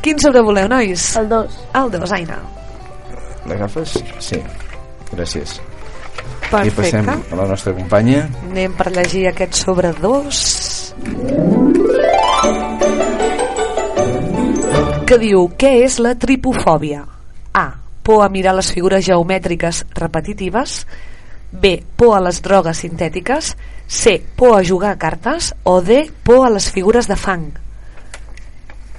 [0.00, 1.16] Quin sobre voleu, nois?
[1.16, 1.58] El 2.
[1.74, 2.38] El 2, Aina.
[3.46, 3.98] l'agafes?
[4.18, 4.40] sí,
[5.12, 5.60] gràcies
[6.50, 6.98] i Perfecte.
[6.98, 10.40] passem a la nostra companya Anem per llegir aquest sobre 2.
[15.06, 17.04] Que diu, què és la tripofòbia?
[17.54, 17.66] A.
[18.02, 20.86] Por a mirar les figures geomètriques repetitives.
[21.50, 21.82] B.
[21.96, 23.56] Por a les drogues sintètiques.
[23.86, 24.18] C.
[24.36, 25.54] Por a jugar a cartes.
[25.62, 26.10] O D.
[26.22, 27.50] Por a les figures de fang.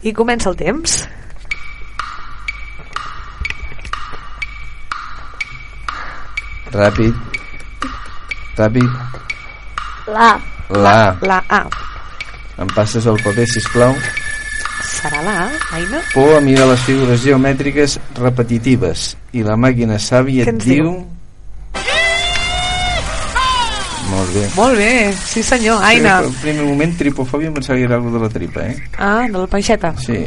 [0.03, 1.03] I comença el temps.
[6.71, 7.40] ràpid
[8.57, 8.89] ràpid
[10.07, 10.39] La.
[10.69, 11.15] la.
[11.21, 11.61] La A.
[12.61, 13.95] em passes el paper sisplau
[14.91, 16.01] Serà la A, Aina?
[16.13, 20.83] por a mirar les figures geomètriques repetitives i la màquina sàvia et diu...
[20.83, 21.20] diu?
[24.11, 24.43] Molt bé.
[24.57, 26.17] Molt bé, sí senyor, Aina.
[26.19, 28.75] Sí, al primer moment tripofòbia em pensava que era alguna de la tripa, eh?
[28.97, 29.93] Ah, de la panxeta.
[29.97, 30.25] Sí.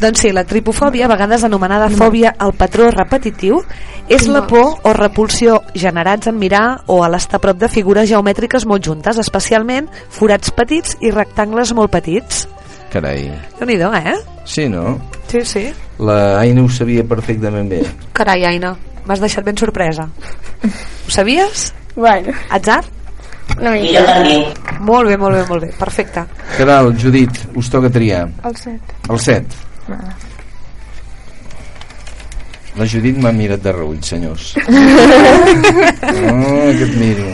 [0.00, 3.58] Doncs sí, la tripofòbia, a vegades anomenada fòbia al patró repetitiu,
[4.10, 8.66] és la por o repulsió generats en mirar o a l'estar prop de figures geomètriques
[8.66, 12.46] molt juntes, especialment forats petits i rectangles molt petits.
[12.90, 13.28] Carai.
[13.58, 13.76] déu nhi
[14.14, 14.18] eh?
[14.44, 14.98] Sí, no?
[15.28, 15.66] Sí, sí.
[15.98, 17.82] La Aina ho sabia perfectament bé.
[18.12, 18.76] Carai, Aina,
[19.06, 20.08] m'has deixat ben sorpresa.
[20.64, 21.72] Ho sabies?
[21.94, 22.32] Bueno.
[22.50, 22.84] Atzar?
[23.58, 24.04] Una mica.
[24.80, 26.24] Molt bé, molt bé, molt bé, perfecte.
[26.56, 28.28] Caral, Judit, us toca triar.
[28.44, 28.80] El 7.
[29.10, 29.44] El 7.
[32.78, 34.54] La Judit m'ha mirat de reull, senyors.
[34.56, 34.72] Oh,
[36.78, 37.28] que et miro.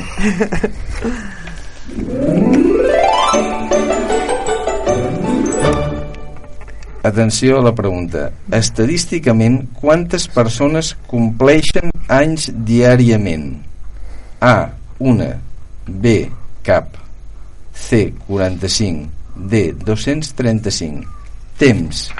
[7.07, 8.33] Atenció a la pregunta.
[8.51, 13.53] Estadísticament, quantes persones compleixen anys diàriament?
[14.43, 14.73] A.
[14.99, 15.37] Una.
[15.87, 16.31] B.
[16.63, 16.97] Cap.
[17.73, 18.13] C.
[18.27, 19.09] 45.
[19.37, 19.73] D.
[19.73, 21.07] 235.
[21.59, 22.13] Temps.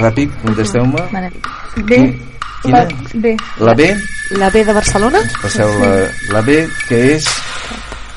[0.00, 1.02] Ràpid, contesteu-me.
[1.84, 1.96] B.
[2.62, 2.78] Quina?
[2.78, 3.36] La B.
[3.58, 3.96] La B?
[4.38, 5.20] La B de Barcelona?
[5.42, 5.90] Passeu la,
[6.32, 7.28] la B, que és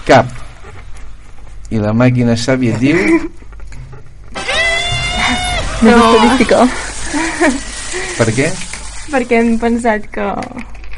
[0.07, 0.29] cap.
[1.73, 2.99] I la màquina sàvia diu...
[5.83, 6.63] No és estadística.
[8.17, 8.47] Per què?
[9.13, 10.29] Perquè hem pensat que...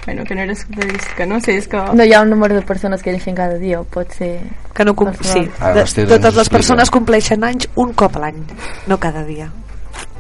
[0.06, 1.82] Bueno, que no era estadística, no sé, és que...
[1.98, 4.36] No hi ha un número de persones que neixen cada dia, o pot ser...
[4.78, 5.10] Que no com...
[5.26, 8.38] Sí, Ara de, l'Esther ens totes les persones compleixen anys un cop a l'any,
[8.86, 9.50] no cada dia.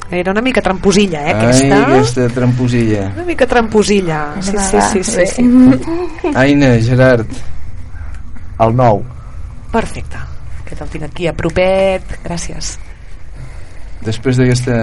[0.09, 1.77] Era una mica tramposilla, eh, Ai, aquesta?
[1.83, 3.11] aquesta tramposilla.
[3.13, 4.19] Una mica tramposilla.
[4.41, 6.31] Sí, sí, sí, sí, sí.
[6.33, 7.29] Aina, Gerard.
[8.65, 9.03] El 9.
[9.71, 10.17] Perfecte.
[10.63, 12.17] Aquest el tinc aquí a propet.
[12.25, 12.77] Gràcies.
[14.05, 14.75] Després d'aquesta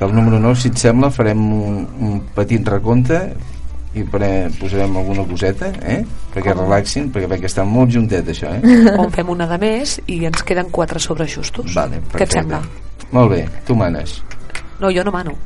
[0.00, 3.20] del número 9, si et sembla, farem un, un petit recompte
[3.94, 6.00] i pre, posarem alguna coseta, eh?
[6.32, 6.64] Perquè Com?
[6.64, 8.78] relaxin, perquè veig que està molt juntet, això, eh?
[9.00, 11.74] O fem una de més i ens queden quatre sobrejustos.
[11.76, 12.62] Vale, Què et sembla?
[13.12, 14.16] Molt bé, tu manes.
[14.80, 15.36] No, jo no mano.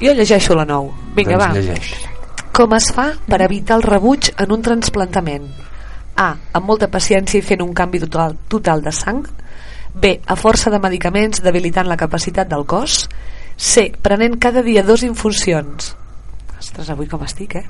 [0.00, 1.12] Jo llegeixo la 9.
[1.14, 1.52] Vinga, doncs va.
[1.60, 1.92] llegeix.
[2.54, 5.46] Com es fa per evitar el rebuig en un transplantament?
[6.16, 6.28] A.
[6.54, 9.22] Amb molta paciència i fent un canvi total, total de sang.
[9.94, 10.20] B.
[10.26, 13.04] A força de medicaments debilitant la capacitat del cos.
[13.56, 13.92] C.
[14.02, 15.94] Prenent cada dia dos infusions.
[16.58, 17.66] Ostres, avui com estic, eh?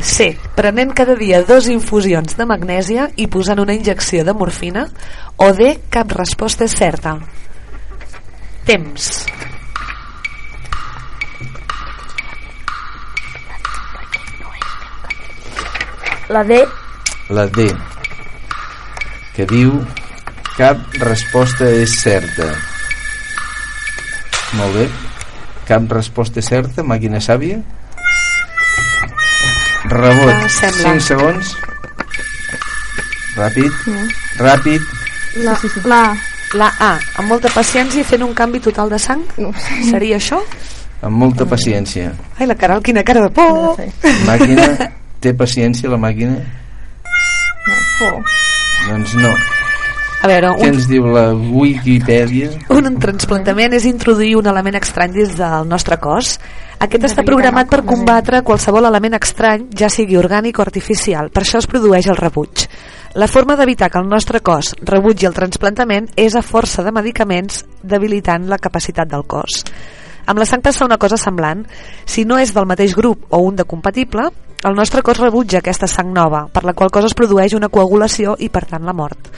[0.00, 0.32] C.
[0.56, 4.86] Prenent cada dia dos infusions de magnèsia i posant una injecció de morfina.
[5.36, 5.76] O D.
[5.92, 7.18] Cap resposta és certa.
[8.64, 9.12] Temps.
[16.32, 16.62] La D.
[17.28, 17.66] La D,
[19.36, 19.82] que diu
[20.56, 22.50] cap resposta és certa.
[24.58, 24.88] Molt bé.
[25.68, 27.60] Cap resposta és certa, màquina sàvia.
[29.92, 30.92] Rebot, Ah, sembla.
[30.92, 31.56] 5 segons.
[33.36, 34.08] Ràpid, Mm.
[34.38, 34.80] ràpid.
[35.36, 35.88] La, sí, sí, sí.
[35.88, 36.16] la
[36.54, 39.22] La A, amb molta paciència i fent un canvi total de sang?
[39.38, 39.54] No
[39.90, 40.36] Seria això?
[41.00, 42.12] Amb molta paciència.
[42.38, 43.78] Ai, la Caral, quina cara de por!
[44.26, 46.36] Màquina, té paciència la màquina?
[48.02, 48.20] Oh.
[48.90, 49.32] Doncs no.
[50.22, 52.52] A veure, Què un, ens diu la Wikipedia?
[52.70, 56.36] un transplantament és introduir un element estrany dins del nostre cos.
[56.82, 61.30] Aquest està programat per combatre qualsevol element estrany, ja sigui orgànic o artificial.
[61.34, 62.68] Per això es produeix el rebuig.
[63.18, 67.64] La forma d'evitar que el nostre cos rebutgi el transplantament és a força de medicaments
[67.82, 69.64] debilitant la capacitat del cos.
[70.26, 71.66] Amb la sang passa una cosa semblant.
[72.06, 74.30] Si no és del mateix grup o un de compatible,
[74.62, 78.36] el nostre cos rebutja aquesta sang nova, per la qual cosa es produeix una coagulació
[78.38, 79.34] i, per tant, la mort.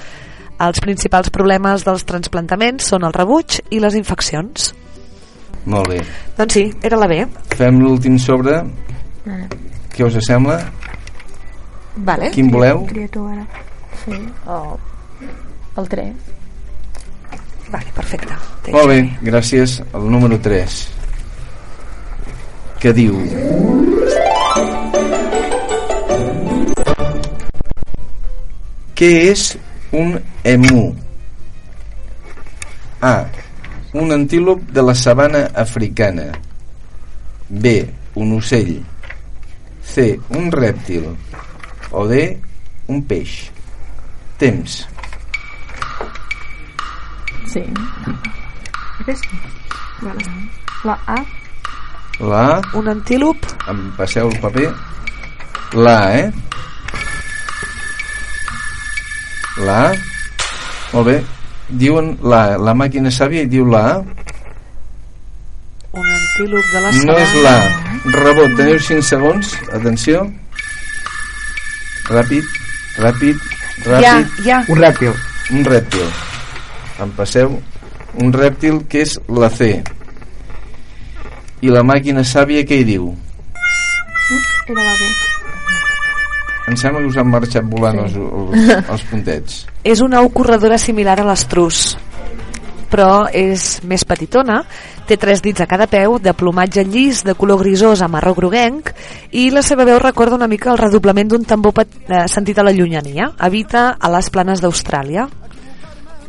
[0.62, 4.70] Els principals problemes dels transplantaments són el rebuig i les infeccions.
[5.66, 5.98] Molt bé.
[6.38, 7.24] Doncs sí, era la B.
[7.56, 8.60] Fem l'últim sobre.
[9.24, 9.48] Vale.
[9.94, 10.58] Què us sembla?
[11.96, 12.30] Vale.
[12.34, 12.84] Quin voleu?
[12.90, 13.46] Tria tu ara.
[14.04, 14.20] Sí.
[14.46, 14.76] O
[15.80, 16.12] el 3.
[17.72, 18.36] Vale, perfecte.
[18.70, 19.80] Molt bé, gràcies.
[19.94, 20.78] El número 3.
[22.78, 23.18] Que diu...
[28.94, 29.48] Què és
[29.94, 30.94] un emu?
[33.00, 33.26] A.
[33.94, 36.32] Un antílop de la sabana africana.
[37.48, 37.86] B.
[38.14, 38.82] Un ocell.
[39.82, 40.18] C.
[40.30, 41.06] Un rèptil.
[41.92, 42.40] O D.
[42.88, 43.52] Un peix.
[44.38, 44.80] Temps.
[47.46, 47.62] Sí.
[49.00, 49.38] Aquesta?
[50.02, 50.24] Vale.
[50.82, 51.20] La A.
[52.18, 52.62] La A.
[52.74, 53.46] Un antílop.
[53.70, 54.72] Em passeu el paper.
[55.74, 56.32] La A, eh?
[59.58, 59.94] La A.
[60.92, 61.16] Molt bé.
[61.68, 62.58] Diuen la, A.
[62.58, 63.96] la màquina sàvia i diu la A.
[65.94, 67.18] Un antílop de la No sabana.
[67.22, 67.68] és la A.
[68.18, 69.54] Rebot, teniu 5 segons.
[69.72, 70.24] Atenció.
[72.10, 72.44] Ràpid,
[73.00, 73.36] ràpid,
[73.86, 74.02] ràpid.
[74.04, 74.58] Ja, ja.
[74.68, 75.14] Un rèptil.
[75.50, 76.08] Un rèptil.
[77.00, 77.54] Em passeu
[78.20, 79.82] un rèptil que és la C.
[81.64, 83.06] I la màquina sàvia què hi diu?
[84.68, 85.08] Era la B.
[86.68, 88.16] Em sembla que us han marxat volant Sí.
[88.16, 89.66] els, els, els puntets.
[89.84, 91.96] És una au corredora similar a l'estrus.
[92.94, 94.60] però és més petitona,
[95.08, 98.92] té tres dits a cada peu, de plomatge llis, de color grisós a marró groguenc,
[99.32, 102.62] i la seva veu recorda una mica el redoblament d'un tambor pet, eh, sentit a
[102.62, 103.32] la llunyania.
[103.36, 105.26] Habita a les planes d'Austràlia.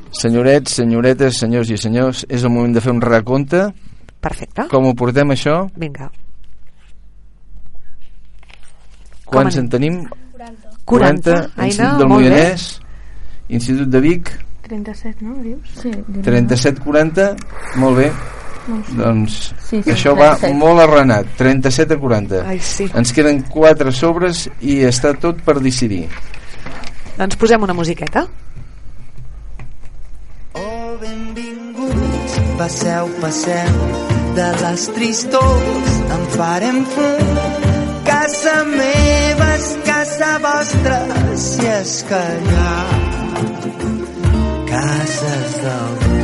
[0.10, 3.68] Senyorets, senyoretes, senyors i senyors, és el moment de fer un recompte.
[4.20, 4.66] Perfecte.
[4.72, 5.68] Com ho portem, això?
[5.78, 6.10] Vinga.
[9.26, 10.02] Quants en tenim?
[10.86, 11.36] 40.
[11.56, 12.08] Aina, Institut del.
[12.08, 12.68] Moianès,
[13.50, 14.32] Institut de Vic,
[14.66, 15.76] 37, no, dius?
[15.82, 15.92] Sí,
[16.26, 17.36] 37-40,
[17.82, 18.12] molt bé.
[18.66, 18.96] No sé.
[18.98, 20.58] Doncs Sí, sí, això va 37.
[20.58, 22.42] molt arrenat, 37 a 40.
[22.50, 22.88] Ai, sí.
[22.98, 26.08] Ens queden 4 sobres i està tot per decidir.
[27.18, 28.26] Doncs posem una musiqueta.
[30.58, 33.80] Oh, benvinguts, passeu, passeu,
[34.36, 37.34] de les tristors en farem fum.
[38.06, 39.05] Casa meva és
[40.18, 41.00] casa vostra,
[41.36, 42.76] si és que hi ha
[44.70, 46.20] cases d'algú.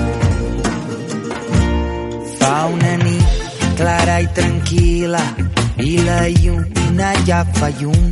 [2.37, 3.41] Fa una nit
[3.79, 5.25] clara i tranquil·la
[5.83, 8.07] i la lluna ja fa llum.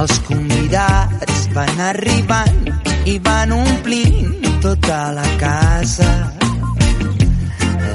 [0.00, 2.72] Els convidats van arribant
[3.12, 6.10] i van omplint tota la casa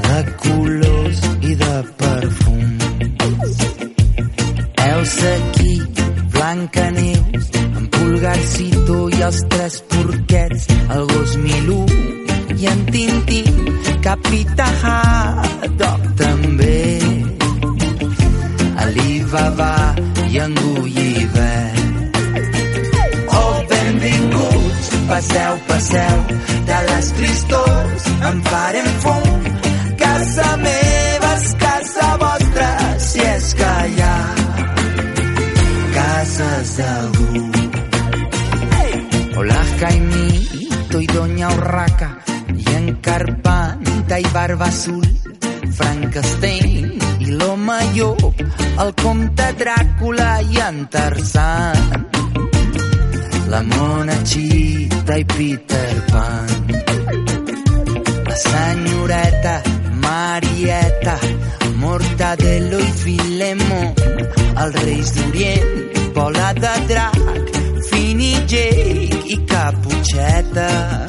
[0.06, 3.58] de colors i de perfums.
[4.86, 5.76] Elsa aquí,
[6.44, 11.78] Blanca Neus, en Pulgarcito i els tres porquets, el gos Milú
[12.60, 13.62] i en Tintín,
[14.04, 16.82] Capità Haddock també.
[18.84, 19.72] Alibaba
[20.28, 21.64] i en Gulliver.
[23.40, 26.22] Oh, benvinguts, passeu, passeu,
[26.74, 29.32] de les tristors en farem fum.
[30.04, 32.70] Casa meva és casa vostra,
[33.08, 34.13] si és que hi ha
[36.78, 37.52] d'algú.
[39.36, 42.10] Hola, Jaimito i Doña Urraca,
[42.54, 45.06] i en Carpanta i Barba Azul,
[45.78, 48.42] Frankenstein i l'home llop,
[48.84, 52.06] el comte Dràcula i en Tarzan,
[53.54, 56.48] la mona Chita i Peter Pan,
[58.30, 59.56] la senyoreta
[60.06, 61.18] Marieta,
[61.82, 63.84] Mortadelo i Filemó,
[64.64, 67.18] els reis d'Orient, bola de drac,
[67.90, 71.06] Fini Jake i Caputxeta,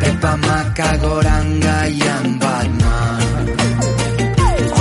[0.00, 3.48] Pepa Macagoranga i en Batman.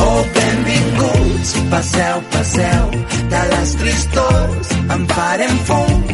[0.05, 2.91] Oh, benvinguts, passeu, passeu,
[3.33, 6.05] de les tristors en farem fum.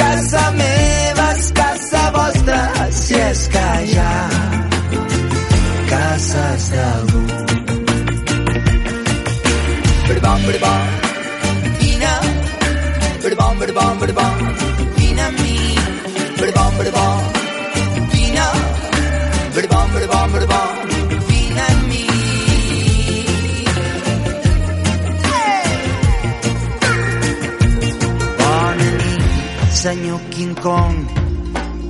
[0.00, 2.62] Casa meva és casa vostra,
[3.02, 4.16] si és que hi ha
[5.92, 7.22] cases d'algú.
[10.08, 11.09] Berbom, vine,
[13.70, 15.56] berbom, berbom, berbom, vine amb mi.
[16.40, 17.18] Berbom, berbom,
[18.12, 18.46] vine,
[19.54, 20.74] berbom, berbom, berbom,
[21.28, 22.06] vine amb mi.
[28.38, 30.96] Bona nit, senyor King Kong,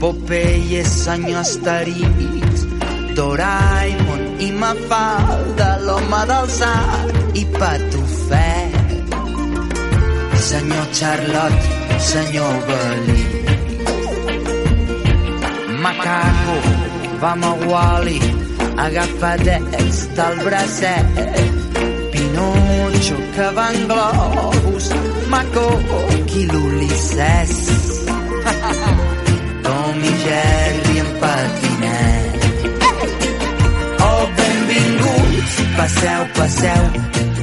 [0.01, 2.67] Popeye, senyor Asterix,
[3.17, 8.70] Doraemon i Mafalda, l'home del sac i Patufet.
[10.41, 11.65] Senyor Charlotte,
[11.99, 13.25] senyor Belí.
[15.83, 16.57] Macaco,
[17.21, 18.21] vam a Wally,
[18.77, 21.07] agafadets del bracet.
[22.13, 24.87] Pinocho, que va en globus,
[25.29, 25.69] Maco,
[26.27, 27.55] qui l'Ulisses.
[29.65, 32.41] Tom i Jerry en patinet.
[34.09, 36.83] Oh, benvinguts, passeu, passeu,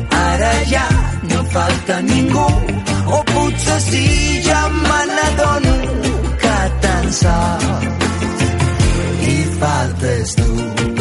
[0.10, 0.88] ara ja
[1.30, 2.87] no falta ningú.
[3.58, 5.74] O potser sí, ja me n'adono
[6.42, 8.44] que tan sols
[9.26, 10.97] hi faltes tu.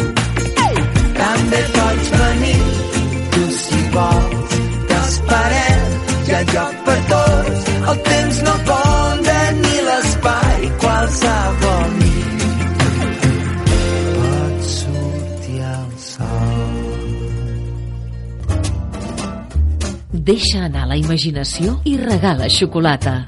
[20.27, 23.21] Deixa anar la imaginació i regala xocolata.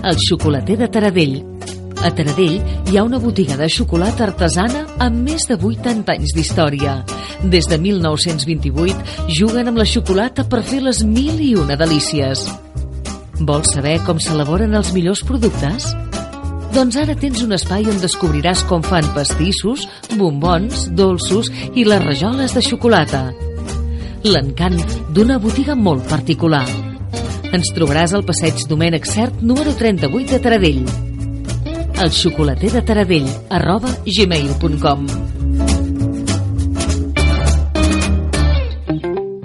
[0.00, 1.34] El xocolater de Taradell.
[2.00, 2.54] A Taradell
[2.88, 6.94] hi ha una botiga de xocolata artesana amb més de 80 anys d'història.
[7.52, 12.46] Des de 1928 juguen amb la xocolata per fer les mil i una delícies.
[13.44, 15.90] Vols saber com s'elaboren els millors productes?
[16.72, 19.84] Doncs ara tens un espai on descobriràs com fan pastissos,
[20.16, 23.26] bombons, dolços i les rajoles de xocolata
[24.24, 24.78] l'encant
[25.14, 26.64] d'una botiga molt particular.
[27.54, 30.82] Ens trobaràs al passeig Domènec Cert número 38 de Taradell.
[31.98, 35.06] El xocolater de Taradell, arroba gmail.com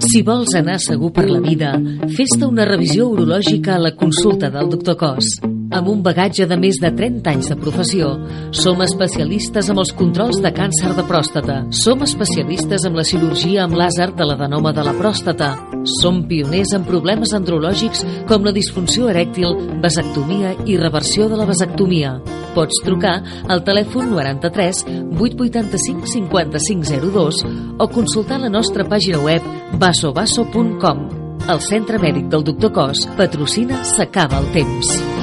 [0.04, 1.72] Si vols anar segur per la vida,
[2.14, 5.53] fes-te una revisió urològica a la consulta del doctor Cos.
[5.74, 8.12] Amb un bagatge de més de 30 anys de professió,
[8.54, 11.56] som especialistes amb els controls de càncer de pròstata.
[11.74, 15.48] Som especialistes amb la cirurgia amb làser de l'adenoma de la pròstata.
[15.96, 22.14] Som pioners en problemes andrològics com la disfunció erèctil, vasectomia i reversió de la vasectomia.
[22.54, 23.16] Pots trucar
[23.50, 24.84] al telèfon 93
[25.18, 27.42] 885 5502
[27.82, 29.42] o consultar la nostra pàgina web
[29.82, 31.02] vasovaso.com.
[31.50, 35.13] El Centre Mèdic del Doctor Cos patrocina S'acaba el temps.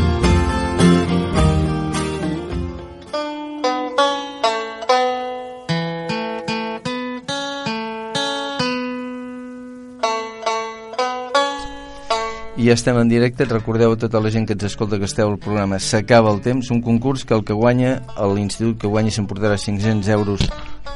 [12.72, 15.38] Ja estem en directe, recordeu a tota la gent que ens escolta que esteu al
[15.42, 17.98] programa S'acaba el temps, un concurs que el que guanya
[18.34, 20.48] l'Institut que guanyi s'emportarà 500 euros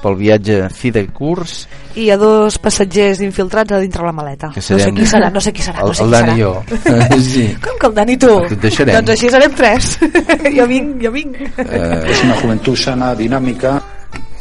[0.01, 4.49] pel viatge a fi de curs I a dos passatgers infiltrats a dintre la maleta.
[4.53, 5.81] que No sé serem qui serà, no sé qui serà.
[5.83, 6.37] el, no sé el Dani serà.
[6.37, 7.45] i jo sí.
[7.63, 8.31] Com que el Dani i tu?
[8.49, 8.95] Et deixarem.
[8.99, 9.91] Doncs així serem tres.
[10.57, 11.37] jo vinc, jo vinc.
[11.59, 13.77] Eh, Es una juventud sana, dinámica.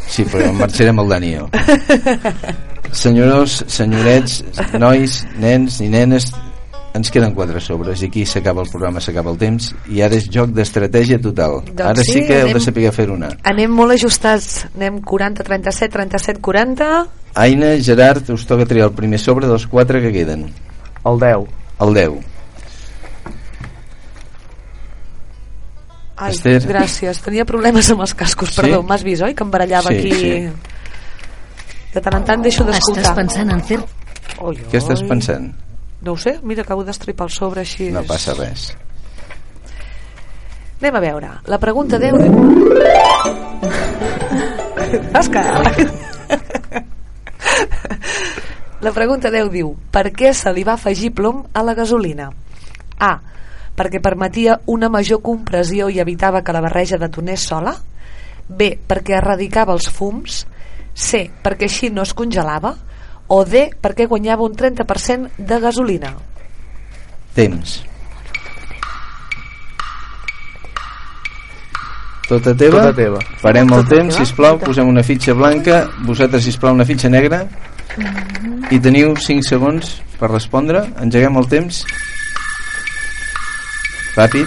[0.08, 1.48] Sí, però marxarem el Dani i jo.
[2.94, 4.42] Senyors, senyorets,
[4.78, 6.28] nois, nens i nenes,
[6.94, 10.28] ens queden quatre sobres i aquí s'acaba el programa, s'acaba el temps i ara és
[10.30, 11.60] joc d'estratègia total.
[11.66, 13.32] Doncs ara sí, sí, que heu de anem- saber fer una.
[13.42, 14.66] Anem molt ajustats.
[14.76, 17.06] Anem 40, 37, 37, 40.
[17.34, 20.46] Aina, Gerard, us toca triar el primer sobre dels quatre que queden.
[21.04, 21.48] El 10.
[21.82, 22.12] El 10.
[26.16, 26.62] Ai, Esther.
[26.62, 27.18] gràcies.
[27.24, 28.60] Tenia problemes amb els cascos, Sí?
[28.60, 28.82] perdó.
[28.86, 29.34] M'has vist, oi?
[29.34, 30.12] Que em barallava Sí, aquí.
[30.12, 30.48] sí.
[31.94, 33.02] De tant en tant deixo d'escoltar.
[33.02, 33.80] Estàs pensant en fer...
[34.38, 35.08] Oi, Què estàs oi.
[35.08, 35.52] pensant?
[36.04, 37.88] No ho sé, mira, acabo d'estripar el sobre així.
[37.94, 38.74] No passa res.
[40.82, 41.30] Anem a veure.
[41.48, 42.34] La pregunta 10 diu...
[45.16, 45.44] Òscar!
[48.84, 52.28] La pregunta 10 diu Per què se li va afegir plom a la gasolina?
[53.00, 53.12] A.
[53.74, 57.72] Perquè permetia una major compressió i evitava que la barreja detonés sola
[58.48, 58.74] B.
[58.76, 60.44] Perquè erradicava els fums
[60.92, 61.30] C.
[61.42, 62.76] Perquè així no es congelava
[63.28, 63.70] o D.
[63.80, 66.14] Perquè guanyava un 30% de gasolina
[67.34, 67.82] Temps.
[72.28, 72.78] Tota teva?
[72.80, 73.18] Tota teva.
[73.42, 74.24] Farem el Tota temps, teva?
[74.24, 77.42] sisplau, posem una fitxa blanca, vosaltres, sisplau, una fitxa negra,
[78.72, 79.90] i teniu 5 segons
[80.20, 80.86] per respondre.
[81.04, 81.82] Engeguem el temps.
[84.16, 84.46] Ràpid,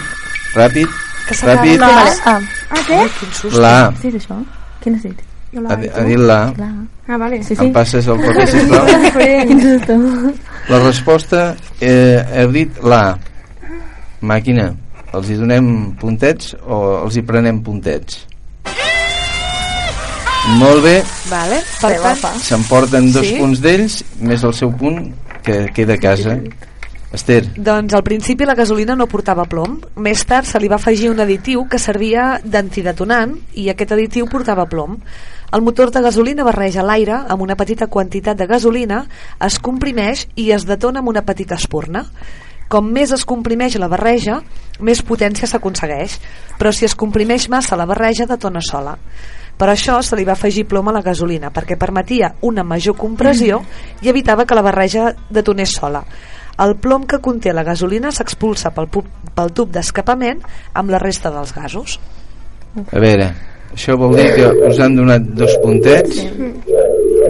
[0.56, 0.88] ràpid,
[1.28, 1.78] Que s'acaba ràpid.
[1.78, 2.36] La A.
[2.72, 2.98] Ah, què?
[3.04, 3.60] Ai, quin susto.
[3.60, 3.88] La A.
[3.92, 4.40] Has dit això?
[4.80, 5.27] Quin has dit?
[5.56, 6.52] Ha, di- ha dit la A.
[6.58, 6.86] La A.
[7.08, 7.42] Ah, vale.
[7.42, 7.64] Sí, sí.
[7.64, 10.32] Em passes el paper, sisplau.
[10.68, 13.16] La resposta, eh, heu dit la.
[14.20, 14.74] Màquina,
[15.14, 18.26] els hi donem puntets o els hi prenem puntets?
[20.58, 23.36] Molt bé, Vale, per tant, s'emporten dos Sí.
[23.38, 25.12] punts d'ells, més el seu punt,
[25.44, 26.38] que queda a casa.
[27.12, 29.78] Esther, Doncs al principi la gasolina no portava plom.
[29.96, 34.66] Més tard se li va afegir un additiu que servia d'antidetonant i aquest additiu portava
[34.66, 34.98] plom.
[35.50, 39.06] El motor de gasolina barreja l'aire amb una petita quantitat de gasolina,
[39.46, 42.04] es comprimeix i es detona amb una petita espurna.
[42.68, 44.42] Com més es comprimeix la barreja,
[44.84, 46.18] més potència s'aconsegueix,
[46.60, 48.98] però si es comprimeix massa la barreja detona sola.
[49.58, 53.62] Per això se li va afegir plom a la gasolina, perquè permetia una major compressió
[54.04, 56.04] i evitava que la barreja detonés sola.
[56.60, 60.44] El plom que conté la gasolina s'expulsa pel, pel tub d'escapament
[60.74, 62.00] amb la resta dels gasos.
[62.76, 63.32] a veure,
[63.74, 66.22] això vol dir que us han donat dos puntets,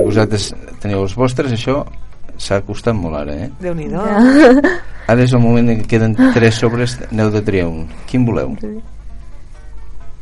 [0.05, 0.53] vosaltres
[0.83, 1.83] teniu els vostres, això
[2.39, 3.49] s'ha costat molt ara, eh?
[3.63, 4.03] Déu-n'hi-do.
[5.09, 7.89] Ara és el moment en què queden tres sobres, n'heu de triar un.
[8.11, 8.55] Quin voleu?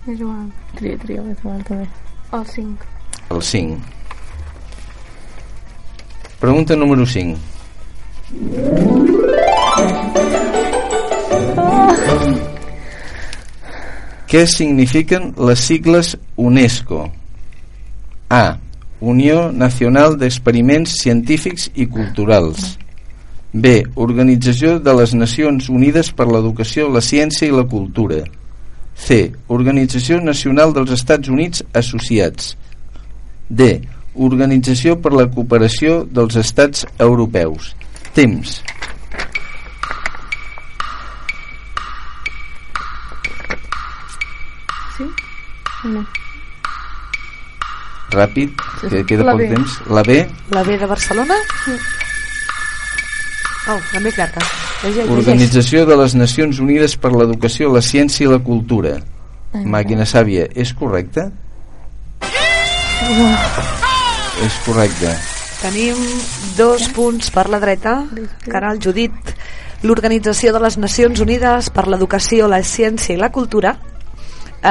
[0.06, 0.46] És igual.
[0.78, 1.86] Tria, tria, és igual també.
[2.36, 2.88] El 5.
[3.34, 3.76] El 5.
[6.40, 7.36] Pregunta número 5.
[14.26, 17.04] Què signifiquen les sigles UNESCO?
[18.28, 18.58] A.
[18.98, 22.72] Unió Nacional d'Experiments Científics i Culturals.
[23.52, 23.84] B.
[23.94, 28.24] Organització de les Nacions Unides per l'Educació, la Ciència i la Cultura.
[28.96, 29.30] C.
[29.46, 32.56] Organització Nacional dels Estats Units Associats.
[33.48, 33.76] D.
[34.16, 37.76] Organització per la Cooperació dels Estats Europeus.
[38.16, 38.58] Temps.
[45.92, 46.06] No?
[48.10, 48.52] Ràpid,
[48.88, 49.48] que queda La poc B.
[49.54, 49.80] temps.
[49.90, 50.18] La B.
[50.54, 51.34] La B de Barcelona?
[53.68, 54.44] Oh, la més llarga.
[55.10, 59.00] Organització de les Nacions Unides per l'Educació, la Ciència i la Cultura.
[59.56, 61.30] Màquina sàvia, és correcte?
[64.46, 65.16] És correcte.
[65.62, 65.98] Tenim
[66.56, 67.98] dos punts per la dreta.
[68.46, 69.34] Caral Judit.
[69.82, 73.74] L'Organització de les Nacions Unides per l'Educació, la Ciència i la Cultura
[74.62, 74.68] eh,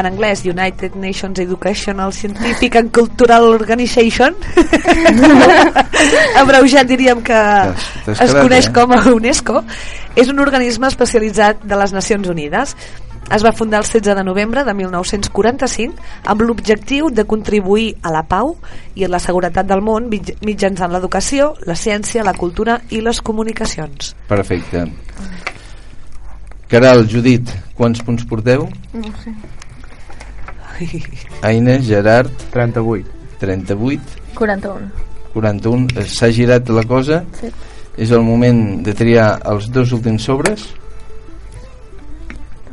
[0.00, 4.34] en anglès United Nations Educational Scientific and Cultural Organization
[6.40, 7.40] abreujat diríem que
[8.12, 8.72] es coneix eh?
[8.74, 9.62] com a UNESCO
[10.16, 12.76] és un organisme especialitzat de les Nacions Unides
[13.26, 15.96] es va fundar el 16 de novembre de 1945
[16.30, 18.54] amb l'objectiu de contribuir a la pau
[18.94, 23.18] i a la seguretat del món mitj- mitjançant l'educació, la ciència, la cultura i les
[23.20, 24.14] comunicacions.
[24.30, 24.84] Perfecte.
[26.70, 28.66] Caral, Judit, quants punts porteu?
[28.92, 29.32] No sé.
[31.46, 32.30] Aina, Gerard...
[32.52, 33.06] 38.
[33.40, 34.00] 38.
[34.34, 34.90] 41.
[35.32, 35.86] 41.
[35.96, 37.22] Eh, S'ha girat la cosa?
[37.38, 37.52] Sí.
[37.96, 40.66] És el moment de triar els dos últims sobres?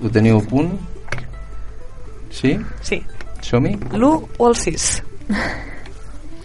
[0.02, 0.74] Ho teniu a punt?
[2.34, 2.58] Sí?
[2.82, 3.00] Sí.
[3.44, 3.78] Som-hi?
[3.94, 4.90] L'1 o el 6?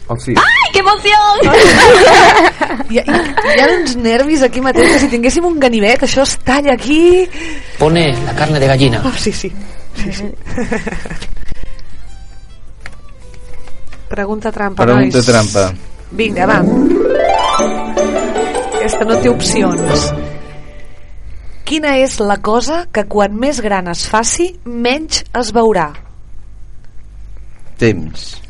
[0.09, 0.39] El 6.
[0.39, 1.39] ¡Ay, qué emoción!
[2.89, 6.23] Hi ha, hi, hi ha uns nervis aquí mateix que si tinguéssim un ganivet això
[6.25, 7.29] es talla aquí
[7.79, 9.03] Pone la carne de gallina.
[9.05, 9.53] oh, sí, sí,
[9.95, 10.25] sí, sí.
[14.09, 15.27] pregunta trampa Pregunta nois.
[15.27, 15.73] trampa.
[16.11, 16.63] vinga va
[18.79, 20.07] aquesta no té opcions
[21.69, 25.91] quina és la cosa que quan més gran es faci menys es veurà
[27.79, 28.41] Temps.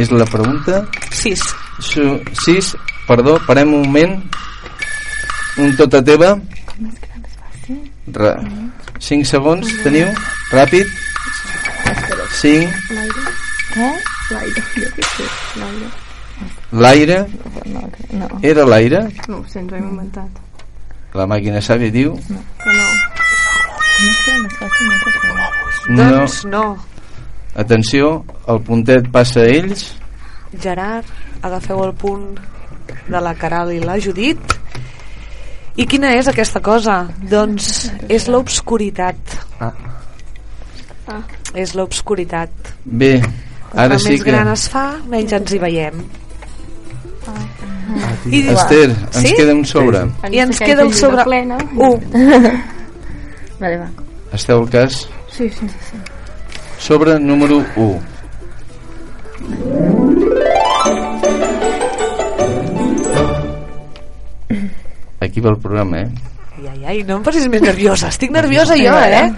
[0.00, 0.80] És la pregunta?
[1.12, 1.42] 6
[1.80, 2.74] Su- Sis,
[3.08, 4.16] perdó, parem un moment.
[5.60, 6.34] Un tota teva.
[8.16, 8.34] Ra
[8.98, 10.08] 5 segons, teniu?
[10.52, 10.86] Ràpid.
[12.40, 12.68] 5.
[13.76, 13.96] ¿Eh?
[14.30, 14.56] L'aire,
[16.72, 17.18] l'aire.
[17.66, 17.80] No,
[18.18, 18.28] no.
[18.42, 19.00] Era l'aire?
[19.28, 20.30] No ho hem inventat.
[21.14, 22.14] La màquina sàvia diu...
[22.16, 22.32] Que
[22.78, 22.86] no.
[25.88, 26.04] No.
[26.10, 26.64] doncs no
[27.58, 29.88] Atenció, el puntet passa a ells.
[30.60, 31.06] Gerard,
[31.42, 32.38] agafeu el punt
[33.10, 34.38] de la Caral i la Judit.
[35.78, 37.02] I quina és aquesta cosa?
[37.30, 39.36] Doncs és l'obscuritat.
[39.60, 39.72] Ah.
[41.10, 41.22] Ah.
[41.58, 42.50] És l'obscuritat.
[42.84, 43.16] Bé,
[43.74, 44.30] ara sí més que...
[44.30, 46.02] gran es fa, menys ens hi veiem.
[48.30, 48.44] I...
[48.52, 49.32] Esther, ens Sí?
[49.34, 50.04] queda un sobre.
[50.30, 51.24] I ens queda el sobre...
[51.26, 51.58] plena.
[51.74, 51.96] Uh.
[53.60, 53.88] Vale, va.
[54.36, 55.02] Esteu al cas?
[55.30, 55.98] Sí, sí, sí.
[56.80, 58.00] Sobre número 1.
[65.20, 66.08] Aquí va el programa, eh?
[66.56, 68.08] Ai, ai, ai, no em posis més nerviosa.
[68.08, 69.28] Estic nerviosa jo, eh?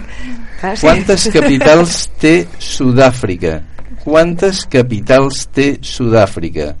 [0.63, 0.87] Ah, sí.
[0.87, 2.33] Quantes capitals té
[2.63, 3.57] Sud-àfrica?
[4.05, 6.71] Quantes capitals té Sud-àfrica?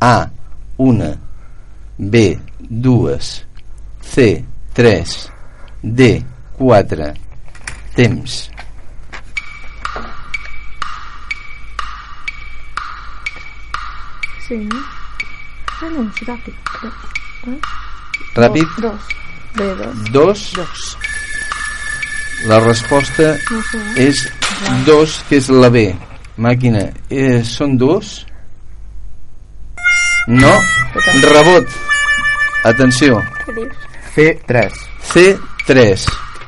[0.00, 0.16] A.
[0.80, 1.12] Una.
[1.98, 2.26] B.
[2.58, 3.30] Dues.
[4.00, 4.32] C.
[4.72, 5.16] Tres.
[5.82, 6.10] D.
[6.56, 7.12] Quatre.
[7.96, 8.40] Temps.
[14.48, 14.68] Sí?
[15.82, 16.92] Ah, no, Sud-àfrica.
[17.46, 17.58] Eh?
[18.34, 18.66] Ràpid.
[18.80, 19.00] Dos.
[19.56, 20.12] B, dos.
[20.12, 20.52] Dos.
[20.56, 20.98] Dos.
[22.46, 24.08] La resposta No sé, eh?
[24.08, 24.20] és
[24.84, 25.88] dos, que és la B.
[26.36, 28.26] Màquina, eh, són dos?
[30.28, 30.52] No.
[31.24, 31.68] Rebot.
[32.68, 33.22] Atenció.
[33.46, 33.76] Què dius?
[34.14, 34.78] C3.
[35.12, 36.06] C3.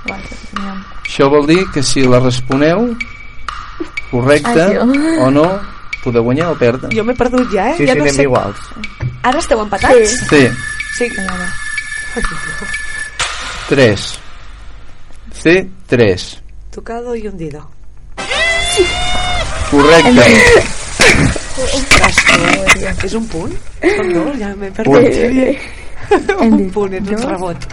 [0.08, 0.74] Vale, no.
[1.04, 2.90] Això vol dir que si la responeu
[4.74, 4.92] Déu.
[5.24, 5.46] o no,
[6.09, 6.90] podeu guanyar o perdre.
[6.97, 7.76] Jo m'he perdut ja, eh?
[7.78, 8.26] Sí, ja sí, no anem sé...
[8.26, 8.59] iguals.
[9.28, 10.16] Ara esteu empatats?
[10.28, 10.47] C.
[10.98, 11.06] Sí.
[13.68, 14.18] 3.
[15.43, 16.39] C3.
[16.70, 17.70] Tocado y hundido.
[19.70, 20.24] Correcte.
[21.59, 23.52] Ostres, és un punt?
[23.82, 24.30] Són dos?
[24.40, 25.68] Ja m'he Punt.
[26.44, 27.66] un punt, ets un rebot.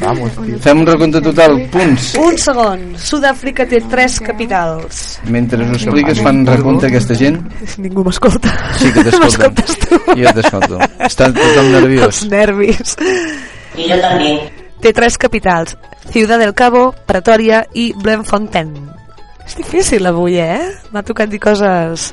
[0.00, 0.58] Vamos, tio.
[0.62, 1.56] Fem un recompte total.
[1.72, 2.10] Punts.
[2.20, 2.84] Un segon.
[3.00, 5.04] Sud-àfrica té tres capitals.
[5.34, 7.40] Mentre us expliques fan recompte aquesta gent.
[7.82, 8.52] Ningú m'escolta.
[8.78, 9.54] Sí que t'escolten.
[10.20, 10.78] Jo t'escolto.
[11.08, 12.22] Està tothom nerviós.
[12.22, 12.96] Els nervis.
[13.76, 14.44] Y yo también.
[14.80, 15.78] Té tres capitals.
[16.10, 18.74] Ciudad del Cabo, Pretoria i Bloemfontein.
[19.44, 20.60] És difícil avui, eh?
[20.92, 22.12] M'ha tocat dir coses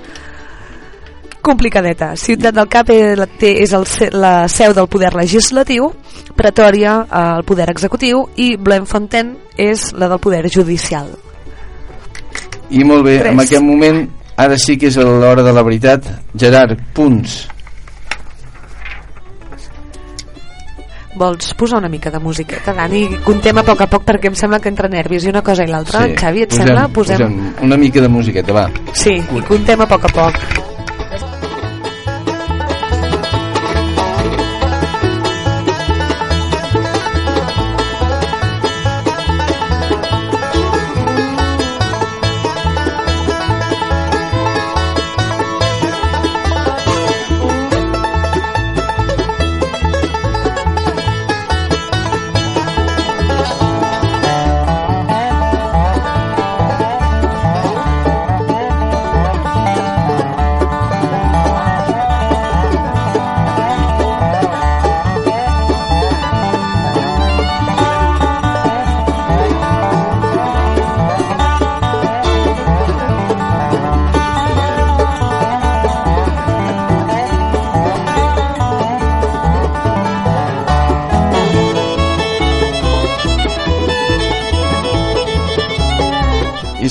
[1.42, 2.22] complicadetes.
[2.28, 5.92] Ciutat del Cap és el, la seu del poder legislatiu,
[6.38, 11.12] Pretoria eh, el poder executiu i Bloemfontein és la del poder judicial.
[12.72, 13.34] I molt bé, Tres.
[13.34, 14.06] en aquest moment,
[14.40, 16.08] ara sí que és l'hora de la veritat.
[16.40, 17.42] Gerard, punts.
[21.22, 23.04] Vols posar una mica de musiqueta, Dani?
[23.26, 25.70] Contem a poc a poc perquè em sembla que entre nervis i una cosa i
[25.70, 26.06] l'altra.
[26.18, 26.88] Xavi, et sembla?
[26.88, 27.20] Posem...
[27.20, 28.70] posem una mica de musiqueta, va.
[28.96, 30.81] Sí, i contem a poc a poc.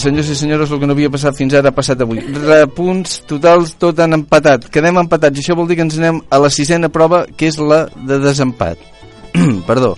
[0.02, 2.20] Senyors i senyores, el que no havia passat fins ara ha passat avui.
[2.43, 4.68] Repunts totals, tot han empatat.
[4.72, 7.59] Quedem empatats i això vol dir que ens anem a la sisena prova, que és
[7.60, 8.81] la de desempat.
[9.68, 9.94] Perdó.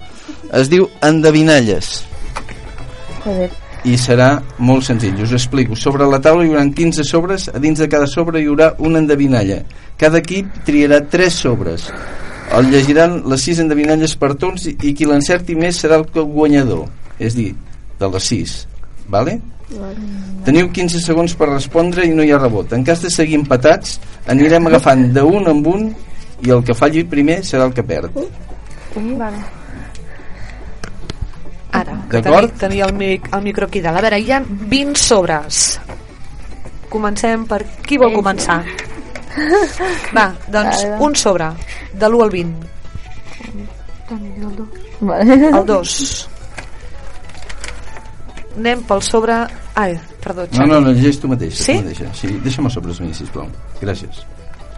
[0.53, 2.03] Es diu endevinalles
[3.23, 3.49] Joder.
[3.89, 5.23] i serà molt senzill.
[5.25, 5.79] Us explico.
[5.79, 9.01] Sobre la taula hi haurà 15 sobres, a dins de cada sobre hi haurà una
[9.01, 9.63] endevinalla.
[9.97, 11.89] Cada equip triarà 3 sobres.
[12.53, 16.85] El llegiran les 6 endevinalles per torns i, i qui l'encerti més serà el guanyador.
[17.23, 17.55] És dir,
[18.01, 18.57] de les 6.
[19.13, 19.39] Vale?
[20.47, 22.73] Teniu 15 segons per respondre i no hi ha rebot.
[22.77, 23.99] En cas de seguir empatats,
[24.33, 25.89] anirem agafant d'un en un
[26.43, 28.17] i el que falli primer serà el que perd.
[28.95, 29.43] Vale.
[31.73, 32.53] Ara, D'acord?
[32.53, 33.99] tenia, tenia el, mic, el micro aquí dalt.
[33.99, 35.63] A veure, hi ha 20 sobres.
[36.93, 37.63] Comencem per...
[37.87, 38.61] Qui vol començar?
[40.17, 41.49] Va, doncs un sobre,
[41.97, 42.69] de l'1 al 20.
[45.01, 45.39] Vale.
[45.49, 46.32] El 2.
[48.57, 49.35] Anem pel sobre...
[49.75, 50.69] Ai, perdó, No, Xavi.
[50.71, 51.55] no, no, llegeix tu mateix.
[51.57, 51.73] Sí?
[51.79, 52.11] Tu mateixa.
[52.15, 52.71] sí deixa'm a
[53.01, 53.47] mi, sisplau.
[53.81, 54.25] Gràcies.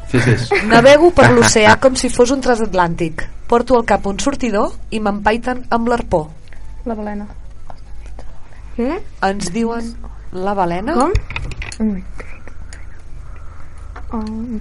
[0.09, 0.51] Fes, fes.
[0.71, 3.25] Navego per l'oceà com si fos un transatlàntic.
[3.49, 6.29] Porto al cap un sortidor i m'empaiten amb l'arpó.
[6.87, 7.27] La balena.
[8.79, 8.99] Eh?
[9.23, 9.95] Ens diuen
[10.33, 10.95] la balena?
[10.95, 11.13] Com?
[11.81, 12.03] Mm.
[14.15, 14.59] Oh, un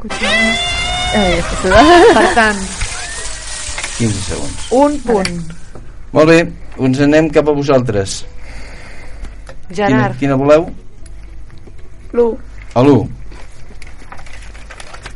[1.61, 2.13] sudant.
[2.17, 2.61] Per tant,
[3.99, 4.67] 15 segons.
[4.73, 5.33] un punt.
[6.13, 6.37] Molt bé,
[6.81, 8.23] uns anem cap a vosaltres.
[9.73, 10.67] Quina, Gerard, quina voleu?
[12.13, 12.37] L'1.
[12.77, 13.09] A l'1.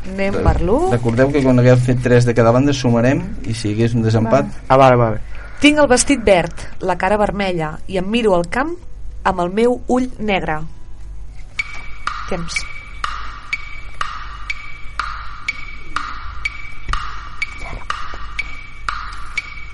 [0.07, 0.91] anem per l'1.
[0.95, 4.05] Recordeu que quan haguem fet 3 de cada banda sumarem i si hi hagués un
[4.07, 4.49] desempat...
[4.65, 5.21] Ah, vale, vale.
[5.61, 8.73] Tinc el vestit verd, la cara vermella i em miro al camp
[9.27, 10.61] amb el meu ull negre.
[12.31, 12.63] Temps.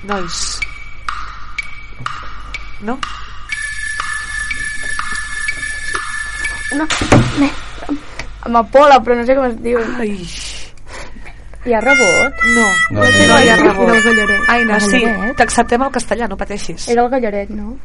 [0.03, 0.39] Nois.
[2.83, 2.99] No?
[6.77, 6.87] No,
[7.39, 7.49] me...
[8.43, 9.79] Amapola, però no sé com es diu.
[9.99, 10.17] Ai.
[11.63, 12.41] Hi ha rebot?
[12.57, 12.65] No.
[12.91, 13.89] No, no, no, no hi ha Era rebot.
[13.95, 14.49] el gallaret.
[14.51, 15.03] Aina, sí,
[15.37, 16.89] t'acceptem el castellà, no pateixis.
[16.91, 17.77] Era el gallaret, no?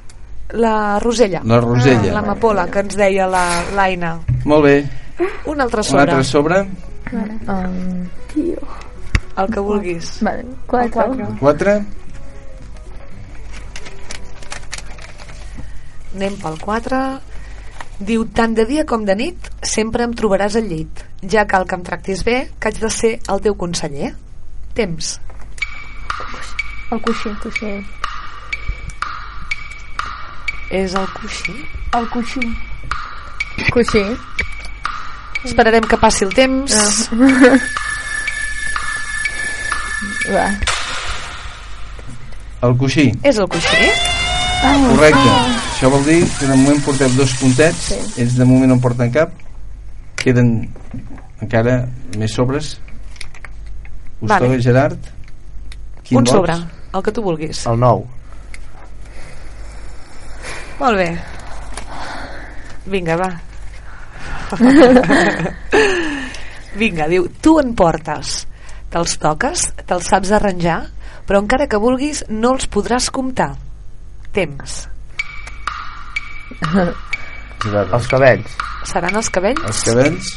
[0.58, 1.42] La Rosella.
[1.44, 2.10] La Rosella.
[2.10, 4.16] Ah, L'amapola, que ens deia la- l'Aina.
[4.44, 4.76] Molt bé.
[5.46, 6.00] Un altre Un sobre.
[6.10, 6.58] altre sobre.
[7.12, 7.38] Vale.
[7.46, 8.58] Um, tio.
[9.38, 10.10] El que vulguis.
[10.22, 10.90] Vale, quatre.
[10.90, 11.26] quatre.
[11.38, 11.84] 4.
[16.16, 17.00] Anem pel 4.
[17.98, 21.02] Diu, tant de dia com de nit, sempre em trobaràs al llit.
[21.26, 24.12] Ja cal que em tractis bé, que haig de ser el teu conseller.
[24.78, 25.16] Temps.
[26.94, 27.72] El coixí, coixí.
[30.70, 31.56] És el coixí?
[31.98, 32.44] El coixí.
[33.74, 34.04] Coixí.
[35.44, 36.78] Esperarem que passi el temps.
[36.78, 37.58] Ah.
[40.34, 40.46] Va.
[42.68, 43.10] El coixí.
[43.22, 43.90] És el coixí?
[44.62, 45.67] Ah, Correcte.
[45.78, 47.84] Això vol dir que de moment porteu dos puntets.
[47.92, 47.98] Sí.
[48.18, 49.30] Ells de moment no en porten cap.
[50.18, 50.48] Queden
[51.38, 51.76] encara
[52.18, 52.72] més sobres.
[54.18, 54.48] Us Vale.
[54.48, 54.98] toca, Gerard?
[56.02, 56.34] Quin Un vols?
[56.34, 56.56] sobre,
[56.98, 57.62] el que tu vulguis.
[57.70, 58.02] El 9.
[60.80, 61.08] Molt bé.
[62.90, 63.30] Vinga, va.
[66.82, 68.48] Vinga, diu, tu en portes.
[68.90, 70.82] Te'ls toques, te'ls saps arranjar,
[71.22, 73.52] però encara que vulguis no els podràs comptar.
[74.34, 74.88] Temps.
[77.92, 78.56] Els cabells.
[78.88, 79.64] Seran els cabells?
[79.66, 80.28] Els cabells.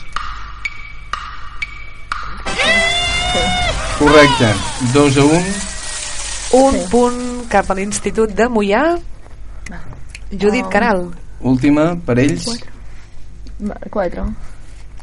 [4.00, 4.50] Correcte.
[4.94, 5.42] 2 a 1.
[6.58, 7.20] Un punt
[7.52, 8.84] cap a l'Institut de Mollà.
[10.32, 11.06] Judit Caral.
[11.40, 12.48] Última per ells.
[13.62, 14.26] Va, Quatre.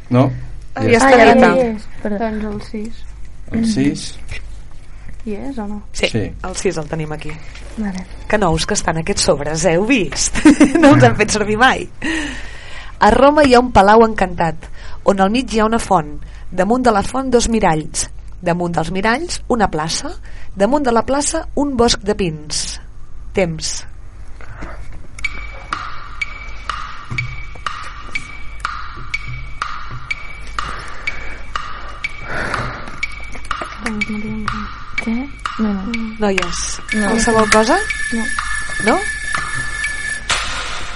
[0.09, 0.27] No?
[0.75, 1.55] Ah, ja està Ah, ja.
[2.03, 3.01] Doncs el sis.
[3.51, 4.05] El 6.
[5.25, 5.81] Hi és o no?
[5.91, 6.21] Sí, Sí.
[6.43, 7.31] el 6 el tenim aquí.
[7.77, 8.05] Vale.
[8.27, 9.75] Que nous que estan aquests sobres, eh?
[9.75, 10.37] Heu vist?
[10.81, 11.87] no els han fet servir mai.
[12.99, 14.69] A Roma hi ha un palau encantat,
[15.03, 16.17] on al mig hi ha una font.
[16.51, 18.07] Damunt de la font dos miralls.
[18.41, 20.13] Damunt dels miralls una plaça.
[20.55, 22.79] Damunt de la plaça un bosc de pins.
[23.33, 23.75] Temps.
[34.09, 34.28] Què?
[35.59, 35.91] No, no.
[36.19, 37.07] Noies, No.
[37.09, 37.77] qualsevol cosa?
[38.13, 38.23] No.
[38.85, 38.97] No?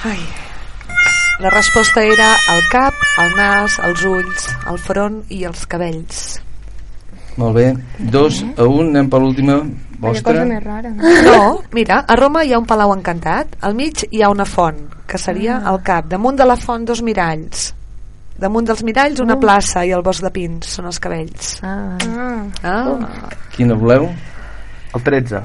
[0.04, 0.20] Ai.
[1.40, 6.40] La resposta era el cap, el nas, els ulls, el front i els cabells.
[7.42, 7.74] Molt bé.
[8.14, 8.90] 2 a 1.
[8.92, 9.56] Anem per l'última
[10.00, 10.34] vostra.
[10.34, 11.14] cosa més rara, no?
[11.26, 14.78] No, mira, a Roma hi ha un palau encantat, al mig hi ha una font,
[15.08, 15.72] que seria Ah.
[15.74, 16.06] el cap.
[16.08, 17.74] Damunt de la font dos miralls.
[18.38, 19.40] Damunt dels miralls una Oh.
[19.40, 21.60] plaça i el bosc de pins són els cabells.
[21.64, 21.98] Ah.
[22.16, 22.46] Ah.
[22.64, 23.30] Ah.
[23.56, 24.10] Quina voleu?
[24.94, 25.40] El 13.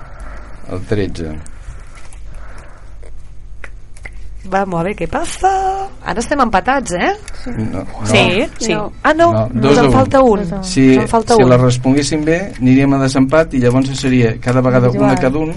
[0.72, 1.32] El 13.
[4.48, 5.50] Vamos a ver què passa.
[6.08, 7.10] Ara estem empatats, eh?
[7.58, 8.72] No, Sí, sí.
[9.02, 10.44] Ah, no, No, no dos a en falta un.
[10.64, 11.50] Si, en falta si un.
[11.50, 15.52] la responguéssim bé, aniríem a desempat i llavors seria cada vegada una cada un.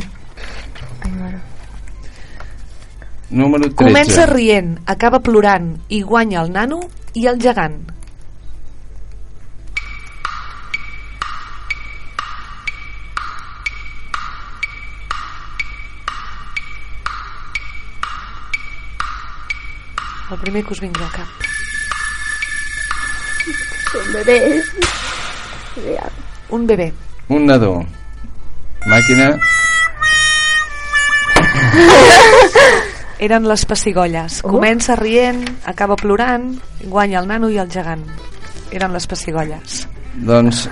[3.31, 3.75] Número 13.
[3.79, 6.81] Comença rient, acaba plorant i guanya el nano
[7.15, 7.79] i el gegant.
[20.31, 21.47] El primer que us vingui al cap.
[23.91, 24.69] Són bebès.
[25.83, 26.13] Real.
[26.55, 26.85] Un bebè.
[27.35, 27.73] Un nadó.
[28.87, 29.33] Màquina.
[33.21, 34.39] Eren les pessigolles.
[34.47, 36.47] Comença rient, acaba plorant,
[36.87, 38.05] guanya el nano i el gegant.
[38.71, 39.81] Eren les pessigolles.
[40.15, 40.63] Doncs,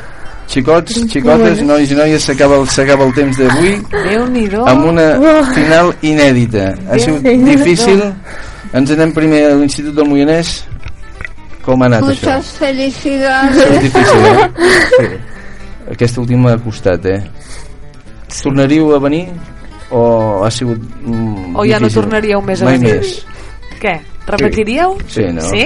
[0.49, 4.64] xicots, xicotes, nois i noies, s'acaba el, el temps d'avui Déu-n'hi-do.
[4.72, 5.10] amb una
[5.52, 6.72] final inèdita.
[6.90, 8.07] Ha sigut difícil.
[8.74, 10.60] Ens anem primer a l'Institut del Moianès.
[11.66, 12.12] Com ha anat això?
[12.30, 13.58] Muchas felicidades.
[13.58, 14.50] Ha sigut difícil, eh?
[15.00, 15.10] Sí.
[15.90, 17.24] Aquesta última ha costat, eh?
[18.44, 19.24] Tornaríeu a venir?
[19.90, 22.04] O ha sigut mm, O ja no difícil?
[22.04, 23.00] tornaríeu més a Mai venir?
[23.00, 23.26] més.
[23.82, 23.96] Què?
[24.30, 25.00] Repetiríeu?
[25.10, 25.41] Sí, no?
[25.50, 25.64] Sí?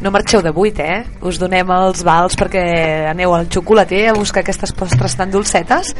[0.00, 1.02] No marxeu de 8, eh?
[1.28, 2.62] Us donem els vals perquè
[3.10, 5.92] aneu al xocolater a buscar aquestes postres tan dolcetes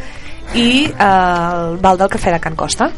[0.56, 2.88] i eh, el val del cafè de Can Costa.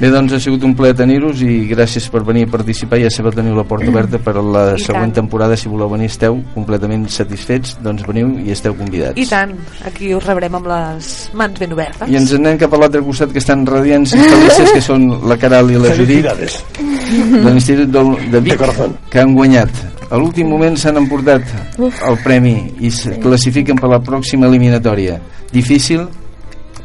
[0.00, 2.98] Bé, doncs ha sigut un plaer tenir-vos i gràcies per venir a participar.
[2.98, 5.14] Ja sabeu teniu la porta oberta per a la I següent tant.
[5.22, 5.56] temporada.
[5.56, 9.14] Si voleu venir, esteu completament satisfets, doncs veniu i esteu convidats.
[9.20, 9.54] I tant,
[9.86, 12.10] aquí us rebrem amb les mans ben obertes.
[12.10, 15.38] I ens anem cap a l'altre costat que estan radiants i felices, que són la
[15.38, 17.94] Caral i la Judit de l'Institut
[18.34, 18.66] de Vic,
[19.10, 19.70] que han guanyat.
[20.10, 21.42] A l'últim moment s'han emportat
[21.80, 25.20] el premi i es classifiquen per la pròxima eliminatòria.
[25.54, 26.04] Difícil?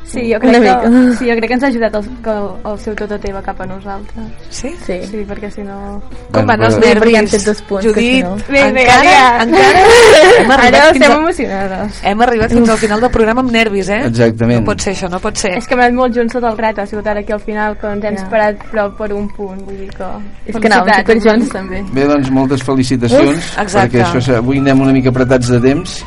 [0.10, 0.82] Sí, jo Una crec, mica.
[0.82, 3.20] que, sí, jo crec que ens ha ajudat el, que el, el seu tot o
[3.22, 4.26] teva cap a nosaltres.
[4.50, 4.72] Sí?
[4.86, 6.02] Sí, sí perquè si no...
[6.34, 7.62] Com van els nervis?
[7.68, 7.86] punts.
[7.86, 8.36] que Judit, si no...
[8.50, 9.84] bé, bé, encara- encara
[10.40, 12.00] hem Ara estem a- emocionades.
[12.04, 14.02] Hem arribat fins al final del programa amb nervis, eh?
[14.10, 14.64] Exactament.
[14.64, 15.54] No pot ser això, no pot ser.
[15.62, 17.78] És que hem anat molt junts sota el ret, ha sigut ara aquí al final
[17.78, 20.10] que ens hem esperat però per un punt, vull dir que...
[20.50, 21.52] És que anàvem superjunts.
[21.54, 21.84] també.
[21.94, 23.86] Bé, doncs moltes felicitacions, Uf, exacte.
[24.00, 26.00] perquè això, s'ha- avui anem una mica apretats de temps.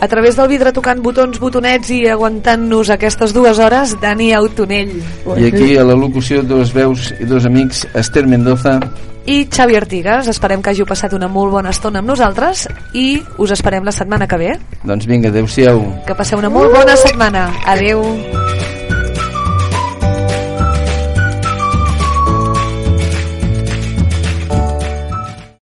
[0.00, 4.92] A través del vidre tocant botons, botonets i aguantant-nos aquestes dues hores, Dani Autonell.
[5.40, 8.78] I aquí a la locució dos veus i dos amics, Esther Mendoza
[9.26, 13.50] I Xavi Artigas, esperem que hàgiu passat una molt bona estona amb nosaltres i us
[13.56, 14.52] esperem la setmana que ve.
[14.84, 17.50] doncs vinga, adeu-siau Que passeu una molt bona setmana.
[17.66, 18.04] Adeu.